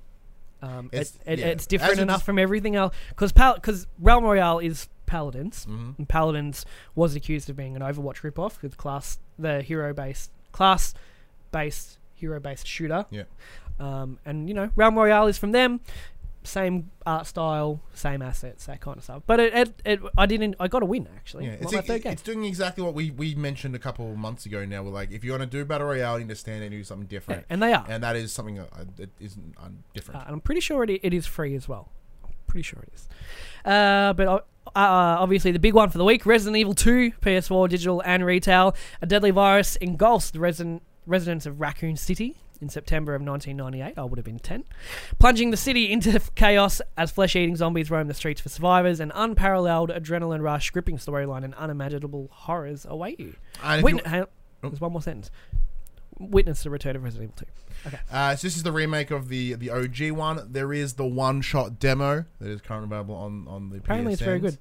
Um, 0.62 0.88
It's- 0.91 1.18
it, 1.26 1.34
it, 1.34 1.39
yeah. 1.39 1.45
It's 1.47 1.66
different 1.68 1.99
enough 1.99 2.20
dis- 2.22 2.26
from 2.26 2.39
everything 2.39 2.76
else 2.76 2.95
because 3.10 3.32
because 3.32 3.88
Realm 3.99 4.24
Royale 4.24 4.60
is 4.60 4.88
paladins, 5.06 5.66
Mhm. 5.68 5.97
and 5.99 6.10
paladins 6.10 6.66
was 6.95 7.16
accused 7.16 7.49
of 7.49 7.56
being 7.56 7.76
an 7.76 7.82
Overwatch 7.82 8.22
ripoff 8.22 8.62
with 8.62 8.78
class 8.78 9.20
the 9.38 9.62
hero 9.62 9.93
based 9.93 10.32
class 10.51 10.93
based, 11.51 11.97
hero 12.16 12.39
based 12.39 12.66
shooter. 12.68 13.06
Yeah. 13.12 13.24
Um, 13.80 14.20
and, 14.26 14.47
you 14.47 14.53
know, 14.56 14.70
Realm 14.76 14.95
Royale 14.95 15.28
is 15.28 15.38
from 15.38 15.51
them. 15.51 15.82
Same 16.46 16.91
art 17.06 17.28
style, 17.28 17.82
same 17.93 18.22
assets, 18.22 18.66
that 18.68 18.80
kind 18.82 18.98
of 18.98 19.04
stuff. 19.04 19.24
But 19.26 19.39
it, 19.39 19.54
it, 19.54 19.82
it 19.86 20.00
I 20.18 20.26
didn't, 20.26 20.56
I 20.60 20.68
got 20.68 20.84
a 20.84 20.86
win 20.86 21.08
actually. 21.16 21.46
Yeah, 21.46 21.54
it's, 21.60 21.74
my 21.74 21.80
it- 21.80 22.06
it's 22.06 22.22
doing 22.22 22.46
exactly 22.46 22.84
what 22.84 22.93
we, 22.93 23.12
we 23.12 23.36
mentioned 23.36 23.76
a 23.76 23.80
couple 23.80 24.10
of 24.12 24.18
months 24.18 24.46
ago 24.46 24.64
now. 24.66 24.84
We're 24.84 24.91
like, 24.91 25.12
if 25.12 25.24
you 25.24 25.32
want 25.32 25.41
to 25.43 25.48
do 25.48 25.66
Battle 25.66 25.88
Royale, 25.88 26.20
you 26.20 26.26
need 26.26 26.30
to 26.30 26.36
stand 26.36 26.64
and 26.64 26.72
do 26.72 26.84
something 26.84 27.08
Yeah, 27.10 27.18
different. 27.20 27.46
and 27.50 27.62
they 27.62 27.74
are. 27.74 27.86
And 27.89 28.04
that 28.04 28.16
is 28.16 28.32
something 28.32 28.60
uh, 28.60 28.66
that 28.98 29.10
isn't 29.20 29.56
uh, 29.58 29.70
different. 29.93 30.22
Uh, 30.22 30.24
and 30.28 30.34
I'm 30.36 30.41
pretty 30.41 30.62
sure 30.62 30.84
it, 30.84 31.00
it 31.04 31.14
is 31.14 31.26
free 31.26 31.56
as 31.56 31.68
well. 31.68 31.89
I'm 32.24 32.32
pretty 32.48 32.64
sure 32.64 32.80
it 32.84 32.89
is. 32.93 33.10
Uh, 33.66 34.14
but 34.14 34.28
uh, 34.28 34.39
obviously, 34.76 35.52
the 35.52 35.60
big 35.60 35.74
one 35.74 35.89
for 35.89 35.98
the 35.98 36.06
week 36.06 36.26
Resident 36.26 36.58
Evil 36.58 36.74
2, 36.74 37.12
PS4, 37.22 37.70
digital, 37.70 38.02
and 38.06 38.26
retail. 38.26 38.76
A 39.02 39.06
deadly 39.06 39.32
virus 39.32 39.76
engulfs 39.78 40.32
the 40.32 40.39
resident, 40.39 40.82
residents 41.06 41.46
of 41.46 41.60
Raccoon 41.60 41.96
City 41.98 42.36
in 42.62 42.70
September 42.70 43.14
of 43.16 43.22
1998. 43.22 43.97
I 43.97 44.03
would 44.06 44.18
have 44.18 44.26
been 44.26 44.39
10. 44.39 44.64
Plunging 45.20 45.51
the 45.51 45.58
city 45.58 45.91
into 45.91 46.20
chaos 46.36 46.82
as 46.97 47.12
flesh 47.12 47.36
eating 47.36 47.56
zombies 47.56 47.89
roam 47.91 48.08
the 48.08 48.14
streets 48.14 48.41
for 48.41 48.49
survivors. 48.49 48.99
An 48.99 49.12
unparalleled 49.16 49.89
adrenaline 49.89 50.41
rush, 50.41 50.70
gripping 50.72 50.97
storyline, 50.97 51.43
and 51.43 51.53
unimaginable 51.56 52.30
horrors 52.32 52.86
await 52.89 53.20
you. 53.20 53.36
and 53.64 53.80
if 53.80 53.84
Witness, 53.84 54.06
you, 54.06 54.10
hang 54.12 54.22
on, 54.22 54.28
Oh. 54.64 54.70
there's 54.70 54.82
one 54.82 54.91
more 54.93 55.01
sentence. 55.01 55.30
Witness 56.18 56.64
the 56.64 56.70
return 56.70 56.95
of 56.95 57.03
Resident 57.03 57.34
Evil 57.36 57.45
2. 57.84 57.88
Okay. 57.89 57.99
uh, 58.10 58.36
so 58.38 58.47
this 58.47 58.56
is 58.56 58.64
the 58.64 58.72
remake 58.72 59.12
of 59.12 59.28
the 59.28 59.53
the 59.56 59.70
OG 59.70 60.12
one. 60.12 60.47
There 60.49 60.72
is 60.72 60.93
the 60.93 61.06
one 61.06 61.41
shot 61.41 61.78
demo 61.78 62.24
that 62.39 62.49
is 62.49 62.62
currently 62.62 62.88
available 62.88 63.16
on 63.16 63.45
on 63.49 63.70
the. 63.70 63.78
Apparently 63.80 64.14
it's 64.14 64.22
very 64.22 64.39
PSNs. 64.39 64.41
good. 64.43 64.58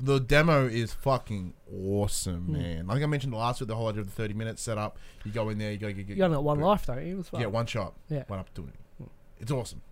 The 0.00 0.20
demo 0.20 0.66
is 0.66 0.92
fucking 0.94 1.54
awesome, 1.72 2.46
Hmm. 2.46 2.52
man. 2.52 2.86
I 2.88 2.92
think 2.94 3.02
I 3.04 3.06
mentioned 3.06 3.34
last 3.34 3.60
week 3.60 3.68
the 3.68 3.74
whole 3.76 3.88
idea 3.88 4.02
of 4.02 4.06
the 4.06 4.12
thirty 4.12 4.34
minute 4.34 4.58
setup. 4.58 4.96
You 5.24 5.32
go 5.32 5.48
in 5.48 5.58
there, 5.58 5.72
you 5.72 5.78
go 5.78 5.92
get, 5.92 6.08
You 6.08 6.22
only 6.24 6.36
got 6.36 6.44
one 6.44 6.60
life, 6.60 6.86
don't 6.86 7.04
you? 7.04 7.18
As 7.20 7.32
well. 7.32 7.42
Yeah, 7.42 7.48
one 7.48 7.66
shot. 7.66 7.94
Yeah. 8.08 8.22
One 8.28 8.38
up 8.38 8.52
doing 8.54 8.72
Hmm. 8.98 9.04
it. 9.04 9.10
It's 9.40 9.50
awesome. 9.50 9.82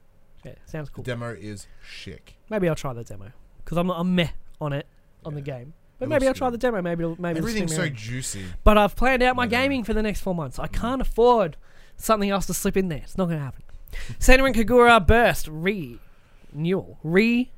Yeah, 0.45 0.55
sounds 0.67 0.91
cool. 0.91 1.03
The 1.03 1.11
demo 1.11 1.31
is 1.33 1.67
chic. 1.85 2.37
Maybe 2.51 2.69
I'll 2.69 2.77
try 2.77 2.93
the 2.93 3.03
demo 3.03 3.33
because 3.65 3.79
I'm 3.79 3.91
I'm 3.91 4.15
meh 4.15 4.29
on 4.61 4.73
it 4.73 4.87
on 5.25 5.35
the 5.35 5.41
game. 5.41 5.73
But 5.99 6.05
It 6.07 6.09
maybe 6.11 6.29
I'll 6.29 6.35
try 6.35 6.49
good. 6.51 6.61
the 6.61 6.67
demo. 6.67 6.83
Maybe 6.83 7.03
it'll, 7.03 7.21
maybe 7.21 7.39
it'll 7.39 7.49
Everything's 7.49 7.75
so 7.75 7.83
around. 7.83 7.97
juicy. 7.97 8.45
But 8.63 8.79
I've 8.79 8.95
planned 8.95 9.23
out 9.23 9.35
my 9.35 9.45
Yeah. 9.45 9.49
gaming 9.63 9.83
for 9.83 9.93
the 9.95 10.03
next 10.03 10.21
four 10.21 10.35
months. 10.35 10.59
I 10.59 10.67
can't 10.69 11.01
afford 11.01 11.57
something 11.97 12.29
else 12.31 12.47
to 12.47 12.55
slip 12.55 12.77
in 12.77 12.89
there. 12.89 12.99
It's 12.99 13.17
not 13.19 13.27
going 13.27 13.39
to 13.39 13.45
happen. 13.45 13.63
Senran 14.21 14.53
Kagura 14.55 15.05
Burst 15.05 15.49
renewal 15.49 16.99
re. 17.03 17.51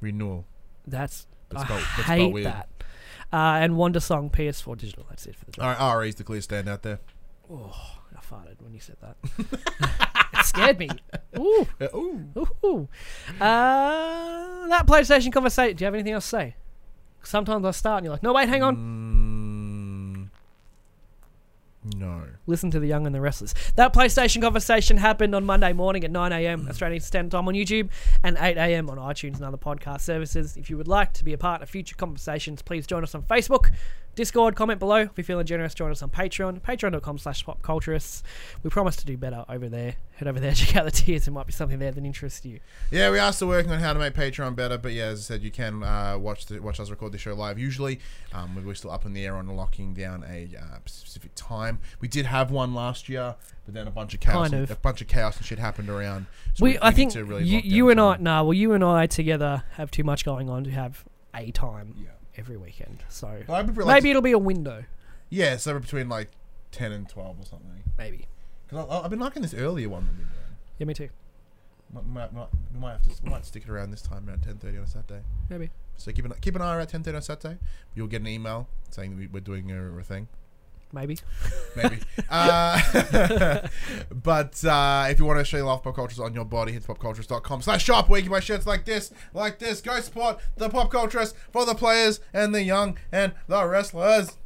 Renewal. 0.00 0.44
That's 0.86 1.26
But 1.48 1.58
I 1.58 1.60
but 1.60 1.66
spelled 1.66 2.06
hate 2.06 2.32
weird. 2.32 2.46
that. 2.46 2.68
Uh, 3.32 3.58
and 3.60 3.76
Wonder 3.76 4.00
Song 4.00 4.30
PS4 4.30 4.76
digital. 4.78 5.04
That's 5.08 5.26
it 5.26 5.36
for 5.36 5.44
the. 5.46 5.62
All 5.62 5.68
right, 5.68 5.96
RE's 5.98 6.14
the 6.14 6.24
clear 6.24 6.40
standout 6.40 6.82
there. 6.82 7.00
Oh, 7.50 7.72
I 8.16 8.20
farted 8.20 8.60
when 8.62 8.72
you 8.74 8.80
said 8.80 8.96
that. 9.00 9.16
it 10.38 10.44
scared 10.46 10.78
me. 10.78 10.88
Ooh. 11.38 11.66
Ooh. 11.82 12.48
Ooh. 12.64 12.88
Uh, 13.40 14.66
that 14.68 14.86
PlayStation 14.86 15.32
conversation. 15.32 15.76
Do 15.76 15.82
you 15.82 15.86
have 15.86 15.94
anything 15.94 16.12
else 16.12 16.24
to 16.24 16.30
say? 16.36 16.56
Sometimes 17.22 17.64
I 17.64 17.72
start 17.72 17.98
and 17.98 18.04
you're 18.06 18.12
like, 18.12 18.22
no, 18.22 18.32
wait, 18.32 18.48
hang 18.48 18.62
on. 18.62 20.30
Mm, 21.84 21.98
no. 21.98 22.22
Listen 22.46 22.70
to 22.70 22.80
the 22.80 22.86
Young 22.86 23.06
and 23.06 23.14
the 23.14 23.20
Restless. 23.20 23.54
That 23.74 23.92
PlayStation 23.92 24.40
conversation 24.40 24.96
happened 24.98 25.34
on 25.34 25.44
Monday 25.44 25.72
morning 25.72 26.04
at 26.04 26.10
9 26.10 26.32
a.m. 26.32 26.64
Mm. 26.64 26.70
Australian 26.70 27.00
Standard 27.00 27.32
Time 27.32 27.48
on 27.48 27.54
YouTube 27.54 27.88
and 28.22 28.36
8 28.38 28.56
a.m. 28.56 28.88
on 28.88 28.98
iTunes 28.98 29.36
and 29.36 29.44
other 29.44 29.56
podcast 29.56 30.02
services. 30.02 30.56
If 30.56 30.70
you 30.70 30.76
would 30.76 30.88
like 30.88 31.12
to 31.14 31.24
be 31.24 31.32
a 31.32 31.38
part 31.38 31.62
of 31.62 31.68
future 31.68 31.96
conversations, 31.96 32.62
please 32.62 32.86
join 32.86 33.02
us 33.02 33.14
on 33.14 33.22
Facebook, 33.22 33.72
Discord, 34.16 34.56
comment 34.56 34.78
below. 34.78 35.00
If 35.00 35.10
you're 35.18 35.24
feeling 35.24 35.44
generous, 35.44 35.74
join 35.74 35.90
us 35.90 36.00
on 36.00 36.08
Patreon, 36.08 36.62
patreon.com 36.62 37.18
slash 37.18 37.44
popculturists. 37.44 38.22
We 38.62 38.70
promise 38.70 38.96
to 38.96 39.04
do 39.04 39.18
better 39.18 39.44
over 39.46 39.68
there. 39.68 39.96
Head 40.14 40.26
over 40.26 40.40
there, 40.40 40.52
check 40.54 40.74
out 40.74 40.86
the 40.86 40.90
tiers. 40.90 41.26
There 41.26 41.34
might 41.34 41.46
be 41.46 41.52
something 41.52 41.78
there 41.78 41.92
that 41.92 42.02
interests 42.02 42.42
you. 42.46 42.60
Yeah, 42.90 43.10
we 43.10 43.18
are 43.18 43.30
still 43.30 43.48
working 43.48 43.70
on 43.72 43.78
how 43.78 43.92
to 43.92 43.98
make 43.98 44.14
Patreon 44.14 44.56
better, 44.56 44.78
but 44.78 44.92
yeah, 44.92 45.08
as 45.08 45.18
I 45.20 45.34
said, 45.34 45.42
you 45.42 45.50
can 45.50 45.82
uh, 45.82 46.16
watch 46.18 46.46
the, 46.46 46.60
watch 46.60 46.80
us 46.80 46.88
record 46.88 47.12
the 47.12 47.18
show 47.18 47.34
live. 47.34 47.58
Usually, 47.58 48.00
um, 48.32 48.58
we're 48.64 48.74
still 48.74 48.90
up 48.90 49.04
in 49.04 49.12
the 49.12 49.22
air 49.26 49.36
on 49.36 49.48
locking 49.48 49.92
down 49.92 50.24
a 50.26 50.48
uh, 50.58 50.78
specific 50.86 51.32
time. 51.34 51.78
We 52.00 52.08
did 52.08 52.24
have 52.24 52.50
one 52.50 52.72
last 52.72 53.10
year, 53.10 53.34
but 53.66 53.74
then 53.74 53.86
a 53.86 53.90
bunch 53.90 54.14
of 54.14 54.20
chaos, 54.20 54.48
Kind 54.48 54.54
and, 54.54 54.70
a 54.70 54.76
bunch 54.76 55.02
of 55.02 55.08
chaos 55.08 55.36
and 55.36 55.44
shit 55.44 55.58
happened 55.58 55.90
around. 55.90 56.24
So 56.54 56.64
we, 56.64 56.78
I 56.80 56.90
think 56.90 57.12
to 57.12 57.22
really 57.22 57.44
you, 57.44 57.58
you 57.58 57.90
and 57.90 58.00
I, 58.00 58.16
nah, 58.16 58.42
well, 58.42 58.54
you 58.54 58.72
and 58.72 58.82
I 58.82 59.06
together 59.08 59.64
have 59.72 59.90
too 59.90 60.04
much 60.04 60.24
going 60.24 60.48
on 60.48 60.64
to 60.64 60.70
have 60.70 61.04
a 61.34 61.50
time 61.50 61.94
Yeah. 61.98 62.15
Every 62.36 62.56
weekend. 62.56 63.04
So 63.08 63.42
But 63.46 63.54
I'd 63.54 63.66
prefer, 63.66 63.82
like, 63.84 63.96
maybe 64.02 64.10
it'll 64.10 64.22
be 64.22 64.32
a 64.32 64.38
window. 64.38 64.84
yeah, 65.30 65.56
so 65.56 65.78
between 65.78 66.08
like 66.08 66.30
ten 66.72 66.92
and 66.92 67.08
twelve 67.08 67.38
or 67.40 67.44
something. 67.44 67.82
Maybe. 67.98 68.26
Because 68.68 68.86
I've 68.90 69.10
been 69.10 69.20
liking 69.20 69.42
this 69.42 69.54
earlier 69.54 69.88
one 69.88 70.06
that 70.06 70.12
we're 70.12 70.18
doing. 70.18 70.56
Yeah, 70.78 70.86
me 70.86 70.94
too. 70.94 71.08
Might, 71.92 72.06
might, 72.06 72.32
might, 72.32 72.48
we 72.74 72.80
might 72.80 72.92
have 72.92 73.02
to 73.02 73.10
we 73.22 73.30
might 73.30 73.46
stick 73.46 73.62
it 73.62 73.70
around 73.70 73.92
this 73.92 74.02
time 74.02 74.28
around 74.28 74.42
ten 74.42 74.56
thirty 74.56 74.76
on 74.76 74.84
a 74.84 74.86
Saturday. 74.88 75.22
Maybe. 75.48 75.70
So 75.96 76.10
keep 76.12 76.24
an 76.24 76.34
keep 76.40 76.56
an 76.56 76.62
eye 76.62 76.80
out 76.80 76.88
ten 76.88 77.02
thirty 77.02 77.16
on 77.16 77.22
Saturday. 77.22 77.58
You'll 77.94 78.08
get 78.08 78.20
an 78.20 78.26
email 78.28 78.68
saying 78.90 79.10
that 79.10 79.16
we, 79.18 79.26
we're 79.28 79.40
doing 79.40 79.70
a, 79.70 79.98
a 79.98 80.02
thing. 80.02 80.28
Maybe. 80.96 81.18
Maybe. 81.76 81.98
uh, 82.30 82.80
but 84.10 84.64
uh, 84.64 85.06
if 85.10 85.18
you 85.18 85.26
want 85.26 85.38
to 85.38 85.44
show 85.44 85.58
your 85.58 85.66
love 85.66 85.82
pop 85.82 85.94
cultures 85.94 86.18
on 86.18 86.32
your 86.34 86.46
body, 86.46 86.72
hit 86.72 86.84
popcultures.com 86.84 87.60
slash 87.62 87.84
shop 87.84 88.08
where 88.08 88.18
you 88.18 88.24
can 88.24 88.32
buy 88.32 88.40
shirts 88.40 88.66
like 88.66 88.86
this, 88.86 89.12
like 89.34 89.58
this. 89.58 89.82
Go 89.82 90.00
support 90.00 90.38
the 90.56 90.70
pop 90.70 90.90
cultures 90.90 91.34
for 91.52 91.66
the 91.66 91.74
players 91.74 92.20
and 92.32 92.54
the 92.54 92.62
young 92.62 92.96
and 93.12 93.32
the 93.46 93.64
wrestlers. 93.66 94.36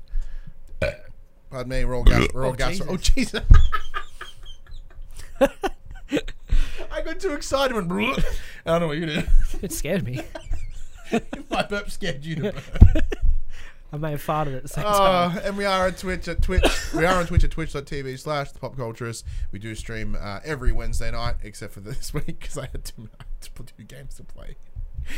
Pardon 1.51 1.69
me, 1.71 1.85
we're 1.85 1.97
all 1.97 2.05
gas. 2.05 2.27
We're 2.35 2.45
all 2.47 2.53
Oh, 2.53 2.55
gas. 2.55 2.79
Jesus. 2.79 2.87
Oh, 2.91 2.97
Jesus. 2.97 3.41
I 6.93 7.03
got 7.03 7.21
too 7.21 7.33
excited 7.33 7.75
when. 7.75 7.91
I 7.93 8.15
don't 8.67 8.81
know 8.81 8.87
what 8.89 8.99
you 8.99 9.07
did. 9.07 9.29
It 9.63 9.73
scared 9.73 10.05
me. 10.05 10.23
My 11.49 11.63
burp 11.63 11.91
scared 11.91 12.25
you 12.25 12.37
to 12.37 12.43
burp. 12.53 13.15
I 13.93 13.97
may 13.97 14.13
have 14.13 14.25
farted 14.25 14.57
at 14.57 14.63
the 14.63 14.69
same 14.69 14.85
time. 14.85 15.37
Uh, 15.37 15.41
and 15.43 15.57
we 15.57 15.65
are 15.65 15.87
on 15.87 15.93
Twitch 15.95 16.29
at 16.29 16.43
Twitch. 16.43 16.63
we 16.95 17.05
are 17.05 17.17
on 17.17 17.27
Twitch 17.27 17.43
at 17.43 17.51
twitch.tv 17.51 18.19
slash 18.21 18.53
the 18.53 18.59
pop 18.61 18.77
culturist. 18.77 19.25
We 19.51 19.59
do 19.59 19.75
stream 19.75 20.17
uh, 20.19 20.41
every 20.45 20.71
Wednesday 20.71 21.11
night, 21.11 21.37
except 21.43 21.73
for 21.73 21.81
this 21.81 22.15
week 22.15 22.39
because 22.41 22.57
I 22.57 22.69
had 22.71 22.85
two, 22.85 23.09
two 23.77 23.83
games 23.85 24.15
to 24.17 24.23
play. 24.23 24.57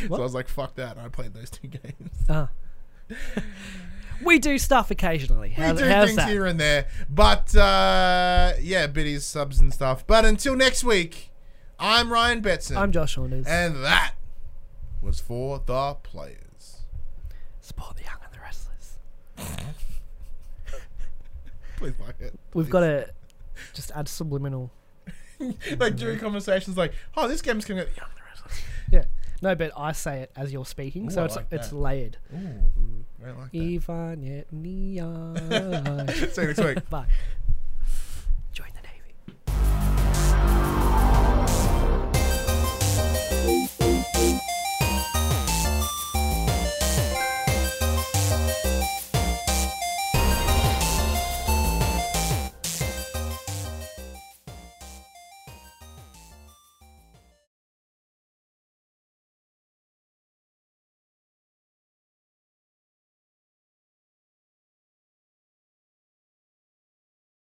What? 0.09 0.17
So 0.17 0.23
I 0.23 0.25
was 0.25 0.35
like, 0.35 0.49
fuck 0.49 0.75
that. 0.77 0.97
I 0.97 1.09
played 1.09 1.35
those 1.35 1.51
two 1.51 1.69
games. 1.69 2.11
Ah. 2.31 2.49
we 4.25 4.39
do 4.39 4.57
stuff 4.59 4.91
occasionally. 4.91 5.49
We 5.57 5.63
How, 5.63 5.73
do 5.75 5.85
how's 5.85 6.07
things 6.07 6.17
that? 6.17 6.29
here 6.31 6.47
and 6.47 6.59
there. 6.59 6.87
But 7.11 7.55
uh, 7.55 8.53
yeah, 8.61 8.87
biddies, 8.87 9.25
subs, 9.27 9.61
and 9.61 9.73
stuff. 9.73 10.07
But 10.07 10.25
until 10.25 10.57
next 10.57 10.83
week, 10.83 11.31
I'm 11.79 12.11
Ryan 12.11 12.41
Betson. 12.41 12.77
I'm 12.77 12.91
Josh 12.93 13.17
Saunders. 13.17 13.47
and 13.47 13.77
that 13.85 14.15
was 15.03 15.21
for 15.21 15.61
the 15.67 15.95
players. 16.03 16.39
Support 17.61 17.97
the 17.97 18.05
young 18.05 18.13
and 18.15 18.21
the 18.21 18.21
restless. 18.21 18.22
Please 21.77 21.95
like 22.05 22.21
it. 22.21 22.39
We've 22.55 22.71
got 22.71 22.81
to 22.81 23.09
just 23.75 23.91
add 23.95 24.09
subliminal. 24.09 24.71
like 25.79 25.97
during 25.97 26.19
conversations, 26.19 26.77
like, 26.77 26.93
oh, 27.17 27.29
this 27.29 27.43
game's 27.43 27.65
coming 27.65 27.83
out. 27.83 27.89
Yeah, 27.97 28.05
the 28.15 28.21
wrestlers. 28.29 28.63
Yeah. 28.93 29.05
No, 29.41 29.55
but 29.57 29.73
I 29.77 29.91
say 29.93 30.21
it 30.21 30.31
as 30.37 30.53
you're 30.53 30.65
speaking, 30.67 31.07
Ooh, 31.07 31.11
so 31.11 31.23
I 31.23 31.25
it's 31.25 31.35
like 31.37 31.47
it's 31.51 31.69
that. 31.71 31.77
layered. 31.77 32.17
Ooh, 32.33 33.05
I 33.23 33.27
don't 33.27 33.39
like 33.41 33.51
that. 33.51 33.59
Ivan 33.59 34.23
yet 34.23 34.53
neon. 34.53 36.09
See 36.09 36.41
you 36.43 36.47
next 36.47 36.63
week. 36.65 36.89
Bye. 36.91 37.07